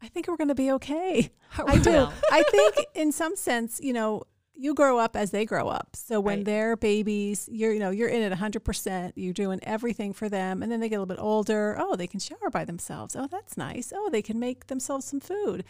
I 0.02 0.08
think 0.08 0.28
we're 0.28 0.36
going 0.36 0.48
to 0.48 0.54
be 0.54 0.70
okay. 0.72 1.30
I 1.58 1.78
do. 1.78 2.08
I 2.30 2.42
think 2.50 2.74
in 2.94 3.12
some 3.12 3.34
sense, 3.34 3.80
you 3.82 3.94
know, 3.94 4.24
you 4.54 4.74
grow 4.74 4.98
up 4.98 5.16
as 5.16 5.30
they 5.30 5.46
grow 5.46 5.68
up. 5.68 5.96
So 5.96 6.20
when 6.20 6.40
Right. 6.40 6.44
they're 6.44 6.76
babies, 6.76 7.48
you're, 7.50 7.72
you 7.72 7.78
know, 7.78 7.88
you're 7.88 8.10
in 8.10 8.20
it 8.20 8.30
100%. 8.30 9.12
You're 9.16 9.32
doing 9.32 9.58
everything 9.62 10.12
for 10.12 10.28
them. 10.28 10.62
And 10.62 10.70
then 10.70 10.80
they 10.80 10.90
get 10.90 10.96
a 10.96 11.00
little 11.00 11.14
bit 11.14 11.22
older. 11.22 11.76
Oh, 11.80 11.96
they 11.96 12.06
can 12.06 12.20
shower 12.20 12.50
by 12.52 12.66
themselves. 12.66 13.16
Oh, 13.16 13.26
that's 13.26 13.56
nice. 13.56 13.90
Oh, 13.96 14.10
they 14.10 14.20
can 14.20 14.38
make 14.38 14.66
themselves 14.66 15.06
some 15.06 15.18
food. 15.20 15.64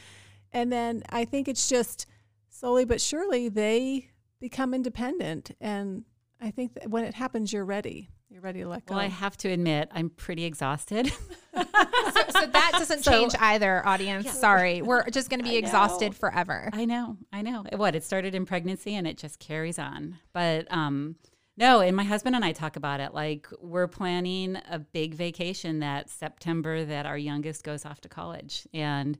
And 0.53 0.73
then 0.73 1.05
I 1.09 1.25
think 1.25 1.47
it's 1.47 1.69
just 1.69 2.07
slowly 2.49 2.85
but 2.85 3.01
surely 3.01 3.49
they 3.49 4.11
become 4.41 4.75
independent. 4.75 5.51
And 5.61 6.05
I 6.41 6.51
think 6.51 6.75
that 6.75 6.89
when 6.91 7.05
it 7.05 7.15
happens, 7.15 7.53
you're 7.53 7.65
ready. 7.65 8.11
You're 8.29 8.41
ready 8.43 8.61
to 8.63 8.69
let 8.69 8.87
go. 8.87 8.95
well, 8.97 9.05
I 9.05 9.09
have 9.09 9.37
to 9.39 9.49
admit, 9.49 9.89
I'm 9.93 10.11
pretty 10.11 10.45
exhausted. 10.45 11.13
So, 11.57 12.23
so 12.41 12.47
that 12.47 12.73
doesn't 12.75 13.05
So- 13.05 13.11
change 13.11 13.35
either, 13.41 13.87
audience. 13.87 14.31
Sorry, 14.31 14.81
we're 14.83 15.09
just 15.11 15.29
gonna 15.31 15.43
be 15.43 15.51
I 15.57 15.59
exhausted 15.59 16.13
know. 16.13 16.17
forever. 16.19 16.71
I 16.73 16.85
know, 16.85 17.17
I 17.33 17.43
know. 17.43 17.65
What 17.75 17.95
it 17.95 18.05
started 18.05 18.35
in 18.35 18.47
pregnancy 18.47 18.95
and 18.95 19.07
it 19.07 19.17
just 19.19 19.39
carries 19.39 19.79
on. 19.79 20.19
But 20.33 20.71
um 20.73 21.17
no, 21.57 21.81
and 21.81 21.97
my 21.97 22.05
husband 22.05 22.37
and 22.37 22.45
I 22.45 22.53
talk 22.53 22.77
about 22.77 23.01
it 23.01 23.13
like 23.15 23.49
we're 23.61 23.89
planning 23.89 24.57
a 24.71 24.79
big 24.79 25.15
vacation 25.15 25.81
that 25.81 26.09
September 26.11 26.85
that 26.85 27.07
our 27.07 27.19
youngest 27.19 27.65
goes 27.65 27.85
off 27.87 28.01
to 28.03 28.09
college 28.09 28.67
and 28.73 29.19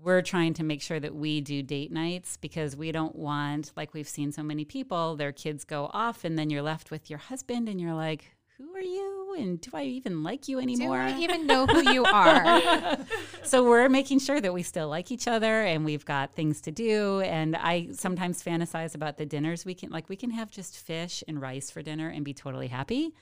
we're 0.00 0.22
trying 0.22 0.54
to 0.54 0.62
make 0.62 0.80
sure 0.80 1.00
that 1.00 1.14
we 1.14 1.40
do 1.40 1.62
date 1.62 1.90
nights 1.90 2.36
because 2.36 2.76
we 2.76 2.92
don't 2.92 3.16
want, 3.16 3.72
like 3.76 3.94
we've 3.94 4.08
seen 4.08 4.30
so 4.30 4.42
many 4.42 4.64
people, 4.64 5.16
their 5.16 5.32
kids 5.32 5.64
go 5.64 5.90
off 5.92 6.24
and 6.24 6.38
then 6.38 6.50
you're 6.50 6.62
left 6.62 6.90
with 6.90 7.10
your 7.10 7.18
husband 7.18 7.68
and 7.68 7.80
you're 7.80 7.94
like, 7.94 8.30
who 8.58 8.74
are 8.74 8.80
you? 8.80 9.36
And 9.38 9.60
do 9.60 9.70
I 9.72 9.84
even 9.84 10.24
like 10.24 10.48
you 10.48 10.56
Do 10.56 10.62
anymore? 10.62 10.98
I 10.98 11.18
even 11.20 11.46
know 11.46 11.66
who 11.66 11.92
you 11.92 12.04
are? 12.04 12.98
so 13.44 13.62
we're 13.62 13.88
making 13.88 14.18
sure 14.18 14.40
that 14.40 14.52
we 14.52 14.64
still 14.64 14.88
like 14.88 15.12
each 15.12 15.28
other 15.28 15.62
and 15.62 15.84
we've 15.84 16.04
got 16.04 16.32
things 16.34 16.60
to 16.62 16.72
do. 16.72 17.20
And 17.20 17.54
I 17.54 17.88
sometimes 17.92 18.42
fantasize 18.42 18.96
about 18.96 19.16
the 19.16 19.26
dinners 19.26 19.64
we 19.64 19.74
can, 19.74 19.90
like, 19.90 20.08
we 20.08 20.16
can 20.16 20.30
have 20.30 20.50
just 20.50 20.76
fish 20.76 21.22
and 21.28 21.40
rice 21.40 21.70
for 21.70 21.82
dinner 21.82 22.08
and 22.08 22.24
be 22.24 22.34
totally 22.34 22.66
happy. 22.66 23.14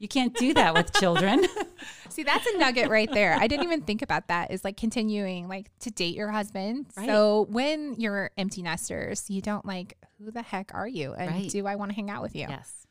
You 0.00 0.08
can't 0.08 0.34
do 0.34 0.52
that 0.54 0.74
with 0.74 0.92
children. 0.94 1.44
See, 2.08 2.22
that's 2.24 2.44
a 2.46 2.58
nugget 2.58 2.88
right 2.88 3.08
there. 3.12 3.34
I 3.38 3.46
didn't 3.46 3.64
even 3.64 3.82
think 3.82 4.00
about 4.02 4.26
that. 4.28 4.50
Is 4.50 4.64
like 4.64 4.76
continuing 4.76 5.46
like 5.46 5.70
to 5.80 5.90
date 5.90 6.16
your 6.16 6.30
husband. 6.30 6.86
Right. 6.96 7.06
So 7.06 7.46
when 7.50 7.94
you're 7.98 8.30
empty 8.36 8.62
nesters, 8.62 9.28
you 9.30 9.42
don't 9.42 9.64
like 9.64 9.96
who 10.18 10.30
the 10.30 10.42
heck 10.42 10.72
are 10.74 10.88
you 10.88 11.12
and 11.12 11.30
Right. 11.30 11.50
do 11.50 11.66
I 11.66 11.76
want 11.76 11.90
to 11.90 11.94
hang 11.94 12.10
out 12.10 12.22
with 12.22 12.34
you? 12.34 12.46
yes. 12.48 12.86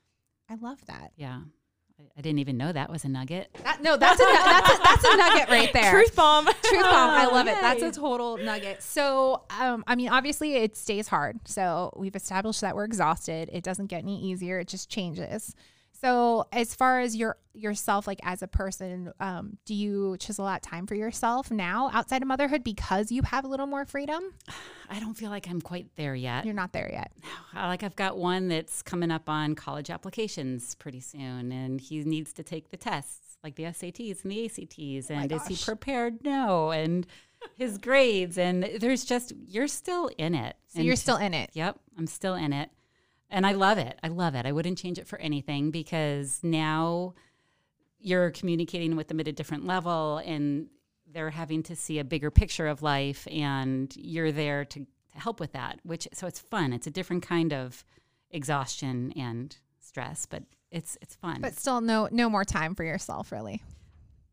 I 0.49 0.55
love 0.55 0.79
that. 0.85 1.11
Yeah. 1.17 1.39
I, 1.99 2.03
I 2.17 2.21
didn't 2.21 2.39
even 2.39 2.57
know 2.57 2.71
that 2.71 2.89
was 2.91 3.03
a 3.03 3.09
nugget. 3.09 3.49
That 3.63 3.81
no, 3.83 3.97
that's 3.97 4.19
a 4.19 4.23
nu- 4.23 4.31
that's 4.31 4.69
a, 4.69 4.81
that's 4.83 5.03
a 5.03 5.17
nugget 5.17 5.49
right 5.49 5.73
there. 5.73 5.91
Truth 5.91 6.15
bomb. 6.15 6.45
Truth 6.45 6.83
bomb. 6.83 7.09
I 7.09 7.25
love 7.25 7.47
it. 7.47 7.57
That's 7.59 7.81
a 7.83 7.91
total 7.91 8.37
nugget. 8.37 8.81
So, 8.83 9.43
um, 9.59 9.83
I 9.87 9.95
mean, 9.95 10.09
obviously, 10.09 10.55
it 10.57 10.77
stays 10.77 11.07
hard. 11.07 11.39
So 11.45 11.91
we've 11.97 12.15
established 12.15 12.61
that 12.61 12.75
we're 12.75 12.85
exhausted. 12.85 13.49
It 13.51 13.63
doesn't 13.63 13.87
get 13.87 14.03
any 14.03 14.21
easier. 14.23 14.59
It 14.59 14.67
just 14.67 14.89
changes. 14.89 15.55
So, 16.01 16.47
as 16.53 16.73
far 16.73 17.01
as 17.01 17.15
your 17.15 17.38
yourself, 17.53 18.07
like 18.07 18.19
as 18.23 18.41
a 18.41 18.47
person, 18.47 19.12
um, 19.19 19.57
do 19.65 19.73
you 19.73 20.15
chisel 20.17 20.45
out 20.45 20.63
time 20.63 20.88
for 20.88 20.95
yourself 20.95 21.51
now 21.51 21.89
outside 21.93 22.21
of 22.21 22.27
motherhood 22.27 22.63
because 22.63 23.12
you 23.12 23.21
have 23.23 23.43
a 23.43 23.47
little 23.47 23.65
more 23.65 23.85
freedom? 23.85 24.23
I 24.89 24.99
don't 25.01 25.15
feel 25.15 25.29
like 25.29 25.49
I'm 25.49 25.62
quite 25.62 25.88
there 25.97 26.15
yet. 26.15 26.45
You're 26.45 26.53
not 26.53 26.71
there 26.71 26.89
yet. 26.91 27.12
Like 27.53 27.83
I've 27.83 27.97
got 27.97 28.17
one 28.17 28.47
that's 28.47 28.81
coming 28.81 29.12
up 29.12 29.29
on 29.29 29.55
college 29.55 29.89
applications 29.89 30.75
pretty 30.75 31.01
soon, 31.01 31.51
and 31.51 31.81
he 31.81 32.03
needs 32.03 32.31
to 32.33 32.43
take 32.43 32.69
the 32.69 32.77
tests, 32.77 33.38
like 33.43 33.55
the 33.55 33.63
SATs 33.63 34.23
and 34.23 34.31
the 34.31 34.45
ACTs. 34.45 35.09
And 35.09 35.31
is 35.31 35.47
he 35.47 35.57
prepared? 35.57 36.23
No. 36.23 36.71
And 36.71 37.05
his 37.57 37.77
grades, 37.79 38.38
and 38.38 38.63
there's 38.79 39.03
just 39.03 39.33
you're 39.47 39.67
still 39.67 40.09
in 40.17 40.33
it. 40.33 40.55
So 40.67 40.79
And 40.79 40.88
you're 40.88 40.95
still 40.95 41.17
in 41.17 41.33
it. 41.33 41.49
Yep, 41.53 41.77
I'm 41.97 42.07
still 42.07 42.35
in 42.35 42.53
it. 42.53 42.69
And 43.29 43.45
I 43.45 43.51
love 43.53 43.77
it. 43.77 43.99
I 44.01 44.07
love 44.07 44.35
it. 44.35 44.45
I 44.45 44.51
wouldn't 44.51 44.77
change 44.77 44.97
it 44.97 45.07
for 45.07 45.19
anything 45.19 45.71
because 45.71 46.39
now 46.41 47.13
you're 47.99 48.31
communicating 48.31 48.95
with 48.95 49.07
them 49.07 49.19
at 49.19 49.27
a 49.27 49.31
different 49.31 49.65
level 49.65 50.21
and 50.25 50.67
they're 51.11 51.29
having 51.29 51.63
to 51.63 51.75
see 51.75 51.99
a 51.99 52.03
bigger 52.03 52.31
picture 52.31 52.67
of 52.67 52.81
life 52.81 53.27
and 53.29 53.93
you're 53.95 54.31
there 54.31 54.65
to, 54.65 54.79
to 54.79 55.19
help 55.19 55.39
with 55.39 55.53
that, 55.53 55.79
which 55.83 56.07
so 56.13 56.27
it's 56.27 56.39
fun. 56.39 56.73
It's 56.73 56.87
a 56.87 56.91
different 56.91 57.23
kind 57.23 57.53
of 57.53 57.83
exhaustion 58.31 59.11
and 59.15 59.55
stress, 59.79 60.25
but 60.25 60.43
it's 60.71 60.97
it's 61.01 61.15
fun. 61.15 61.41
But 61.41 61.55
still, 61.55 61.81
no 61.81 62.07
no 62.11 62.29
more 62.29 62.45
time 62.45 62.75
for 62.75 62.83
yourself, 62.83 63.31
really. 63.31 63.63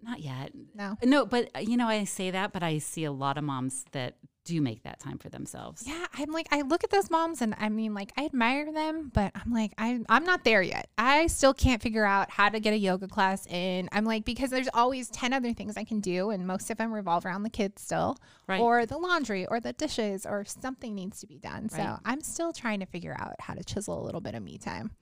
Not 0.02 0.20
yet. 0.20 0.52
No. 0.74 0.96
No, 1.02 1.24
but 1.26 1.50
uh, 1.56 1.60
you 1.60 1.76
know, 1.76 1.88
I 1.88 2.04
say 2.04 2.30
that, 2.30 2.52
but 2.52 2.62
I 2.62 2.78
see 2.78 3.04
a 3.04 3.12
lot 3.12 3.38
of 3.38 3.44
moms 3.44 3.84
that 3.92 4.16
do 4.46 4.62
make 4.62 4.82
that 4.84 4.98
time 5.00 5.18
for 5.18 5.28
themselves. 5.28 5.82
Yeah, 5.86 6.06
I'm 6.14 6.30
like 6.32 6.46
I 6.50 6.62
look 6.62 6.82
at 6.84 6.90
those 6.90 7.10
moms 7.10 7.42
and 7.42 7.54
I 7.58 7.68
mean 7.68 7.92
like 7.92 8.12
I 8.16 8.24
admire 8.24 8.72
them, 8.72 9.10
but 9.12 9.32
I'm 9.34 9.52
like 9.52 9.72
I 9.76 10.00
I'm 10.08 10.24
not 10.24 10.44
there 10.44 10.62
yet. 10.62 10.88
I 10.96 11.26
still 11.26 11.52
can't 11.52 11.82
figure 11.82 12.04
out 12.06 12.30
how 12.30 12.48
to 12.48 12.58
get 12.60 12.72
a 12.72 12.78
yoga 12.78 13.08
class 13.08 13.46
in. 13.46 13.88
I'm 13.92 14.04
like 14.04 14.24
because 14.24 14.48
there's 14.50 14.68
always 14.72 15.10
10 15.10 15.32
other 15.34 15.52
things 15.52 15.76
I 15.76 15.84
can 15.84 16.00
do 16.00 16.30
and 16.30 16.46
most 16.46 16.70
of 16.70 16.78
them 16.78 16.92
revolve 16.92 17.26
around 17.26 17.42
the 17.42 17.50
kids 17.50 17.82
still 17.82 18.16
Right. 18.48 18.60
or 18.60 18.86
the 18.86 18.96
laundry 18.96 19.44
or 19.46 19.58
the 19.60 19.72
dishes 19.72 20.24
or 20.24 20.44
something 20.44 20.94
needs 20.94 21.20
to 21.20 21.26
be 21.26 21.38
done. 21.38 21.68
So, 21.68 21.78
Right. 21.78 21.98
I'm 22.04 22.20
still 22.20 22.52
trying 22.52 22.80
to 22.80 22.86
figure 22.86 23.16
out 23.18 23.34
how 23.40 23.54
to 23.54 23.64
chisel 23.64 24.00
a 24.00 24.04
little 24.04 24.20
bit 24.20 24.34
of 24.36 24.42
me 24.42 24.56
time. 24.56 24.92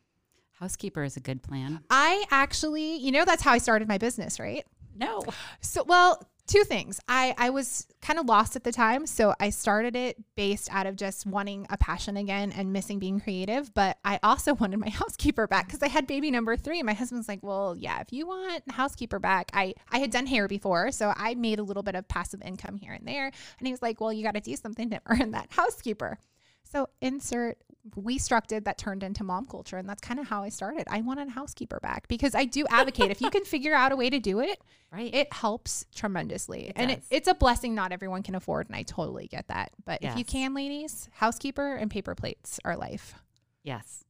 Housekeeper 0.61 1.03
is 1.03 1.17
a 1.17 1.21
good 1.21 1.43
plan. 1.43 1.81
I 1.91 2.25
actually, 2.31 2.97
you 2.97 3.13
know 3.13 3.25
that's 3.25 3.43
how 3.43 3.53
I 3.53 3.59
started 3.59 3.89
my 3.89 3.99
business, 3.99 4.41
right? 4.41 4.65
No. 4.97 5.25
So, 5.61 5.83
well, 5.83 6.23
two 6.47 6.65
things. 6.65 7.01
I 7.09 7.35
I 7.39 7.51
was 7.51 7.87
kind 8.01 8.19
of 8.19 8.27
lost 8.27 8.57
at 8.57 8.65
the 8.65 8.73
time, 8.73 9.07
so 9.07 9.35
I 9.41 9.51
started 9.51 9.97
it 9.97 10.17
based 10.37 10.69
out 10.73 10.87
of 10.87 10.97
just 10.97 11.27
wanting 11.27 11.67
a 11.71 11.77
passion 11.77 12.17
again 12.17 12.53
and 12.53 12.73
missing 12.73 12.99
being 12.99 13.21
creative. 13.21 13.73
But 13.75 13.99
I 14.05 14.19
also 14.23 14.55
wanted 14.61 14.79
my 14.79 14.91
housekeeper 14.91 15.47
back 15.47 15.67
because 15.67 15.83
I 15.83 15.89
had 15.89 16.07
baby 16.07 16.31
number 16.31 16.57
three. 16.57 16.83
My 16.83 16.93
husband's 16.95 17.29
like, 17.29 17.43
"Well, 17.43 17.77
yeah, 17.79 18.01
if 18.01 18.13
you 18.13 18.27
want 18.27 18.71
housekeeper 18.71 19.19
back, 19.19 19.51
I 19.55 19.75
I 19.91 19.99
had 19.99 20.11
done 20.11 20.27
hair 20.27 20.49
before, 20.49 20.91
so 20.93 21.13
I 21.17 21.35
made 21.35 21.59
a 21.59 21.63
little 21.65 21.83
bit 21.83 21.95
of 21.95 22.09
passive 22.09 22.43
income 22.43 22.77
here 22.77 22.93
and 22.93 23.07
there." 23.07 23.27
And 23.27 23.67
he 23.67 23.73
was 23.73 23.83
like, 23.83 24.01
"Well, 24.01 24.13
you 24.13 24.23
got 24.23 24.35
to 24.35 24.41
do 24.41 24.57
something 24.57 24.91
to 24.91 25.01
earn 25.07 25.33
that 25.33 25.49
housekeeper." 25.51 26.19
So 26.65 26.89
insert 27.01 27.59
we 27.97 28.19
structed 28.19 28.65
that 28.65 28.79
turned 28.79 29.03
into 29.03 29.23
mom 29.25 29.45
culture 29.47 29.77
and 29.77 29.89
that's 29.89 30.01
kind 30.01 30.19
of 30.19 30.27
how 30.27 30.43
I 30.43 30.49
started. 30.49 30.87
I 30.91 31.03
wanted 31.03 31.29
a 31.29 31.33
housekeeper 31.33 31.81
back 31.81 32.09
because 32.09 32.35
I 32.35 32.45
do 32.47 32.65
advocate 32.71 33.11
if 33.11 33.21
you 33.21 33.29
can 33.31 33.45
figure 33.45 33.75
out 33.75 33.93
a 33.93 33.97
way 33.97 34.09
to 34.11 34.19
do 34.19 34.41
it, 34.41 34.61
Right. 34.91 35.13
it 35.15 35.33
helps 35.33 35.85
tremendously. 35.95 36.73
and 36.77 36.91
it, 36.93 37.03
it's 37.11 37.29
a 37.29 37.35
blessing 37.35 37.75
not 37.75 37.93
everyone 37.93 38.23
can 38.23 38.35
afford 38.35 38.69
and 38.69 38.77
I 38.77 38.85
totally 38.85 39.27
get 39.27 39.49
that. 39.49 39.73
But 39.85 40.03
if 40.03 40.17
you 40.17 40.25
can 40.25 40.55
ladies, 40.55 41.09
housekeeper 41.13 41.75
and 41.77 41.91
paper 41.91 42.15
plates 42.15 42.59
are 42.65 42.77
life. 42.77 43.15
Yes. 43.63 44.05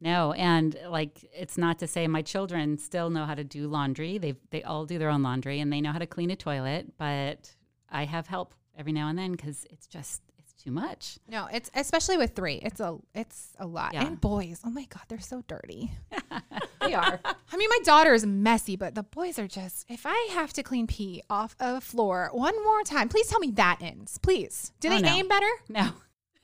No, 0.00 0.32
and 0.32 0.78
like 0.88 1.24
it's 1.34 1.56
not 1.56 1.78
to 1.78 1.86
say 1.86 2.06
my 2.06 2.20
children 2.22 2.76
still 2.78 3.08
know 3.10 3.24
how 3.24 3.34
to 3.34 3.42
do 3.44 3.66
laundry. 3.66 4.18
They 4.18 4.34
they 4.50 4.62
all 4.62 4.84
do 4.84 4.98
their 4.98 5.08
own 5.08 5.22
laundry 5.22 5.58
and 5.58 5.72
they 5.72 5.80
know 5.80 5.90
how 5.92 5.98
to 5.98 6.06
clean 6.06 6.30
a 6.30 6.36
toilet, 6.36 6.92
but 6.98 7.54
I 7.90 8.04
have 8.04 8.26
help 8.26 8.54
every 8.78 8.92
now 8.92 9.08
and 9.08 9.18
then 9.18 9.36
cuz 9.36 9.64
it's 9.70 9.86
just 9.86 10.20
too 10.66 10.72
much. 10.72 11.18
No, 11.28 11.46
it's 11.52 11.70
especially 11.74 12.16
with 12.18 12.34
3. 12.34 12.56
It's 12.56 12.80
a 12.80 12.98
it's 13.14 13.50
a 13.58 13.66
lot. 13.66 13.94
Yeah. 13.94 14.04
And 14.06 14.20
boys, 14.20 14.60
oh 14.64 14.70
my 14.70 14.84
god, 14.84 15.02
they're 15.08 15.20
so 15.20 15.42
dirty. 15.46 15.92
They 16.82 16.94
are. 16.94 17.18
I 17.24 17.56
mean, 17.56 17.68
my 17.68 17.78
daughter 17.84 18.14
is 18.14 18.24
messy, 18.24 18.76
but 18.76 18.94
the 18.94 19.02
boys 19.02 19.40
are 19.40 19.48
just. 19.48 19.86
If 19.88 20.02
I 20.06 20.28
have 20.34 20.52
to 20.52 20.62
clean 20.62 20.86
pee 20.86 21.20
off 21.28 21.56
a 21.58 21.80
floor 21.80 22.28
one 22.32 22.54
more 22.62 22.82
time, 22.84 23.08
please 23.08 23.26
tell 23.26 23.40
me 23.40 23.50
that 23.52 23.78
ends. 23.80 24.18
Please. 24.18 24.70
Do 24.78 24.86
Oh, 24.88 24.90
they 24.92 25.00
no. 25.02 25.08
aim 25.08 25.26
better? 25.26 25.48
no. 25.68 25.90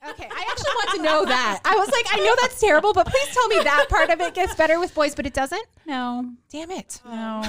Okay, 0.09 0.25
I 0.31 0.45
actually 0.51 0.71
want 0.75 0.91
to 0.97 1.03
know 1.03 1.25
that. 1.27 1.61
I 1.65 1.77
was 1.77 1.89
like, 1.91 2.07
I 2.11 2.19
know 2.25 2.35
that's 2.41 2.61
terrible, 2.61 2.93
but 2.93 3.07
please 3.07 3.29
tell 3.35 3.47
me 3.49 3.57
that 3.63 3.87
part 3.89 4.11
of 4.11 4.21
it 4.21 4.35
gets 4.35 4.55
better 4.55 4.81
with 4.81 4.95
boys, 4.95 5.15
but 5.15 5.27
it 5.27 5.33
doesn't. 5.35 5.65
No. 5.87 6.29
Damn 6.51 6.71
it. 6.73 7.01
No. 7.13 7.43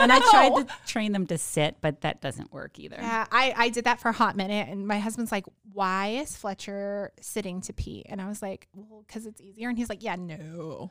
and 0.00 0.10
I 0.12 0.20
tried 0.30 0.56
to 0.56 0.66
train 0.86 1.12
them 1.12 1.26
to 1.26 1.36
sit, 1.36 1.76
but 1.82 2.00
that 2.00 2.22
doesn't 2.22 2.50
work 2.52 2.78
either. 2.78 2.96
Yeah, 2.98 3.26
I, 3.30 3.52
I 3.56 3.68
did 3.68 3.84
that 3.84 4.00
for 4.00 4.08
a 4.08 4.12
hot 4.12 4.36
minute, 4.36 4.68
and 4.68 4.86
my 4.88 4.98
husband's 4.98 5.30
like, 5.30 5.44
"Why 5.72 6.08
is 6.22 6.34
Fletcher 6.34 7.12
sitting 7.20 7.60
to 7.62 7.74
pee?" 7.74 8.02
And 8.08 8.18
I 8.20 8.26
was 8.26 8.40
like, 8.40 8.68
"Well, 8.74 9.04
because 9.06 9.26
it's 9.26 9.38
easier." 9.42 9.68
And 9.68 9.76
he's 9.76 9.90
like, 9.90 10.02
"Yeah, 10.02 10.16
no." 10.16 10.90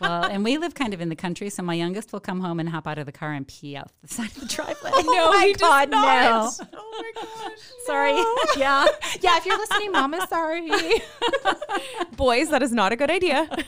Well, 0.00 0.24
and 0.24 0.42
we 0.44 0.58
live 0.58 0.74
kind 0.74 0.92
of 0.92 1.00
in 1.00 1.08
the 1.10 1.16
country, 1.16 1.48
so 1.48 1.62
my 1.62 1.74
youngest 1.74 2.12
will 2.12 2.18
come 2.20 2.40
home 2.40 2.58
and 2.58 2.68
hop 2.68 2.88
out 2.88 2.98
of 2.98 3.06
the 3.06 3.12
car 3.12 3.32
and 3.32 3.46
pee 3.46 3.76
out 3.76 3.88
the 4.02 4.08
side 4.12 4.30
of 4.32 4.40
the 4.40 4.46
driveway. 4.46 4.90
Oh 4.94 5.02
no, 5.02 5.38
my 5.38 5.46
he 5.46 5.52
God, 5.52 5.90
does 5.90 6.58
not. 6.58 6.70
no. 6.72 6.78
Oh 6.78 7.02
my 7.14 7.22
gosh. 7.22 7.58
Sorry. 7.86 8.60
yeah. 8.60 8.84
Yeah, 9.20 9.36
if 9.36 9.46
you're 9.46 9.58
listening, 9.58 9.92
Mama, 10.10 10.26
sorry. 10.28 10.68
Boys, 12.16 12.50
that 12.50 12.62
is 12.62 12.72
not 12.72 12.92
a 12.92 12.96
good 12.96 13.10
idea. 13.10 13.48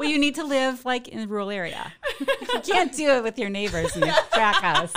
Well, 0.00 0.10
you 0.10 0.18
need 0.18 0.34
to 0.34 0.42
live 0.44 0.84
like 0.84 1.06
in 1.06 1.20
a 1.20 1.26
rural 1.28 1.50
area. 1.50 1.92
You 2.20 2.60
can't 2.60 2.92
do 2.92 3.08
it 3.10 3.22
with 3.22 3.38
your 3.38 3.50
neighbors 3.50 3.94
in 3.94 4.00
the 4.00 4.12
crack 4.32 4.56
house. 4.56 4.92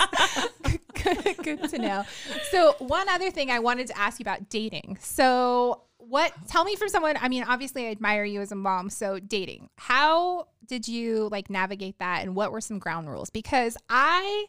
good, 0.94 1.36
good 1.42 1.68
to 1.70 1.78
know. 1.78 2.04
So, 2.50 2.74
one 2.78 3.08
other 3.08 3.30
thing 3.30 3.50
I 3.50 3.60
wanted 3.60 3.86
to 3.88 3.98
ask 3.98 4.18
you 4.18 4.24
about 4.24 4.48
dating. 4.48 4.98
So, 5.00 5.82
what? 5.98 6.32
Tell 6.48 6.64
me 6.64 6.74
from 6.74 6.88
someone. 6.88 7.16
I 7.20 7.28
mean, 7.28 7.44
obviously, 7.44 7.86
I 7.86 7.90
admire 7.92 8.24
you 8.24 8.40
as 8.40 8.50
a 8.50 8.56
mom. 8.56 8.90
So, 8.90 9.20
dating. 9.20 9.68
How 9.76 10.48
did 10.66 10.88
you 10.88 11.28
like 11.30 11.50
navigate 11.50 11.98
that, 12.00 12.22
and 12.22 12.34
what 12.34 12.50
were 12.50 12.60
some 12.60 12.80
ground 12.80 13.08
rules? 13.08 13.30
Because 13.30 13.76
I, 13.88 14.46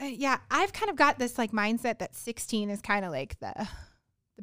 uh, 0.00 0.06
yeah, 0.06 0.38
I've 0.50 0.72
kind 0.72 0.90
of 0.90 0.96
got 0.96 1.20
this 1.20 1.38
like 1.38 1.52
mindset 1.52 2.00
that 2.00 2.16
16 2.16 2.68
is 2.68 2.80
kind 2.80 3.04
of 3.04 3.12
like 3.12 3.38
the 3.38 3.68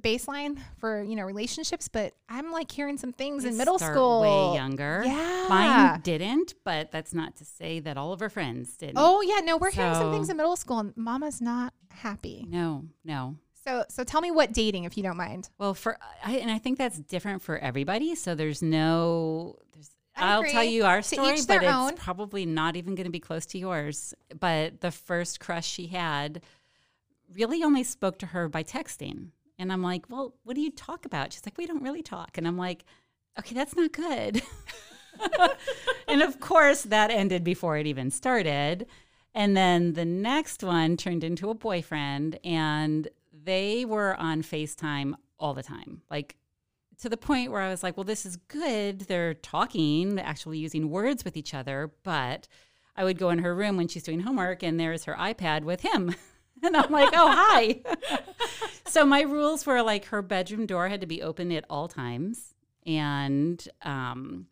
baseline 0.02 0.60
for 0.78 1.04
you 1.04 1.16
know 1.16 1.24
relationships, 1.24 1.88
but 1.88 2.14
I'm 2.28 2.52
like 2.52 2.72
hearing 2.72 2.98
some 2.98 3.14
things 3.14 3.46
in 3.46 3.58
middle 3.58 3.80
school. 3.80 4.22
way 4.22 4.58
younger. 4.58 5.04
Yeah. 5.06 5.46
Mine 5.50 6.02
didn't, 6.02 6.56
but 6.64 6.92
that's 6.92 7.14
not 7.14 7.36
to 7.38 7.46
say 7.46 7.80
that 7.82 7.98
all 7.98 8.14
of 8.14 8.22
our 8.22 8.30
friends 8.30 8.76
didn't. 8.78 8.98
Oh 8.98 9.22
yeah, 9.22 9.40
no, 9.44 9.58
we're 9.58 9.72
hearing 9.72 9.96
some 9.96 10.12
things 10.12 10.30
in 10.30 10.38
middle 10.38 10.56
school, 10.56 10.80
and 10.80 10.96
Mama's 10.96 11.42
not 11.42 11.74
happy. 11.92 12.46
no, 12.50 12.86
no. 13.04 13.36
So, 13.66 13.84
so 13.90 14.04
tell 14.04 14.22
me 14.22 14.32
what 14.32 14.54
dating, 14.54 14.86
if 14.86 14.96
you 14.98 15.04
don't 15.04 15.18
mind. 15.18 15.50
Well, 15.58 15.74
for 15.74 15.98
I, 16.24 16.38
and 16.38 16.50
I 16.50 16.58
think 16.60 16.78
that's 16.78 16.98
different 16.98 17.42
for 17.42 17.58
everybody. 17.58 18.16
So 18.16 18.34
there's 18.34 18.62
no. 18.62 19.58
There's, 19.74 19.92
I'll 20.16 20.44
tell 20.44 20.64
you 20.64 20.86
our 20.86 21.02
story, 21.02 21.38
but 21.48 21.64
it's 21.64 21.72
own. 21.72 21.96
probably 21.96 22.46
not 22.46 22.76
even 22.76 22.96
going 22.96 23.06
to 23.06 23.12
be 23.12 23.20
close 23.20 23.46
to 23.48 23.60
yours. 23.60 24.14
But 24.38 24.82
the 24.82 24.92
first 24.92 25.40
crush 25.40 25.68
she 25.68 25.88
had 25.88 26.42
really 27.34 27.64
only 27.64 27.84
spoke 27.84 28.18
to 28.20 28.28
her 28.28 28.50
by 28.50 28.64
texting, 28.64 29.28
and 29.60 29.72
I'm 29.72 29.84
like, 29.84 30.06
"Well, 30.10 30.36
what 30.44 30.56
do 30.56 30.62
you 30.62 30.72
talk 30.72 31.06
about?" 31.06 31.34
She's 31.34 31.46
like, 31.46 31.58
"We 31.58 31.68
don't 31.68 31.84
really 31.84 32.02
talk," 32.02 32.38
and 32.38 32.48
I'm 32.48 32.58
like, 32.58 32.86
"Okay, 33.38 33.54
that's 33.54 33.76
not 33.76 33.92
good." 33.92 34.42
and 36.08 36.22
of 36.22 36.40
course, 36.40 36.84
that 36.84 37.12
ended 37.12 37.44
before 37.44 37.78
it 37.78 37.86
even 37.86 38.10
started. 38.10 38.88
And 39.36 39.56
then 39.56 39.94
the 39.94 40.06
next 40.06 40.64
one 40.64 40.98
turned 40.98 41.24
into 41.24 41.50
a 41.50 41.54
boyfriend, 41.56 42.40
and 42.44 43.08
they 43.32 43.86
were 43.86 44.16
on 44.16 44.42
FaceTime 44.42 45.14
all 45.40 45.54
the 45.54 45.64
time. 45.64 46.02
Like 46.10 46.36
to 47.00 47.10
the 47.10 47.18
point 47.18 47.52
where 47.52 47.62
I 47.62 47.70
was 47.70 47.84
like, 47.84 47.98
well, 47.98 48.04
this 48.04 48.26
is 48.26 48.36
good. 48.36 49.02
They're 49.02 49.34
talking, 49.34 50.20
actually 50.20 50.58
using 50.58 50.90
words 50.90 51.24
with 51.24 51.38
each 51.38 51.54
other. 51.54 51.92
But 52.04 52.48
I 52.96 53.04
would 53.04 53.18
go 53.18 53.30
in 53.30 53.40
her 53.40 53.56
room 53.56 53.78
when 53.78 53.88
she's 53.88 54.04
doing 54.04 54.20
homework 54.22 54.64
and 54.64 54.80
there's 54.80 55.06
her 55.06 55.16
iPad 55.16 55.64
with 55.64 55.82
him. 55.82 56.16
and 56.64 56.76
I'm 56.78 56.92
like, 56.92 57.10
oh, 57.14 57.32
hi. 57.36 57.82
so 58.86 59.06
my 59.06 59.22
rules 59.22 59.66
were 59.66 59.82
like 59.82 60.06
her 60.06 60.22
bedroom 60.22 60.66
door 60.66 60.90
had 60.90 61.02
to 61.02 61.08
be 61.08 61.22
open 61.22 61.52
at 61.52 61.66
all 61.70 61.88
times. 61.88 62.54
And 62.86 63.66
um, 63.84 64.48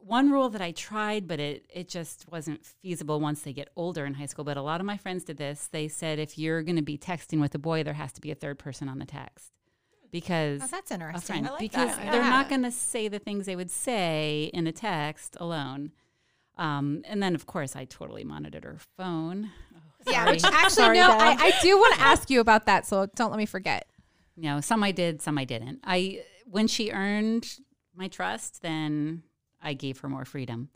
one 0.00 0.30
rule 0.30 0.48
that 0.50 0.60
I 0.60 0.72
tried, 0.72 1.26
but 1.26 1.40
it, 1.40 1.66
it 1.72 1.88
just 1.88 2.26
wasn't 2.30 2.64
feasible 2.64 3.20
once 3.20 3.42
they 3.42 3.52
get 3.52 3.68
older 3.76 4.04
in 4.06 4.14
high 4.14 4.26
school. 4.26 4.44
But 4.44 4.56
a 4.56 4.62
lot 4.62 4.80
of 4.80 4.86
my 4.86 4.96
friends 4.96 5.24
did 5.24 5.36
this. 5.36 5.68
They 5.70 5.88
said 5.88 6.18
if 6.18 6.38
you're 6.38 6.62
going 6.62 6.76
to 6.76 6.82
be 6.82 6.98
texting 6.98 7.40
with 7.40 7.54
a 7.54 7.58
boy, 7.58 7.82
there 7.82 7.94
has 7.94 8.12
to 8.12 8.20
be 8.20 8.30
a 8.30 8.34
third 8.34 8.58
person 8.58 8.88
on 8.88 8.98
the 8.98 9.06
text 9.06 9.52
because 10.12 10.60
Oh, 10.62 10.66
that's 10.70 10.90
interesting. 10.90 11.44
friend 11.44 11.46
I 11.48 11.50
like 11.52 11.60
because 11.60 11.96
that. 11.96 12.10
they're 12.12 12.22
Yeah. 12.22 12.30
not 12.30 12.48
going 12.48 12.62
to 12.62 12.72
say 12.72 13.08
the 13.08 13.18
things 13.18 13.46
they 13.46 13.56
would 13.56 13.70
say 13.70 14.50
in 14.52 14.66
a 14.66 14.72
text 14.72 15.36
alone. 15.40 15.92
Um, 16.58 17.02
and 17.06 17.22
then, 17.22 17.34
of 17.34 17.46
course, 17.46 17.74
I 17.74 17.84
totally 17.86 18.22
monitored 18.24 18.64
her 18.64 18.78
phone. 18.96 19.50
Yeah, 20.06 20.30
which 20.30 20.44
actually, 20.44 20.70
Sorry, 20.70 20.98
no, 20.98 21.10
I, 21.10 21.36
I 21.38 21.52
do 21.62 21.76
want 21.78 21.94
to 21.96 22.00
ask 22.00 22.30
you 22.30 22.40
about 22.40 22.66
that. 22.66 22.86
So 22.86 23.06
don't 23.14 23.30
let 23.30 23.38
me 23.38 23.46
forget. 23.46 23.86
No, 24.36 24.60
some 24.60 24.82
I 24.82 24.92
did, 24.92 25.20
some 25.20 25.38
I 25.38 25.44
didn't. 25.44 25.80
I 25.84 26.22
when 26.46 26.66
she 26.66 26.90
earned 26.90 27.46
my 27.94 28.08
trust, 28.08 28.62
then 28.62 29.22
I 29.62 29.74
gave 29.74 29.98
her 29.98 30.08
more 30.08 30.24
freedom. 30.24 30.70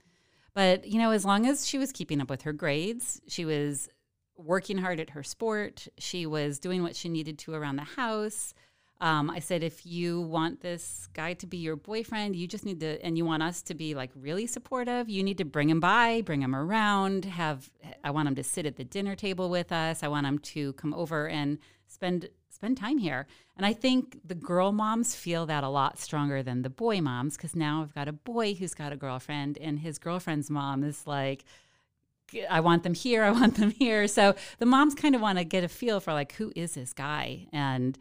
But 0.55 0.87
you 0.87 0.99
know, 0.99 1.11
as 1.11 1.25
long 1.25 1.47
as 1.47 1.67
she 1.67 1.79
was 1.79 1.91
keeping 1.93 2.21
up 2.21 2.31
with 2.31 2.43
her 2.43 2.53
grades, 2.53 3.21
she 3.27 3.45
was 3.45 3.89
working 4.37 4.79
hard 4.79 5.01
at 5.01 5.11
her 5.11 5.23
sport, 5.23 5.87
she 5.99 6.27
was 6.27 6.59
doing 6.59 6.83
what 6.83 6.97
she 6.97 7.09
needed 7.09 7.39
to 7.39 7.55
around 7.55 7.77
the 7.77 7.83
house. 7.83 8.53
Um, 9.01 9.29
I 9.29 9.41
said, 9.41 9.63
if 9.63 9.85
you 9.85 10.21
want 10.21 10.61
this 10.61 11.09
guy 11.13 11.35
to 11.35 11.47
be 11.47 11.59
your 11.59 11.77
boyfriend, 11.77 12.37
you 12.37 12.47
just 12.47 12.65
need 12.65 12.81
to, 12.81 13.05
and 13.05 13.19
you 13.19 13.25
want 13.25 13.43
us 13.43 13.61
to 13.63 13.75
be 13.75 13.95
like 13.95 14.11
really 14.15 14.47
supportive, 14.47 15.11
you 15.11 15.23
need 15.23 15.39
to 15.39 15.45
bring 15.45 15.69
him 15.69 15.81
by, 15.81 16.23
bring 16.23 16.41
him 16.41 16.55
around. 16.55 17.25
Have 17.25 17.71
I 18.03 18.11
want 18.11 18.29
him 18.29 18.35
to 18.37 18.45
sit 18.45 18.67
at 18.67 18.77
the 18.77 18.85
dinner 18.85 19.15
table 19.17 19.51
with 19.51 19.73
us. 19.73 20.03
I 20.03 20.09
want 20.09 20.27
him 20.27 20.39
to 20.39 20.73
come 20.75 20.95
over 20.95 21.29
and 21.29 21.59
spend 21.87 22.29
spend 22.49 22.77
time 22.77 22.99
here. 22.99 23.27
And 23.57 23.67
I 23.67 23.73
think 23.73 24.21
the 24.25 24.35
girl 24.35 24.73
moms 24.73 25.15
feel 25.15 25.45
that 25.47 25.65
a 25.65 25.69
lot 25.69 25.99
stronger 25.99 26.43
than 26.43 26.63
the 26.63 26.71
boy 26.71 27.01
moms 27.01 27.37
because 27.37 27.57
now 27.57 27.83
I've 27.83 27.95
got 27.95 28.09
a 28.09 28.13
boy 28.13 28.55
who's 28.55 28.75
got 28.75 28.93
a 28.93 28.97
girlfriend, 28.97 29.59
and 29.59 29.81
his 29.81 29.99
girlfriend's 29.99 30.51
mom 30.51 30.85
is 30.85 31.07
like, 31.07 31.45
I 32.49 32.61
want 32.61 32.85
them 32.85 32.95
here, 32.95 33.25
I 33.25 33.33
want 33.33 33.57
them 33.57 33.71
here. 33.71 34.07
So 34.09 34.35
the 34.59 34.67
moms 34.67 34.95
kind 34.95 35.15
of 35.15 35.21
want 35.21 35.39
to 35.39 35.45
get 35.45 35.65
a 35.65 35.69
feel 35.69 36.01
for 36.01 36.13
like 36.13 36.33
who 36.33 36.53
is 36.57 36.75
this 36.75 36.93
guy 36.93 37.49
and 37.53 37.99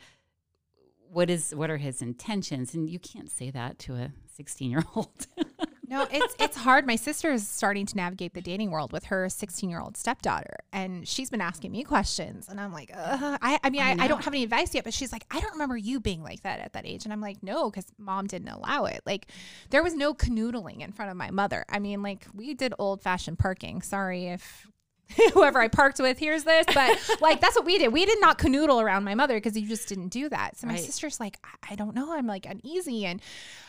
what 1.14 1.30
is 1.30 1.54
what 1.56 1.70
are 1.70 1.78
his 1.78 2.02
intentions? 2.02 2.74
And 2.74 2.90
you 2.90 3.00
can't 3.00 3.30
say 3.30 3.52
that 3.52 3.80
to 3.80 3.96
a 3.96 4.12
16 4.36 4.70
year 4.70 4.84
old. 4.96 5.28
No, 5.94 6.08
it's 6.10 6.36
it's 6.40 6.58
hard. 6.58 6.88
My 6.88 6.96
sister 6.96 7.32
is 7.32 7.48
starting 7.48 7.86
to 7.86 7.96
navigate 7.96 8.34
the 8.34 8.42
dating 8.42 8.72
world 8.72 8.92
with 8.92 9.06
her 9.06 9.30
16 9.30 9.70
year 9.70 9.80
old 9.80 9.96
stepdaughter, 9.96 10.56
and 10.72 11.08
she's 11.08 11.30
been 11.30 11.40
asking 11.40 11.72
me 11.72 11.84
questions, 11.84 12.50
and 12.50 12.60
I'm 12.60 12.74
like, 12.74 12.90
uh, 12.96 13.38
I, 13.40 13.60
I 13.64 13.70
mean, 13.70 13.82
I, 13.82 13.98
I, 14.00 14.08
don't 14.08 14.24
have 14.24 14.34
any 14.34 14.42
advice 14.44 14.74
yet, 14.74 14.86
but 14.86 14.94
she's 14.94 15.12
like, 15.12 15.24
I 15.30 15.40
don't 15.40 15.52
remember 15.52 15.78
you 15.78 16.00
being 16.00 16.24
like 16.24 16.42
that 16.42 16.60
at 16.62 16.74
that 16.74 16.88
age, 16.88 17.04
and 17.04 17.14
I'm 17.14 17.22
like, 17.22 17.44
no, 17.44 17.70
because 17.70 17.86
mom 18.00 18.26
didn't 18.26 18.48
allow 18.48 18.86
it. 18.86 19.02
Like, 19.06 19.28
there 19.70 19.84
was 19.84 19.94
no 19.94 20.16
canoodling 20.16 20.82
in 20.82 20.94
front 20.94 21.12
of 21.12 21.18
my 21.18 21.30
mother. 21.30 21.64
I 21.70 21.78
mean, 21.78 22.02
like 22.02 22.26
we 22.34 22.56
did 22.56 22.74
old 22.80 23.04
fashioned 23.04 23.38
parking. 23.38 23.84
Sorry 23.84 24.30
if 24.30 24.66
whoever 25.34 25.60
I 25.62 25.68
parked 25.68 26.00
with 26.00 26.18
hears 26.18 26.44
this, 26.44 26.66
but 26.74 27.18
like 27.22 27.42
that's 27.42 27.56
what 27.56 27.66
we 27.66 27.78
did. 27.78 27.92
We 27.94 28.06
did 28.06 28.20
not 28.22 28.38
canoodle 28.38 28.82
around 28.82 29.04
my 29.04 29.16
mother 29.16 29.36
because 29.36 29.58
you 29.58 29.68
just 29.68 29.88
didn't 29.88 30.10
do 30.10 30.30
that. 30.30 30.58
So 30.58 30.68
my 30.68 30.74
Right. 30.74 30.84
sister's 30.84 31.20
like, 31.20 31.38
I, 31.44 31.74
I 31.74 31.76
don't 31.76 31.96
know. 31.96 32.14
I'm 32.14 32.28
like 32.28 32.46
uneasy. 32.46 33.06
And 33.06 33.22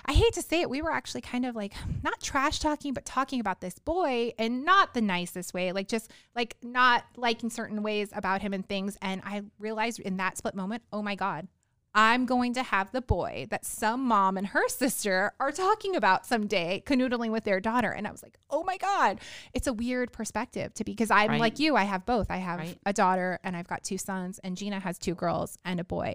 I 0.07 0.13
hate 0.13 0.33
to 0.35 0.43
say 0.43 0.61
it, 0.61 0.71
we 0.71 0.83
were 0.83 0.91
actually 0.93 1.21
kind 1.23 1.47
of 1.47 1.55
like 1.57 1.73
not 2.03 2.21
trash 2.21 2.59
talking, 2.59 2.93
but 2.93 3.05
talking 3.05 3.41
about 3.41 3.61
this 3.61 3.79
boy 3.79 4.33
and 4.39 4.65
not 4.65 4.95
the 4.95 5.01
nicest 5.01 5.55
way, 5.55 5.73
like 5.73 5.89
just 5.89 6.11
like 6.35 6.57
not 6.63 7.05
liking 7.17 7.51
certain 7.51 7.83
ways 7.83 8.11
about 8.15 8.43
him 8.43 8.53
and 8.53 8.67
things. 8.69 8.97
And 9.01 9.23
I 9.25 9.43
realized 9.59 10.01
in 10.01 10.17
that 10.19 10.37
split 10.37 10.55
moment, 10.55 10.83
oh 10.93 11.03
my 11.03 11.15
God, 11.15 11.49
I'm 11.95 12.27
going 12.27 12.55
to 12.55 12.63
have 12.65 12.91
the 12.91 13.01
boy 13.01 13.47
that 13.51 13.65
some 13.65 14.05
mom 14.05 14.37
and 14.37 14.49
her 14.49 14.69
sister 14.69 15.33
are 15.39 15.53
talking 15.53 15.95
about 15.95 16.27
someday, 16.27 16.83
canoodling 16.85 17.31
with 17.31 17.45
their 17.45 17.61
daughter. 17.61 17.91
And 17.93 18.07
I 18.07 18.11
was 18.11 18.23
like, 18.23 18.37
oh 18.51 18.65
my 18.65 18.77
God, 18.79 19.21
it's 19.53 19.69
a 19.69 19.73
weird 19.73 20.13
perspective 20.13 20.75
to 20.75 20.85
be 20.85 20.93
because 20.93 21.11
I'm 21.13 21.31
Right. 21.31 21.41
like 21.41 21.59
you, 21.61 21.77
I 21.77 21.85
have 21.85 22.05
both. 22.05 22.31
I 22.31 22.39
have 22.39 22.59
Right. 22.59 22.79
a 22.85 22.93
daughter 22.93 23.39
and 23.45 23.57
I've 23.57 23.69
got 23.69 23.85
two 23.85 23.99
sons, 23.99 24.41
and 24.43 24.57
Gina 24.57 24.81
has 24.81 24.99
two 24.99 25.15
girls 25.15 25.57
and 25.65 25.79
a 25.79 25.85
boy. 25.85 26.15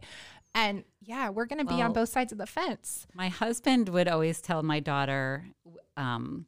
And 0.53 0.83
yeah, 1.01 1.29
we're 1.29 1.45
going 1.45 1.59
to 1.59 1.65
be 1.65 1.81
on 1.81 1.93
both 1.93 2.09
sides 2.09 2.31
of 2.31 2.37
the 2.39 2.47
fence. 2.47 3.07
my 3.13 3.29
husband 3.29 3.87
would 3.89 4.07
always 4.07 4.41
tell 4.41 4.63
my 4.63 4.79
daughter, 4.81 5.45
um, 5.95 6.45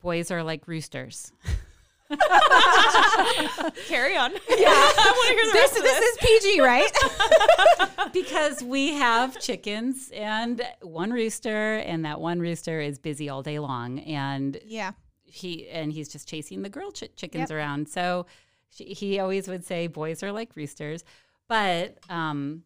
boys 0.00 0.30
are 0.30 0.42
like 0.44 0.68
roosters. 0.68 1.32
Carry 3.86 4.16
on. 4.16 4.32
Yeah. 4.32 4.38
I 4.48 5.12
want 5.16 5.28
to 5.28 5.34
hear 5.34 5.46
the 5.46 5.52
This, 5.52 5.72
rest 5.72 5.76
of 5.76 5.82
this 5.82 5.98
is 5.98 6.16
PG, 6.20 6.60
right? 6.60 8.12
because 8.12 8.62
we 8.62 8.94
have 8.94 9.38
chickens 9.40 10.10
and 10.14 10.62
one 10.82 11.10
rooster, 11.12 11.76
and 11.76 12.04
that 12.04 12.20
one 12.20 12.40
rooster 12.40 12.80
is 12.80 12.98
busy 12.98 13.28
all 13.28 13.42
day 13.42 13.58
long. 13.58 14.00
And 14.00 14.58
yeah. 14.64 14.92
he 15.24 15.68
and 15.68 15.92
he's 15.92 16.08
just 16.08 16.28
chasing 16.28 16.62
the 16.62 16.68
girl 16.68 16.90
ch- 16.90 17.14
chickens 17.16 17.50
Yep. 17.50 17.56
around. 17.58 17.88
So 17.88 18.26
she, 18.70 18.84
he 18.86 19.18
always 19.20 19.48
would 19.48 19.64
say 19.64 19.86
boys 19.86 20.22
are 20.22 20.32
like 20.32 20.56
roosters, 20.56 21.04
but 21.48 21.98
um, 22.08 22.62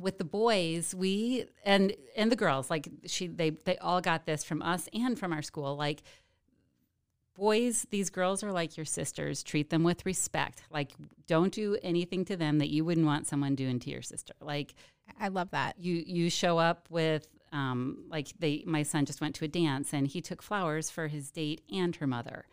with 0.00 0.18
the 0.18 0.24
boys, 0.24 0.94
we 0.94 1.46
and 1.64 1.92
and 2.16 2.30
the 2.30 2.36
girls 2.36 2.70
like 2.70 2.88
she 3.06 3.26
they 3.26 3.50
they 3.50 3.76
all 3.78 4.00
got 4.00 4.24
this 4.26 4.44
from 4.44 4.62
us 4.62 4.88
and 4.92 5.18
from 5.18 5.32
our 5.32 5.42
school. 5.42 5.76
Like 5.76 6.02
boys, 7.38 7.86
these 7.90 8.10
girls 8.10 8.42
are 8.42 8.52
like 8.52 8.76
your 8.76 8.84
sisters. 8.86 9.42
Treat 9.42 9.70
them 9.70 9.82
with 9.84 10.04
respect. 10.04 10.62
Like 10.70 10.90
don't 11.26 11.52
do 11.52 11.76
anything 11.82 12.24
to 12.26 12.36
them 12.36 12.58
that 12.58 12.68
you 12.68 12.84
wouldn't 12.84 13.06
want 13.06 13.26
someone 13.26 13.54
doing 13.54 13.78
to 13.80 13.90
your 13.90 14.02
sister. 14.02 14.34
Like 14.40 14.74
I 15.18 15.28
love 15.28 15.50
that. 15.52 15.76
you 15.78 16.02
you 16.06 16.28
show 16.28 16.58
up 16.58 16.86
with 16.90 17.26
um 17.52 18.04
like 18.10 18.28
they 18.38 18.62
my 18.66 18.82
son 18.82 19.06
just 19.06 19.20
went 19.22 19.34
to 19.36 19.44
a 19.46 19.48
dance 19.48 19.94
and 19.94 20.06
he 20.06 20.20
took 20.20 20.42
flowers 20.42 20.90
for 20.90 21.08
his 21.08 21.30
date 21.30 21.62
and 21.72 21.96
her 21.96 22.06
mother 22.06 22.44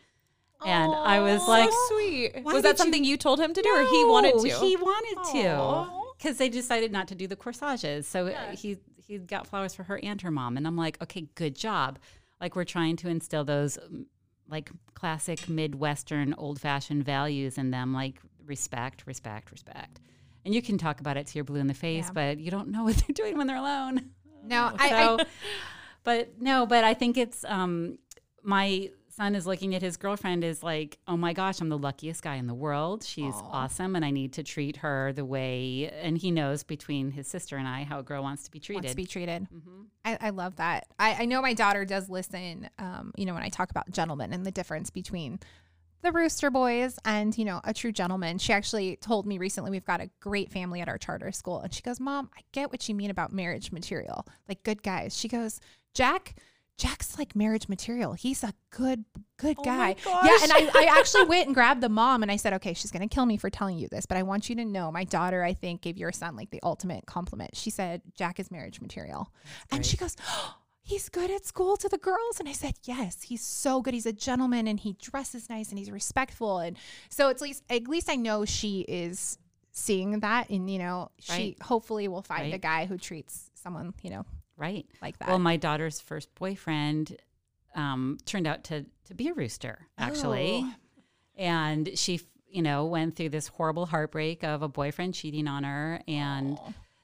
and 0.65 0.89
i 0.95 1.19
was 1.19 1.41
So 1.45 1.51
like 1.51 1.69
sweet. 1.89 2.43
Was 2.45 2.63
that 2.63 2.69
did 2.69 2.71
you- 2.71 2.77
something 2.77 3.03
you 3.03 3.17
told 3.17 3.41
him 3.41 3.53
to 3.53 3.61
do, 3.61 3.69
or 3.69 3.81
he 3.89 4.05
wanted 4.05 4.39
to? 4.39 4.65
he 4.65 4.77
wanted 4.77 5.17
to 5.33 5.89
because 6.17 6.37
they 6.37 6.47
decided 6.47 6.93
not 6.93 7.09
to 7.09 7.15
do 7.15 7.27
the 7.27 7.35
corsages 7.35 8.07
so 8.07 8.27
he 8.53 8.77
he 9.05 9.17
got 9.17 9.45
flowers 9.47 9.75
for 9.75 9.83
her 9.83 9.99
and 10.01 10.21
her 10.21 10.31
mom 10.31 10.55
and 10.55 10.65
i'm 10.65 10.77
like 10.77 10.97
okay 11.03 11.27
good 11.35 11.55
job 11.57 11.99
like 12.39 12.55
we're 12.55 12.63
trying 12.63 12.95
to 12.95 13.09
instill 13.09 13.43
those 13.43 13.77
um, 13.77 14.05
like 14.49 14.69
classic 14.93 15.49
midwestern 15.49 16.33
old-fashioned 16.37 17.03
values 17.03 17.57
in 17.57 17.71
them 17.71 17.93
like 17.93 18.19
respect 18.45 19.03
respect 19.07 19.51
respect 19.51 19.99
and 20.45 20.53
you 20.53 20.61
can 20.61 20.77
talk 20.77 20.99
about 20.99 21.17
it 21.17 21.25
to 21.27 21.35
your 21.35 21.43
blue 21.43 21.59
in 21.59 21.67
the 21.67 21.73
face 21.73 22.05
Yeah. 22.05 22.11
but 22.13 22.37
you 22.39 22.51
don't 22.51 22.69
know 22.69 22.83
what 22.83 22.95
they're 23.07 23.13
doing 23.13 23.37
when 23.37 23.47
they're 23.47 23.57
alone 23.57 24.11
No, 24.43 24.71
I, 24.79 25.17
I 25.19 25.25
but 26.03 26.39
no, 26.39 26.65
but 26.67 26.83
I 26.83 26.93
think 26.93 27.17
it's 27.17 27.43
um, 27.45 27.97
my 28.43 28.91
son 29.15 29.35
is 29.35 29.47
looking 29.47 29.73
at 29.75 29.81
his 29.81 29.97
girlfriend 29.97 30.43
is 30.43 30.61
like, 30.61 30.97
oh 31.07 31.15
my 31.15 31.33
gosh, 31.33 31.61
I'm 31.61 31.69
the 31.69 31.77
luckiest 31.77 32.21
guy 32.21 32.35
in 32.35 32.47
the 32.47 32.53
world. 32.53 33.03
She's 33.03 33.33
awesome, 33.33 33.95
and 33.95 34.03
I 34.03 34.11
need 34.11 34.33
to 34.33 34.43
treat 34.43 34.77
her 34.77 35.13
the 35.13 35.25
way. 35.25 35.91
And 36.01 36.17
he 36.17 36.31
knows 36.31 36.63
between 36.63 37.11
his 37.11 37.27
sister 37.27 37.57
and 37.57 37.67
I 37.67 37.83
how 37.83 37.99
a 37.99 38.03
girl 38.03 38.23
wants 38.23 38.43
to 38.43 38.51
be 38.51 38.59
treated. 38.59 38.83
wants 38.83 38.91
to 38.91 38.97
be 38.97 39.05
treated. 39.05 39.47
Mm-hmm. 39.53 39.81
I, 40.03 40.17
I 40.21 40.29
love 40.31 40.57
that. 40.57 40.87
I, 40.99 41.23
I 41.23 41.25
know 41.25 41.41
my 41.41 41.53
daughter 41.53 41.85
does 41.85 42.09
listen. 42.09 42.69
Um, 42.77 43.13
you 43.17 43.25
know, 43.25 43.33
when 43.33 43.43
I 43.43 43.49
talk 43.49 43.71
about 43.71 43.89
gentlemen 43.91 44.33
and 44.33 44.45
the 44.45 44.51
difference 44.51 44.89
between 44.89 45.39
the 46.01 46.11
rooster 46.11 46.51
boys 46.51 46.99
and 47.03 47.35
you 47.35 47.43
know 47.43 47.61
a 47.63 47.73
true 47.73 47.91
gentleman. 47.91 48.37
She 48.37 48.53
actually 48.53 48.95
told 48.97 49.25
me 49.25 49.39
recently 49.39 49.71
we've 49.71 49.85
got 49.85 50.01
a 50.01 50.09
great 50.19 50.51
family 50.51 50.79
at 50.81 50.87
our 50.87 50.99
charter 50.99 51.31
school, 51.31 51.61
and 51.61 51.73
she 51.73 51.81
goes, 51.81 51.99
"Mom, 51.99 52.29
I 52.37 52.41
get 52.51 52.71
what 52.71 52.87
you 52.87 52.93
mean 52.95 53.09
about 53.09 53.33
marriage 53.33 53.71
material, 53.71 54.27
like 54.47 54.61
good 54.63 54.83
guys." 54.83 55.17
She 55.17 55.27
goes, 55.27 55.59
"Jack." 55.93 56.35
Jack's 56.77 57.17
like 57.17 57.35
marriage 57.35 57.69
material. 57.69 58.13
He's 58.13 58.43
a 58.43 58.53
good, 58.69 59.05
good 59.37 59.57
guy. 59.63 59.95
my 60.05 60.21
Yeah, 60.23 60.37
and 60.43 60.51
I, 60.51 60.69
I 60.75 60.85
actually 60.99 61.23
went 61.25 61.47
and 61.47 61.55
grabbed 61.55 61.81
the 61.81 61.89
mom 61.89 62.21
and 62.21 62.31
I 62.31 62.35
said, 62.35 62.53
okay, 62.53 62.73
she's 62.73 62.91
gonna 62.91 63.07
kill 63.07 63.25
me 63.25 63.37
for 63.37 63.49
telling 63.49 63.77
you 63.77 63.87
this, 63.87 64.05
but 64.05 64.17
I 64.17 64.23
want 64.23 64.49
you 64.49 64.55
to 64.55 64.65
know 64.65 64.91
my 64.91 65.05
daughter, 65.05 65.43
I 65.43 65.53
think, 65.53 65.81
gave 65.81 65.97
your 65.97 66.11
son 66.11 66.35
like 66.35 66.51
the 66.51 66.59
ultimate 66.63 67.05
compliment. 67.05 67.55
She 67.55 67.69
said, 67.69 68.01
Jack 68.15 68.39
is 68.39 68.51
marriage 68.51 68.81
material. 68.81 69.31
And 69.71 69.85
she 69.85 69.95
goes, 69.97 70.15
oh, 70.27 70.55
he's 70.85 71.09
good 71.09 71.31
at 71.31 71.45
school 71.45 71.75
to 71.77 71.89
the 71.89 71.97
girls. 71.97 72.39
And 72.39 72.47
I 72.47 72.51
said, 72.53 72.75
yes, 72.83 73.23
he's 73.23 73.41
so 73.41 73.81
good. 73.81 73.93
He's 73.93 74.05
a 74.05 74.13
gentleman 74.13 74.67
and 74.67 74.79
he 74.79 74.93
dresses 74.93 75.49
nice 75.49 75.69
and 75.69 75.79
he's 75.79 75.91
respectful. 75.91 76.59
And 76.59 76.77
so 77.09 77.29
at 77.29 77.41
least 77.41 77.63
at 77.69 77.87
least 77.87 78.09
I 78.09 78.15
know 78.15 78.45
she 78.45 78.81
is 78.81 79.37
seeing 79.71 80.19
that 80.19 80.49
and 80.49 80.69
you 80.69 80.79
know, 80.79 81.11
she 81.19 81.57
hopefully 81.61 82.07
will 82.07 82.21
find 82.21 82.53
a 82.53 82.57
guy 82.57 82.85
who 82.85 82.97
treats 82.97 83.49
someone, 83.55 83.93
you 84.01 84.11
know, 84.11 84.25
right? 84.57 84.85
like 85.01 85.17
that. 85.19 85.27
Well, 85.29 85.39
my 85.39 85.57
daughter's 85.57 85.99
first 86.01 86.33
boyfriend 86.35 87.17
um, 87.75 88.17
turned 88.25 88.47
out 88.47 88.63
to 88.65 88.85
to 89.05 89.13
be 89.13 89.27
a 89.27 89.33
rooster, 89.33 89.87
actually, 89.97 90.61
Oh. 90.63 90.73
and 91.37 91.89
she. 91.97 92.21
you 92.47 92.61
know, 92.61 92.85
went 92.85 93.17
through 93.17 93.27
this 93.27 93.47
horrible 93.49 93.85
heartbreak 93.85 94.41
of 94.41 94.61
a 94.61 94.67
boyfriend 94.69 95.13
cheating 95.13 95.45
on 95.45 95.65
her. 95.65 95.99
And 96.07 96.57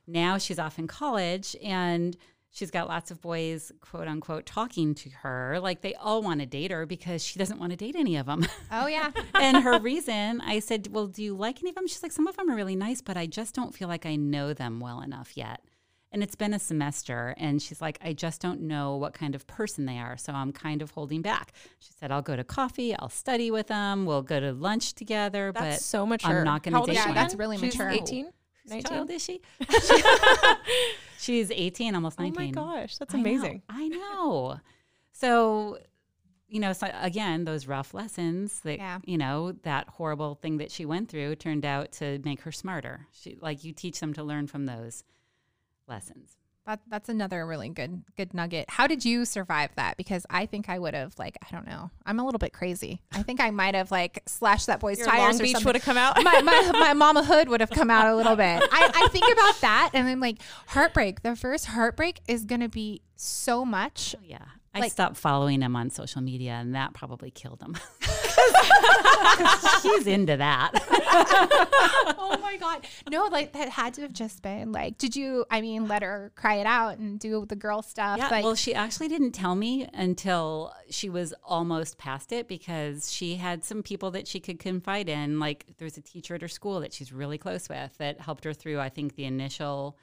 now 0.07 0.37
she's 0.37 0.57
off 0.59 0.79
in 0.79 0.87
college 0.87 1.57
and 1.61 2.15
she's 2.51 2.71
got 2.71 2.87
lots 2.87 3.11
of 3.11 3.19
boys, 3.19 3.69
quote 3.81 4.07
unquote, 4.07 4.45
talking 4.45 4.95
to 4.95 5.09
her. 5.09 5.59
Like 5.59 5.81
they 5.81 5.93
all 5.95 6.21
want 6.21 6.39
to 6.39 6.45
date 6.45 6.71
her 6.71 6.85
because 6.85 7.21
she 7.21 7.37
doesn't 7.37 7.59
want 7.59 7.71
to 7.71 7.75
date 7.75 7.97
any 7.97 8.15
of 8.15 8.27
them. 8.27 8.47
Oh 8.71 8.87
yeah. 8.87 9.11
and 9.33 9.57
her 9.57 9.77
reason, 9.91 10.39
I 10.39 10.59
said, 10.59 10.87
Well, 10.89 11.07
do 11.07 11.21
you 11.21 11.35
like 11.35 11.59
any 11.61 11.71
of 11.71 11.75
them? 11.75 11.85
She's 11.87 12.01
like, 12.01 12.13
Some 12.13 12.27
of 12.27 12.37
them 12.37 12.49
are 12.49 12.55
really 12.55 12.77
nice, 12.77 13.01
but 13.01 13.17
I 13.17 13.25
just 13.25 13.53
don't 13.53 13.75
feel 13.75 13.89
like 13.89 14.05
I 14.05 14.15
know 14.15 14.53
them 14.53 14.79
well 14.79 15.01
enough 15.01 15.35
yet. 15.35 15.59
And 16.13 16.21
it's 16.21 16.35
been 16.35 16.53
a 16.53 16.59
semester. 16.59 17.33
And 17.37 17.61
she's 17.61 17.81
like, 17.81 17.97
I 18.03 18.11
just 18.13 18.41
don't 18.41 18.61
know 18.61 18.97
what 18.97 19.13
kind 19.13 19.33
of 19.33 19.47
person 19.47 19.85
they 19.85 19.97
are. 19.97 20.17
So 20.17 20.33
I'm 20.33 20.51
kind 20.51 20.81
of 20.81 20.91
holding 20.91 21.21
back. 21.21 21.53
She 21.79 21.91
said, 21.97 22.11
I'll 22.11 22.21
go 22.21 22.35
to 22.35 22.43
coffee, 22.43 22.93
I'll 22.95 23.07
study 23.09 23.49
with 23.49 23.67
them, 23.67 24.05
we'll 24.05 24.21
go 24.21 24.39
to 24.39 24.51
lunch 24.51 24.93
together. 24.93 25.51
That's 25.53 25.77
but 25.77 25.81
so 25.81 26.05
mature. 26.05 26.39
I'm 26.39 26.43
not 26.43 26.63
going 26.63 26.73
to 26.73 26.79
old 26.79 26.87
date 26.87 26.97
is 26.97 27.05
Yeah, 27.05 27.13
that's 27.13 27.35
really 27.35 27.57
She's 27.57 27.77
mature. 27.77 27.89
18? 27.89 28.25
Whose 28.25 28.71
19? 28.71 28.83
child 28.83 29.09
is 29.09 29.23
she? 29.23 29.41
She's 31.19 31.51
18, 31.51 31.95
almost 31.95 32.19
19. 32.19 32.35
Oh 32.57 32.61
my 32.65 32.75
gosh, 32.75 32.97
that's 32.97 33.13
I 33.13 33.17
know, 33.21 33.29
amazing. 33.29 33.61
I 33.69 33.87
know. 33.87 34.59
So, 35.13 35.77
you 36.47 36.59
know, 36.59 36.73
so 36.73 36.89
again, 36.99 37.45
those 37.45 37.67
rough 37.67 37.93
lessons 37.93 38.59
that, 38.61 38.77
Yeah. 38.79 38.99
you 39.05 39.17
know, 39.17 39.53
that 39.63 39.87
horrible 39.87 40.35
thing 40.35 40.57
that 40.57 40.71
she 40.71 40.85
went 40.85 41.09
through 41.09 41.35
turned 41.35 41.63
out 41.63 41.91
to 41.93 42.19
make 42.25 42.41
her 42.41 42.51
smarter. 42.51 43.07
She, 43.11 43.37
like, 43.39 43.63
you 43.63 43.71
teach 43.71 43.99
them 43.99 44.13
to 44.13 44.23
learn 44.23 44.47
from 44.47 44.65
those 44.65 45.03
lessons. 45.91 46.37
That, 46.65 46.79
that's 46.87 47.09
another 47.09 47.45
really 47.45 47.69
good 47.69 48.03
good 48.15 48.35
nugget. 48.35 48.69
How 48.69 48.85
did 48.85 49.03
you 49.03 49.25
survive 49.25 49.71
that? 49.77 49.97
Because 49.97 50.27
I 50.29 50.45
think 50.45 50.69
I 50.69 50.77
would 50.77 50.93
have 50.93 51.13
like 51.17 51.37
I 51.41 51.47
don't 51.51 51.65
know. 51.65 51.89
I'm 52.05 52.19
a 52.19 52.23
little 52.23 52.37
bit 52.37 52.53
crazy. 52.53 53.01
I 53.11 53.23
think 53.23 53.41
I 53.41 53.49
might 53.49 53.73
have 53.73 53.89
like 53.89 54.21
slashed 54.27 54.67
that 54.67 54.79
boy's 54.79 54.99
Your 54.99 55.07
tires 55.07 55.39
Long 55.39 55.41
or 55.41 55.43
Beach 55.43 55.65
would 55.65 55.75
have 55.75 55.83
come 55.83 55.97
out. 55.97 56.23
my, 56.23 56.41
my, 56.41 56.71
my 56.71 56.93
mama 56.93 57.23
hood 57.23 57.49
would 57.49 57.61
have 57.61 57.71
come 57.71 57.89
out 57.89 58.07
a 58.07 58.15
little 58.15 58.35
bit. 58.35 58.61
I, 58.71 58.91
I 58.93 59.07
think 59.09 59.25
about 59.33 59.59
that 59.61 59.89
and 59.93 60.07
I'm 60.07 60.19
like, 60.19 60.37
heartbreak. 60.67 61.23
The 61.23 61.35
first 61.35 61.65
heartbreak 61.65 62.21
is 62.27 62.45
going 62.45 62.61
to 62.61 62.69
be 62.69 63.01
so 63.15 63.65
much. 63.65 64.15
Oh, 64.17 64.23
yeah. 64.23 64.45
I 64.73 64.79
Like- 64.79 64.91
stopped 64.91 65.17
following 65.17 65.61
him 65.61 65.75
on 65.75 65.89
social 65.89 66.21
media, 66.21 66.53
and 66.53 66.73
that 66.75 66.93
probably 66.93 67.29
killed 67.29 67.61
him. 67.61 67.75
She's 69.81 70.07
into 70.07 70.37
that. 70.37 70.71
oh 72.17 72.37
my 72.41 72.57
God. 72.57 72.85
No, 73.09 73.25
like 73.25 73.53
that 73.53 73.69
had 73.69 73.93
to 73.95 74.01
have 74.01 74.13
just 74.13 74.41
been 74.41 74.71
like, 74.71 74.97
did 74.97 75.15
you, 75.15 75.45
I 75.49 75.61
mean, 75.61 75.87
let 75.87 76.03
her 76.03 76.31
cry 76.35 76.55
it 76.55 76.65
out 76.65 76.97
and 76.99 77.19
do 77.19 77.45
the 77.45 77.55
girl 77.55 77.81
stuff? 77.81 78.17
Yeah, 78.17 78.29
like, 78.29 78.43
well, 78.43 78.55
she 78.55 78.73
actually 78.73 79.07
didn't 79.07 79.31
tell 79.31 79.55
me 79.55 79.87
until 79.93 80.73
she 80.89 81.09
was 81.09 81.33
almost 81.43 81.97
past 81.97 82.31
it 82.31 82.47
because 82.47 83.11
she 83.11 83.35
had 83.35 83.63
some 83.63 83.83
people 83.83 84.11
that 84.11 84.27
she 84.27 84.39
could 84.39 84.59
confide 84.59 85.09
in. 85.09 85.39
Like, 85.39 85.65
there's 85.77 85.97
a 85.97 86.01
teacher 86.01 86.35
at 86.35 86.41
her 86.41 86.47
school 86.47 86.79
that 86.81 86.93
she's 86.93 87.11
really 87.11 87.37
close 87.37 87.67
with 87.67 87.97
that 87.97 88.21
helped 88.21 88.43
her 88.45 88.53
through, 88.53 88.79
I 88.79 88.89
think, 88.89 89.15
the 89.15 89.25
initial. 89.25 89.97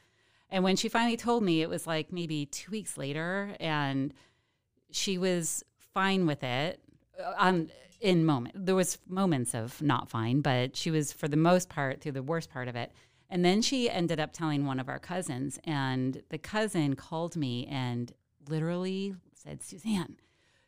And 0.50 0.64
when 0.64 0.76
she 0.76 0.88
finally 0.88 1.16
told 1.16 1.42
me, 1.42 1.62
it 1.62 1.68
was 1.68 1.86
like 1.86 2.12
maybe 2.12 2.46
two 2.46 2.70
weeks 2.70 2.96
later, 2.96 3.54
and 3.60 4.12
she 4.90 5.18
was 5.18 5.64
fine 5.94 6.26
with 6.26 6.42
it. 6.42 6.80
Um, 7.36 7.68
in 8.00 8.24
moment, 8.24 8.54
there 8.66 8.74
was 8.74 8.98
moments 9.08 9.54
of 9.54 9.80
not 9.82 10.08
fine, 10.08 10.40
but 10.40 10.76
she 10.76 10.90
was 10.90 11.12
for 11.12 11.26
the 11.28 11.36
most 11.36 11.68
part 11.68 12.00
through 12.00 12.12
the 12.12 12.22
worst 12.22 12.50
part 12.50 12.68
of 12.68 12.76
it. 12.76 12.92
And 13.30 13.44
then 13.44 13.60
she 13.60 13.90
ended 13.90 14.20
up 14.20 14.32
telling 14.32 14.64
one 14.64 14.80
of 14.80 14.88
our 14.88 14.98
cousins, 14.98 15.58
and 15.64 16.22
the 16.30 16.38
cousin 16.38 16.94
called 16.94 17.36
me 17.36 17.66
and 17.66 18.12
literally 18.48 19.14
said, 19.34 19.62
Suzanne, 19.62 20.16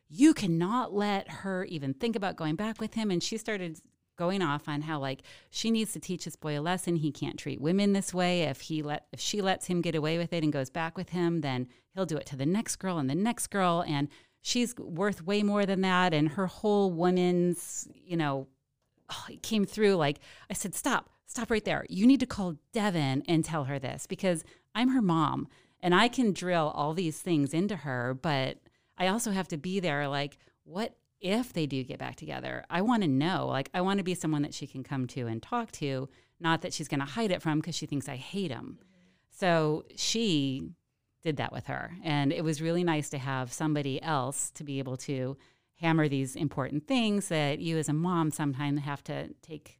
you 0.09 0.33
cannot 0.33 0.93
let 0.93 1.27
her 1.29 1.63
even 1.65 1.93
think 1.93 2.15
about 2.15 2.35
going 2.35 2.55
back 2.55 2.79
with 2.79 2.93
him. 2.93 3.09
And 3.09 3.23
she 3.23 3.37
started 3.37 3.79
going 4.21 4.43
off 4.43 4.69
on 4.69 4.81
how 4.81 4.99
like 4.99 5.23
she 5.49 5.71
needs 5.71 5.93
to 5.93 5.99
teach 5.99 6.25
this 6.25 6.35
boy 6.35 6.59
a 6.59 6.61
lesson. 6.61 6.95
He 6.95 7.11
can't 7.11 7.39
treat 7.39 7.59
women 7.59 7.93
this 7.93 8.13
way. 8.13 8.43
If 8.43 8.61
he 8.61 8.83
let 8.83 9.07
if 9.11 9.19
she 9.19 9.41
lets 9.41 9.65
him 9.65 9.81
get 9.81 9.95
away 9.95 10.19
with 10.19 10.31
it 10.31 10.43
and 10.43 10.53
goes 10.53 10.69
back 10.69 10.95
with 10.95 11.09
him, 11.09 11.41
then 11.41 11.67
he'll 11.95 12.05
do 12.05 12.17
it 12.17 12.27
to 12.27 12.35
the 12.35 12.45
next 12.45 12.75
girl 12.75 12.99
and 12.99 13.09
the 13.09 13.15
next 13.15 13.47
girl. 13.47 13.83
And 13.87 14.09
she's 14.41 14.75
worth 14.77 15.25
way 15.25 15.41
more 15.41 15.65
than 15.65 15.81
that. 15.81 16.13
And 16.13 16.29
her 16.29 16.45
whole 16.45 16.91
woman's, 16.91 17.87
you 17.95 18.15
know, 18.15 18.45
oh, 19.09 19.25
it 19.27 19.41
came 19.41 19.65
through 19.65 19.95
like 19.95 20.19
I 20.51 20.53
said, 20.53 20.75
stop, 20.75 21.09
stop 21.25 21.49
right 21.49 21.65
there. 21.65 21.83
You 21.89 22.05
need 22.05 22.19
to 22.19 22.27
call 22.27 22.57
Devin 22.73 23.23
and 23.27 23.43
tell 23.43 23.63
her 23.63 23.79
this 23.79 24.05
because 24.05 24.43
I'm 24.75 24.89
her 24.89 25.01
mom 25.01 25.47
and 25.79 25.95
I 25.95 26.09
can 26.09 26.31
drill 26.31 26.71
all 26.75 26.93
these 26.93 27.19
things 27.19 27.55
into 27.55 27.77
her, 27.77 28.13
but 28.13 28.59
I 28.99 29.07
also 29.07 29.31
have 29.31 29.47
to 29.47 29.57
be 29.57 29.79
there 29.79 30.07
like, 30.07 30.37
what 30.63 30.95
if 31.21 31.53
they 31.53 31.65
do 31.65 31.83
get 31.83 31.99
back 31.99 32.15
together? 32.15 32.65
I 32.69 32.81
want 32.81 33.03
to 33.03 33.07
know. 33.07 33.47
Like, 33.47 33.69
I 33.73 33.81
want 33.81 33.99
to 33.99 34.03
be 34.03 34.15
someone 34.15 34.41
that 34.41 34.53
she 34.53 34.67
can 34.67 34.83
come 34.83 35.07
to 35.07 35.27
and 35.27 35.41
talk 35.41 35.71
to, 35.73 36.09
not 36.39 36.61
that 36.61 36.73
she's 36.73 36.87
going 36.87 36.99
to 36.99 37.05
hide 37.05 37.31
it 37.31 37.41
from 37.41 37.59
because 37.59 37.75
she 37.75 37.85
thinks 37.85 38.09
I 38.09 38.15
hate 38.15 38.51
him. 38.51 38.79
So 39.29 39.85
she 39.95 40.71
did 41.23 41.37
that 41.37 41.51
with 41.51 41.67
her. 41.67 41.93
And 42.03 42.33
it 42.33 42.43
was 42.43 42.61
really 42.61 42.83
nice 42.83 43.09
to 43.09 43.17
have 43.17 43.53
somebody 43.53 44.01
else 44.01 44.49
to 44.51 44.63
be 44.63 44.79
able 44.79 44.97
to 44.97 45.37
hammer 45.75 46.07
these 46.07 46.35
important 46.35 46.87
things 46.87 47.27
that 47.29 47.59
you 47.59 47.77
as 47.77 47.89
a 47.89 47.93
mom 47.93 48.31
sometimes 48.31 48.81
have 48.81 49.03
to 49.05 49.29
take 49.41 49.79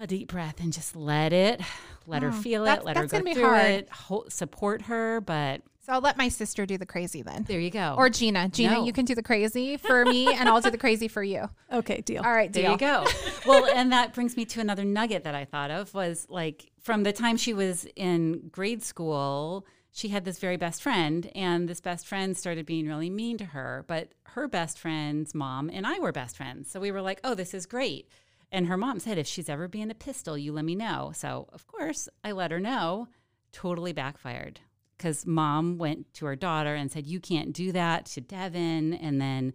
a 0.00 0.06
deep 0.06 0.28
breath 0.30 0.60
and 0.60 0.72
just 0.72 0.94
let 0.94 1.32
it, 1.32 1.60
let 2.06 2.22
her 2.22 2.28
Oh, 2.28 2.32
feel 2.32 2.64
it, 2.66 2.84
let 2.84 2.96
her 2.96 3.06
go 3.06 3.20
through 3.20 3.42
hard. 3.42 3.66
it, 3.66 3.88
support 4.28 4.82
her. 4.82 5.20
But 5.20 5.62
so 5.88 5.94
I'll 5.94 6.00
let 6.02 6.18
my 6.18 6.28
sister 6.28 6.66
do 6.66 6.76
the 6.76 6.84
crazy 6.84 7.22
then. 7.22 7.44
there 7.48 7.58
you 7.60 7.70
go. 7.70 7.94
Or 7.96 8.10
Gina. 8.10 8.50
Gina, 8.50 8.74
No. 8.74 8.84
you 8.84 8.92
can 8.92 9.06
do 9.06 9.14
the 9.14 9.22
crazy 9.22 9.78
for 9.78 10.04
me 10.04 10.30
and 10.34 10.46
I'll 10.46 10.60
do 10.60 10.70
the 10.70 10.76
crazy 10.76 11.08
for 11.08 11.22
you. 11.22 11.48
Okay, 11.72 12.00
deal. 12.00 12.22
All 12.24 12.32
right, 12.32 12.52
There 12.52 12.62
deal. 12.62 12.72
you 12.72 12.78
go. 12.78 13.06
well, 13.46 13.66
and 13.74 13.92
that 13.92 14.12
brings 14.14 14.36
me 14.36 14.44
to 14.46 14.60
another 14.60 14.84
nugget 14.84 15.24
that 15.24 15.34
I 15.34 15.44
thought 15.44 15.70
of 15.70 15.92
was 15.94 16.26
like 16.28 16.70
from 16.82 17.02
the 17.04 17.12
time 17.12 17.36
she 17.36 17.52
was 17.54 17.86
in 17.96 18.48
grade 18.50 18.82
school, 18.82 19.66
she 19.90 20.08
had 20.08 20.24
this 20.24 20.38
very 20.38 20.56
best 20.56 20.82
friend, 20.82 21.30
and 21.34 21.68
this 21.68 21.80
best 21.80 22.06
friend 22.06 22.36
started 22.36 22.64
being 22.66 22.86
really 22.86 23.10
mean 23.10 23.36
to 23.38 23.44
her. 23.46 23.84
But 23.86 24.12
her 24.24 24.46
best 24.48 24.78
friend's 24.78 25.34
mom 25.34 25.70
and 25.72 25.86
I 25.86 25.98
were 26.00 26.12
best 26.12 26.36
friends. 26.36 26.70
So 26.70 26.80
we 26.80 26.90
were 26.90 27.02
like, 27.02 27.20
oh, 27.24 27.34
this 27.34 27.52
is 27.54 27.66
great. 27.66 28.08
And 28.52 28.66
her 28.66 28.76
mom 28.76 28.98
said, 28.98 29.18
if 29.18 29.26
she's 29.26 29.48
ever 29.48 29.68
being 29.68 29.90
a 29.90 29.94
pistol, 29.94 30.36
you 30.38 30.52
let 30.52 30.64
me 30.64 30.74
know. 30.74 31.12
So, 31.14 31.48
of 31.52 31.66
course, 31.66 32.08
I 32.24 32.32
let 32.32 32.50
her 32.50 32.60
know. 32.60 33.08
Totally 33.52 33.92
backfired 33.92 34.60
because 34.98 35.24
mom 35.24 35.78
went 35.78 36.12
to 36.14 36.26
her 36.26 36.36
daughter 36.36 36.74
and 36.74 36.90
said, 36.90 37.06
You 37.06 37.20
can't 37.20 37.52
do 37.52 37.72
that 37.72 38.06
to 38.06 38.20
Devin. 38.20 38.92
And 38.92 39.20
then 39.20 39.54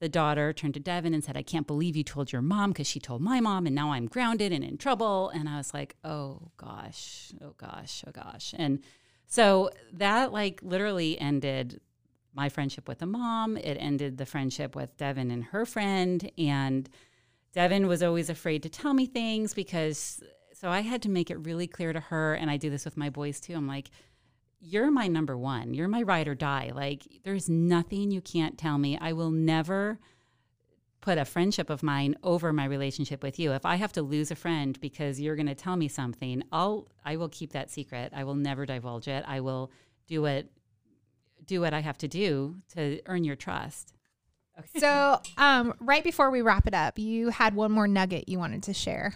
the 0.00 0.08
daughter 0.08 0.52
turned 0.52 0.74
to 0.74 0.80
Devin 0.80 1.14
and 1.14 1.24
said, 1.24 1.36
I 1.36 1.42
can't 1.42 1.66
believe 1.66 1.96
you 1.96 2.04
told 2.04 2.32
your 2.32 2.42
mom 2.42 2.70
because 2.70 2.86
she 2.86 3.00
told 3.00 3.20
my 3.20 3.40
mom 3.40 3.66
and 3.66 3.74
now 3.74 3.92
I'm 3.92 4.06
grounded 4.06 4.52
and 4.52 4.64
in 4.64 4.78
trouble. 4.78 5.30
And 5.30 5.48
I 5.48 5.56
was 5.56 5.74
like, 5.74 5.96
oh 6.04 6.50
gosh, 6.56 7.32
oh 7.42 7.54
gosh, 7.56 8.04
oh 8.06 8.10
gosh. 8.10 8.54
And 8.56 8.80
so 9.26 9.70
that 9.92 10.32
like 10.32 10.60
literally 10.62 11.18
ended 11.18 11.80
my 12.34 12.48
friendship 12.48 12.88
with 12.88 12.98
the 12.98 13.06
mom. 13.06 13.56
It 13.56 13.76
ended 13.80 14.18
the 14.18 14.26
friendship 14.26 14.74
with 14.74 14.96
Devin 14.96 15.30
and 15.30 15.44
her 15.44 15.64
friend. 15.64 16.30
And 16.36 16.88
Devin 17.52 17.86
was 17.86 18.02
always 18.02 18.28
afraid 18.28 18.62
to 18.64 18.68
tell 18.68 18.94
me 18.94 19.06
things 19.06 19.54
because 19.54 20.22
so 20.52 20.68
I 20.68 20.80
had 20.80 21.02
to 21.02 21.08
make 21.08 21.30
it 21.30 21.36
really 21.36 21.66
clear 21.66 21.92
to 21.92 22.00
her. 22.00 22.34
And 22.34 22.50
I 22.50 22.56
do 22.56 22.70
this 22.70 22.84
with 22.84 22.96
my 22.96 23.10
boys 23.10 23.40
too. 23.40 23.54
I'm 23.54 23.68
like, 23.68 23.90
you're 24.60 24.90
my 24.90 25.08
number 25.08 25.36
one. 25.36 25.74
You're 25.74 25.88
my 25.88 26.02
ride 26.02 26.28
or 26.28 26.34
die. 26.34 26.72
Like, 26.74 27.02
there's 27.24 27.48
nothing 27.48 28.10
you 28.10 28.20
can't 28.20 28.56
tell 28.58 28.78
me. 28.78 28.98
I 28.98 29.12
will 29.12 29.30
never 29.30 29.98
put 31.00 31.18
a 31.18 31.24
friendship 31.24 31.68
of 31.68 31.82
mine 31.82 32.16
over 32.22 32.50
my 32.50 32.64
relationship 32.64 33.22
with 33.22 33.38
you. 33.38 33.52
If 33.52 33.66
I 33.66 33.76
have 33.76 33.92
to 33.92 34.02
lose 34.02 34.30
a 34.30 34.34
friend 34.34 34.80
because 34.80 35.20
you're 35.20 35.36
going 35.36 35.46
to 35.46 35.54
tell 35.54 35.76
me 35.76 35.86
something, 35.86 36.42
I'll 36.50 36.88
I 37.04 37.16
will 37.16 37.28
keep 37.28 37.52
that 37.52 37.70
secret. 37.70 38.12
I 38.16 38.24
will 38.24 38.34
never 38.34 38.64
divulge 38.64 39.06
it. 39.06 39.22
I 39.28 39.40
will 39.40 39.70
do 40.06 40.22
what 40.22 40.46
do 41.44 41.60
what 41.60 41.74
I 41.74 41.80
have 41.80 41.98
to 41.98 42.08
do 42.08 42.56
to 42.74 43.00
earn 43.06 43.24
your 43.24 43.36
trust. 43.36 43.92
So, 44.78 45.20
um, 45.36 45.74
right 45.80 46.04
before 46.04 46.30
we 46.30 46.40
wrap 46.40 46.66
it 46.66 46.74
up, 46.74 46.98
you 46.98 47.30
had 47.30 47.54
one 47.54 47.72
more 47.72 47.88
nugget 47.88 48.28
you 48.28 48.38
wanted 48.38 48.62
to 48.64 48.72
share. 48.72 49.12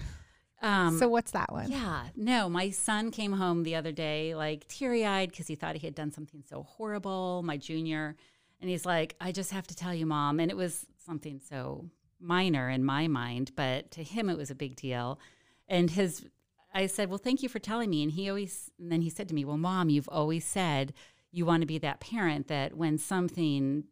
Um, 0.61 0.99
so, 0.99 1.09
what's 1.09 1.31
that 1.33 1.53
one? 1.53 1.71
Yeah, 1.71 2.09
no, 2.17 2.49
my 2.49 2.71
son 2.71 3.11
came 3.11 3.33
home 3.33 3.63
the 3.63 3.77
other 3.77 3.93
day 3.93 4.35
like 4.35 4.67
teary 4.67 5.07
eyed 5.07 5.31
because 5.31 5.47
he 5.47 5.55
thought 5.55 5.77
he 5.77 5.87
had 5.87 5.95
done 5.95 6.13
something 6.13 6.43
so 6.49 6.63
horrible, 6.65 7.43
my 7.45 7.57
junior. 7.57 8.17
And 8.61 8.69
he's 8.69 8.85
like, 8.85 9.15
I 9.21 9.31
just 9.31 9.53
have 9.53 9.67
to 9.69 9.77
tell 9.77 9.95
you, 9.95 10.05
mom. 10.05 10.41
And 10.41 10.51
it 10.51 10.57
was 10.57 10.87
something 11.05 11.41
so 11.49 11.89
minor 12.21 12.69
in 12.69 12.85
my 12.85 13.07
mind, 13.07 13.53
but 13.55 13.91
to 13.93 14.03
him, 14.03 14.29
it 14.29 14.37
was 14.37 14.51
a 14.51 14.55
big 14.55 14.75
deal. 14.75 15.21
And 15.69 15.91
his, 15.91 16.27
I 16.75 16.87
said, 16.87 17.09
Well, 17.09 17.19
thank 17.19 17.43
you 17.43 17.49
for 17.49 17.59
telling 17.59 17.91
me. 17.91 18.03
And 18.03 18.13
he 18.13 18.29
always, 18.29 18.71
and 18.79 18.91
then 18.91 19.03
he 19.03 19.11
said 19.11 19.29
to 19.29 19.35
me, 19.35 19.45
Well, 19.45 19.59
mom, 19.59 19.91
you've 19.91 20.09
always 20.09 20.45
said 20.45 20.93
you 21.31 21.45
want 21.45 21.61
to 21.61 21.67
be 21.67 21.79
that 21.79 22.01
parent 22.01 22.49
that 22.49 22.75
when 22.75 22.99
something 22.99 23.85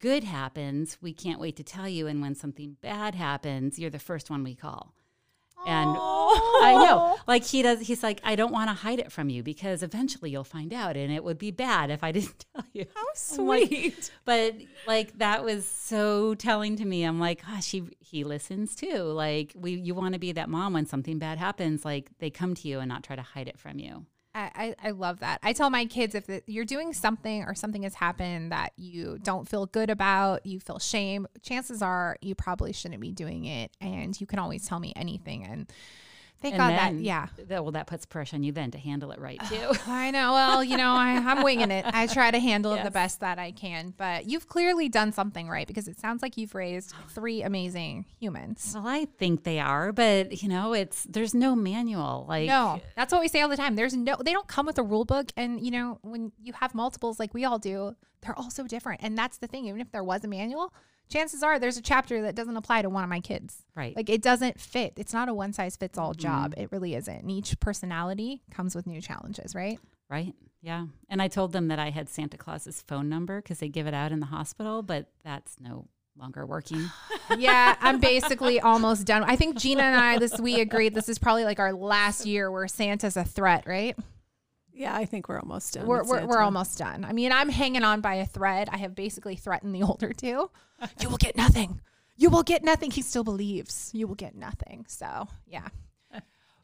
good 0.00 0.24
happens, 0.24 0.98
we 1.00 1.12
can't 1.12 1.40
wait 1.40 1.56
to 1.56 1.62
tell 1.62 1.88
you. 1.88 2.06
And 2.06 2.20
when 2.20 2.34
something 2.34 2.76
bad 2.82 3.14
happens, 3.14 3.78
you're 3.78 3.90
the 3.90 3.98
first 3.98 4.28
one 4.28 4.42
we 4.42 4.54
call. 4.54 4.92
And 5.66 5.90
I 5.96 6.74
know, 6.74 7.16
like 7.26 7.44
he 7.44 7.62
does, 7.62 7.80
he's 7.80 8.02
like, 8.02 8.20
I 8.22 8.36
don't 8.36 8.52
want 8.52 8.68
to 8.68 8.74
hide 8.74 8.98
it 8.98 9.10
from 9.10 9.30
you 9.30 9.42
because 9.42 9.82
eventually 9.82 10.30
you'll 10.30 10.44
find 10.44 10.72
out 10.74 10.96
and 10.96 11.10
it 11.12 11.24
would 11.24 11.38
be 11.38 11.50
bad 11.50 11.90
if 11.90 12.04
I 12.04 12.12
didn't 12.16 12.44
tell 12.54 12.64
you. 12.72 12.84
How 12.94 13.00
I'm 13.40 13.46
like- 13.46 13.68
sweet. 13.68 14.10
but 14.24 14.54
like 14.86 15.18
that 15.18 15.42
was 15.44 15.66
so 15.66 16.34
telling 16.34 16.76
to 16.76 16.84
me. 16.84 17.04
I'm 17.04 17.18
like, 17.18 17.44
gosh, 17.46 17.70
he 17.70 17.84
he 18.00 18.24
listens 18.24 18.74
too. 18.76 18.98
Like 19.04 19.52
we, 19.56 19.72
you 19.72 19.94
want 19.94 20.12
to 20.14 20.20
be 20.20 20.32
that 20.32 20.48
mom 20.50 20.74
when 20.74 20.86
something 20.86 21.18
bad 21.18 21.38
happens. 21.38 21.84
Like 21.84 22.10
they 22.18 22.30
come 22.30 22.54
to 22.56 22.68
you 22.68 22.80
and 22.80 22.88
not 22.88 23.02
try 23.02 23.16
to 23.16 23.22
hide 23.22 23.48
it 23.48 23.58
from 23.58 23.78
you. 23.78 24.06
I, 24.34 24.74
I 24.82 24.90
love 24.90 25.20
that. 25.20 25.38
I 25.42 25.52
tell 25.52 25.70
my 25.70 25.84
kids 25.84 26.14
if 26.14 26.28
you're 26.46 26.64
doing 26.64 26.92
something 26.92 27.44
or 27.44 27.54
something 27.54 27.84
has 27.84 27.94
happened 27.94 28.50
that 28.50 28.72
you 28.76 29.18
don't 29.22 29.48
feel 29.48 29.66
good 29.66 29.90
about, 29.90 30.44
you 30.44 30.58
feel 30.58 30.78
shame, 30.78 31.28
chances 31.42 31.82
are 31.82 32.16
you 32.20 32.34
probably 32.34 32.72
shouldn't 32.72 33.00
be 33.00 33.12
doing 33.12 33.44
it. 33.44 33.70
And 33.80 34.20
you 34.20 34.26
can 34.26 34.40
always 34.40 34.66
tell 34.66 34.80
me 34.80 34.92
anything. 34.96 35.44
And 35.44 35.72
thank 36.44 36.54
And 36.54 36.60
God 36.60 36.96
that, 36.96 37.02
yeah. 37.02 37.26
that 37.48 37.62
well, 37.62 37.72
that 37.72 37.86
puts 37.86 38.06
pressure 38.06 38.36
on 38.36 38.42
you 38.42 38.52
then 38.52 38.70
to 38.72 38.78
handle 38.78 39.10
it 39.10 39.18
right 39.18 39.40
too. 39.48 39.72
I 39.86 40.10
know. 40.10 40.32
Well, 40.32 40.62
you 40.62 40.76
know, 40.76 40.92
I, 40.92 41.14
I'm 41.14 41.42
winging 41.42 41.70
it. 41.70 41.84
I 41.88 42.06
try 42.06 42.30
to 42.30 42.38
handle 42.38 42.72
it 42.74 42.84
the 42.84 42.90
best 42.90 43.20
that 43.20 43.38
I 43.38 43.50
can. 43.50 43.94
But 43.96 44.26
you've 44.26 44.48
clearly 44.48 44.88
done 44.88 45.12
something 45.12 45.48
right 45.48 45.66
because 45.66 45.88
it 45.88 45.98
sounds 45.98 46.22
like 46.22 46.36
you've 46.36 46.54
raised 46.54 46.94
three 47.08 47.42
amazing 47.42 48.04
humans. 48.20 48.72
well, 48.74 48.86
I 48.86 49.06
think 49.18 49.44
they 49.44 49.58
are, 49.58 49.92
but 49.92 50.42
you 50.42 50.48
know, 50.48 50.72
it's 50.72 51.04
there's 51.04 51.34
no 51.34 51.56
manual. 51.56 52.26
Like 52.28 52.46
No, 52.46 52.80
that's 52.96 53.12
what 53.12 53.20
we 53.20 53.28
say 53.28 53.40
all 53.40 53.48
the 53.48 53.56
time. 53.56 53.76
There's 53.76 53.94
no, 53.94 54.16
they 54.22 54.32
don't 54.32 54.48
come 54.48 54.66
with 54.66 54.78
a 54.78 54.82
rule 54.82 55.04
book. 55.04 55.32
And, 55.36 55.60
you 55.64 55.70
know, 55.70 55.98
when 56.02 56.32
you 56.42 56.52
have 56.54 56.74
multiples 56.74 57.18
like 57.18 57.34
we 57.34 57.44
all 57.44 57.58
do, 57.58 57.94
they're 58.22 58.38
all 58.38 58.50
so 58.50 58.66
different. 58.66 59.02
And 59.02 59.16
that's 59.16 59.38
the 59.38 59.46
thing. 59.46 59.66
Even 59.66 59.80
if 59.80 59.90
there 59.92 60.04
was 60.04 60.24
a 60.24 60.28
manual, 60.28 60.72
chances 61.08 61.42
are 61.42 61.58
there's 61.58 61.76
a 61.76 61.82
chapter 61.82 62.22
that 62.22 62.34
doesn't 62.34 62.56
apply 62.56 62.82
to 62.82 62.90
one 62.90 63.04
of 63.04 63.10
my 63.10 63.20
kids. 63.20 63.62
right. 63.74 63.94
Like 63.94 64.08
it 64.08 64.22
doesn't 64.22 64.60
fit. 64.60 64.94
It's 64.96 65.12
not 65.12 65.28
a 65.28 65.34
one 65.34 65.52
size 65.52 65.76
fits 65.76 65.98
all 65.98 66.12
mm-hmm. 66.12 66.20
job. 66.20 66.54
It 66.56 66.70
really 66.72 66.94
isn't. 66.94 67.22
And 67.22 67.30
each 67.30 67.58
personality 67.60 68.42
comes 68.50 68.74
with 68.74 68.86
new 68.86 69.00
challenges, 69.00 69.54
right? 69.54 69.78
Right. 70.10 70.34
Yeah. 70.62 70.86
And 71.08 71.20
I 71.20 71.28
told 71.28 71.52
them 71.52 71.68
that 71.68 71.78
I 71.78 71.90
had 71.90 72.08
Santa 72.08 72.38
Claus's 72.38 72.82
phone 72.82 73.08
number 73.08 73.40
because 73.40 73.58
they 73.58 73.68
give 73.68 73.86
it 73.86 73.94
out 73.94 74.12
in 74.12 74.20
the 74.20 74.26
hospital, 74.26 74.82
but 74.82 75.08
that's 75.22 75.56
no 75.60 75.88
longer 76.16 76.46
working. 76.46 76.90
yeah, 77.38 77.76
I'm 77.80 78.00
basically 78.00 78.60
almost 78.60 79.06
done. 79.06 79.24
I 79.24 79.36
think 79.36 79.56
Gina 79.56 79.82
and 79.82 79.96
I 79.96 80.18
this 80.18 80.38
we 80.38 80.60
agreed 80.60 80.94
this 80.94 81.08
is 81.08 81.18
probably 81.18 81.44
like 81.44 81.58
our 81.58 81.72
last 81.72 82.26
year 82.26 82.50
where 82.50 82.68
Santa's 82.68 83.16
a 83.16 83.24
threat, 83.24 83.64
right? 83.66 83.96
Yeah, 84.74 84.94
I 84.94 85.04
think 85.04 85.28
we're 85.28 85.38
almost 85.38 85.74
done. 85.74 85.86
We're, 85.86 86.00
with 86.00 86.08
we're, 86.08 86.26
we're 86.26 86.40
almost 86.40 86.76
done. 86.78 87.04
I 87.04 87.12
mean, 87.12 87.30
I'm 87.30 87.48
hanging 87.48 87.84
on 87.84 88.00
by 88.00 88.14
a 88.16 88.26
thread. 88.26 88.68
I 88.70 88.78
have 88.78 88.94
basically 88.94 89.36
threatened 89.36 89.74
the 89.74 89.82
older 89.84 90.12
two. 90.12 90.50
You 91.00 91.08
will 91.08 91.16
get 91.16 91.36
nothing. 91.36 91.80
You 92.16 92.30
will 92.30 92.42
get 92.42 92.62
nothing. 92.64 92.90
He 92.90 93.02
still 93.02 93.24
believes 93.24 93.90
you 93.94 94.06
will 94.06 94.14
get 94.14 94.34
nothing. 94.34 94.84
So, 94.88 95.28
yeah. 95.46 95.68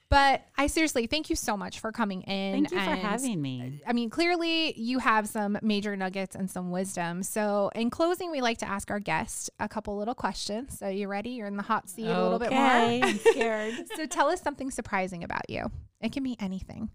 But 0.09 0.45
I 0.59 0.67
seriously 0.67 1.07
thank 1.07 1.31
you 1.31 1.37
so 1.37 1.57
much 1.57 1.79
for 1.79 1.93
coming 1.93 2.23
in. 2.23 2.53
Thank 2.53 2.73
you 2.73 2.79
for 2.79 2.97
having 2.97 3.41
me. 3.41 3.81
Uh, 3.87 3.91
I 3.91 3.93
mean, 3.93 4.11
clearly 4.11 4.77
you 4.77 4.99
have 4.99 5.29
some 5.29 5.57
major 5.63 5.95
nuggets 5.95 6.35
and 6.35 6.51
some 6.51 6.73
wisdom. 6.73 7.23
So, 7.23 7.71
in 7.77 7.91
closing, 7.91 8.33
we 8.33 8.41
like 8.41 8.59
to 8.59 8.69
ask 8.69 8.91
our 8.91 8.99
guest 8.99 9.51
a 9.61 9.69
couple 9.69 9.97
little 9.97 10.17
questions. 10.17 10.77
So, 10.77 10.89
you 10.89 11.07
ready? 11.07 11.31
You're 11.31 11.47
in 11.47 11.57
the 11.57 11.63
hot 11.63 11.89
seat 11.89 12.09
a 12.09 12.23
little 12.25 12.41
bit 12.41 12.51
more. 12.51 12.61
Okay, 12.61 13.03
I'm 13.05 13.19
scared. 13.31 13.75
So, 13.95 14.05
tell 14.07 14.29
us 14.29 14.43
something 14.43 14.73
surprising 14.73 15.23
about 15.23 15.49
you. 15.49 15.71
It 16.01 16.11
can 16.11 16.25
be 16.25 16.37
anything. 16.41 16.91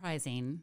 Surprising. 0.00 0.62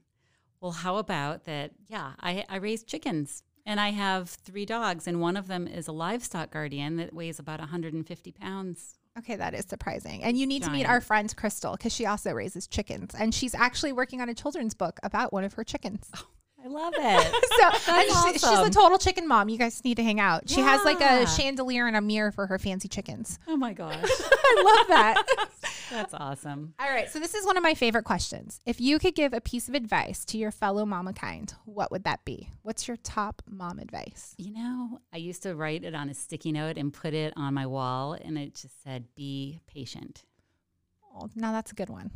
Well, 0.62 0.72
how 0.72 0.98
about 0.98 1.46
that? 1.46 1.72
Yeah, 1.88 2.14
I, 2.20 2.44
I 2.50 2.56
raise 2.56 2.84
chickens 2.84 3.44
and 3.68 3.80
I 3.80 3.90
have 3.90 4.30
three 4.30 4.66
dogs, 4.66 5.08
and 5.08 5.22
one 5.22 5.38
of 5.38 5.48
them 5.48 5.68
is 5.68 5.88
a 5.88 5.92
livestock 5.92 6.52
guardian 6.52 6.96
that 6.96 7.14
weighs 7.14 7.38
about 7.38 7.60
150 7.60 8.32
pounds. 8.32 8.98
Okay, 9.20 9.36
that 9.36 9.54
is 9.54 9.66
surprising. 9.68 10.24
And 10.24 10.38
you 10.38 10.48
need 10.48 10.64
to 10.64 10.72
meet 10.72 10.86
our 10.86 11.02
friend 11.02 11.36
Crystal 11.36 11.74
because 11.74 11.94
she 11.94 12.06
also 12.06 12.32
raises 12.32 12.66
chickens. 12.66 13.14
And 13.14 13.36
she's 13.36 13.54
actually 13.54 13.92
working 13.92 14.22
on 14.22 14.30
a 14.30 14.34
children's 14.34 14.74
book 14.74 15.00
about 15.04 15.34
one 15.34 15.44
of 15.44 15.54
her 15.54 15.64
chickens. 15.64 16.10
Oh, 16.16 16.28
I 16.68 16.70
love 16.70 16.94
it. 16.98 17.44
So 17.58 17.92
and 17.94 18.34
she- 18.34 18.40
she's 18.40 18.60
a 18.60 18.70
total 18.70 18.98
chicken 19.00 19.28
mom. 19.28 19.50
You 19.50 19.58
guys 19.58 19.84
need 19.84 19.96
to 19.96 20.04
hang 20.04 20.20
out. 20.20 20.48
She 20.50 20.62
has 20.62 20.84
like 20.86 21.02
a 21.02 21.26
chandelier 21.28 21.88
and 21.88 21.96
a 21.98 22.02
mirror 22.02 22.32
for 22.32 22.46
her 22.48 22.60
fancy 22.60 22.88
chickens. 22.88 23.40
oh 23.48 23.58
my 23.58 23.74
gosh. 23.74 23.96
I 24.04 24.64
love 24.66 24.88
that. 24.90 25.24
That's 25.92 26.14
awesome. 26.14 26.74
All 26.80 26.90
right, 26.90 27.10
so 27.10 27.20
this 27.20 27.34
is 27.34 27.46
one 27.46 27.58
of 27.58 27.64
my 27.64 27.74
favorite 27.74 28.04
questions. 28.04 28.60
If 28.66 28.80
you 28.82 29.00
could 29.00 29.16
give 29.16 29.34
a 29.34 29.42
piece 29.42 29.68
of 29.70 29.74
advice 29.76 30.24
to 30.26 30.38
your 30.38 30.52
fellow 30.52 30.86
mama 30.86 31.14
kind, 31.14 31.52
what 31.66 31.92
would 31.92 32.04
that 32.04 32.24
be? 32.26 32.50
What's 32.62 32.88
your 32.88 32.98
top 32.98 33.42
mom 33.50 33.80
advice? 33.80 34.36
You 34.38 34.54
know, 34.54 35.00
I 35.14 35.18
used 35.18 35.44
to 35.44 35.56
write 35.56 35.84
it 35.84 35.96
on 35.96 36.10
a 36.10 36.14
sticky 36.14 36.52
note 36.52 36.78
and 36.78 36.94
put 36.94 37.14
it 37.14 37.34
on 37.38 37.54
my 37.54 37.66
wall, 37.66 38.14
and 38.14 38.38
it 38.38 38.54
just 38.56 38.84
said, 38.84 39.06
be 39.16 39.62
patient. 39.68 40.24
Oh, 41.16 41.30
now 41.36 41.54
that's 41.54 41.72
a 41.72 41.76
good 41.76 41.90
one. 41.90 42.12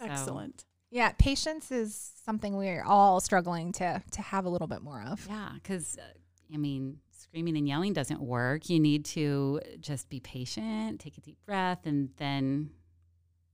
So- 0.00 0.06
Excellent. 0.06 0.64
Yeah, 0.94 1.10
patience 1.18 1.72
is 1.72 2.12
something 2.24 2.56
we're 2.56 2.84
all 2.84 3.18
struggling 3.18 3.72
to 3.72 4.00
to 4.12 4.22
have 4.22 4.44
a 4.44 4.48
little 4.48 4.68
bit 4.68 4.80
more 4.80 5.02
of. 5.02 5.26
Yeah, 5.28 5.50
because 5.54 5.98
uh, 5.98 6.54
I 6.54 6.56
mean, 6.56 6.98
screaming 7.10 7.56
and 7.56 7.66
yelling 7.66 7.94
doesn't 7.94 8.20
work. 8.20 8.70
You 8.70 8.78
need 8.78 9.04
to 9.06 9.60
just 9.80 10.08
be 10.08 10.20
patient, 10.20 11.00
take 11.00 11.18
a 11.18 11.20
deep 11.20 11.36
breath, 11.44 11.84
and 11.84 12.10
then 12.18 12.70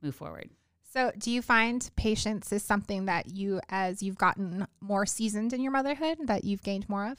move 0.03 0.15
forward. 0.15 0.51
So, 0.93 1.13
do 1.17 1.31
you 1.31 1.41
find 1.41 1.89
patience 1.97 2.53
is 2.53 2.63
something 2.63 3.07
that 3.07 3.35
you, 3.35 3.63
as 3.71 4.03
you've 4.03 4.19
gotten 4.19 4.67
more 4.83 5.07
seasoned 5.07 5.55
in 5.55 5.63
your 5.63 5.73
motherhood, 5.73 6.19
that 6.25 6.45
you've 6.45 6.63
gained 6.63 6.91
more 6.91 7.07
of? 7.07 7.19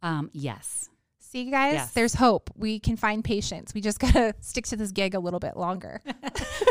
Um, 0.00 0.30
yes. 0.32 0.90
See, 1.34 1.42
you 1.42 1.50
guys, 1.50 1.74
Yes. 1.74 1.90
there's 1.94 2.14
hope. 2.14 2.48
We 2.54 2.78
can 2.78 2.96
find 2.96 3.24
patience. 3.24 3.74
We 3.74 3.80
just 3.80 3.98
gotta 4.04 4.36
stick 4.40 4.66
to 4.66 4.76
this 4.76 4.92
gig 4.92 5.14
a 5.14 5.18
little 5.18 5.40
bit 5.40 5.56
longer. 5.56 6.00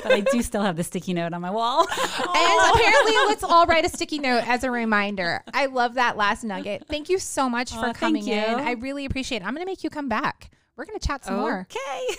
But 0.04 0.12
I 0.12 0.20
do 0.20 0.42
still 0.42 0.62
have 0.64 0.76
the 0.76 0.84
sticky 0.84 1.14
note 1.14 1.34
on 1.34 1.42
my 1.42 1.52
wall. 1.52 1.86
And 1.98 1.98
oh. 2.00 2.72
apparently, 2.76 3.14
let's 3.28 3.44
all 3.44 3.66
write 3.66 3.86
a 3.86 3.90
sticky 3.90 4.20
note 4.20 4.46
as 4.48 4.64
a 4.64 4.72
reminder. 4.72 5.42
I 5.54 5.68
love 5.68 5.94
that 5.94 6.18
last 6.18 6.44
nugget. 6.44 6.86
Thank 6.90 7.10
you 7.10 7.20
so 7.20 7.50
much 7.50 7.72
for 7.72 7.78
Aw, 7.78 7.84
thank 7.84 7.98
coming 7.98 8.28
in. 8.28 8.56
I 8.56 8.72
really 8.72 9.06
appreciate 9.06 9.42
it. 9.42 9.46
I'm 9.46 9.54
going 9.54 9.66
to 9.66 9.70
make 9.70 9.84
you 9.84 9.90
come 9.90 10.10
back. 10.10 10.52
We're 10.76 10.86
going 10.86 11.00
to 11.00 11.08
chat 11.08 11.24
some 11.24 11.38
more. 11.38 11.68
Okay. 11.70 12.16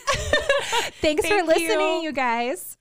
Thanks 1.01 1.26
for 1.26 1.42
listening, 1.42 1.97
you. 1.97 2.03
you 2.05 2.12
guys. 2.12 2.78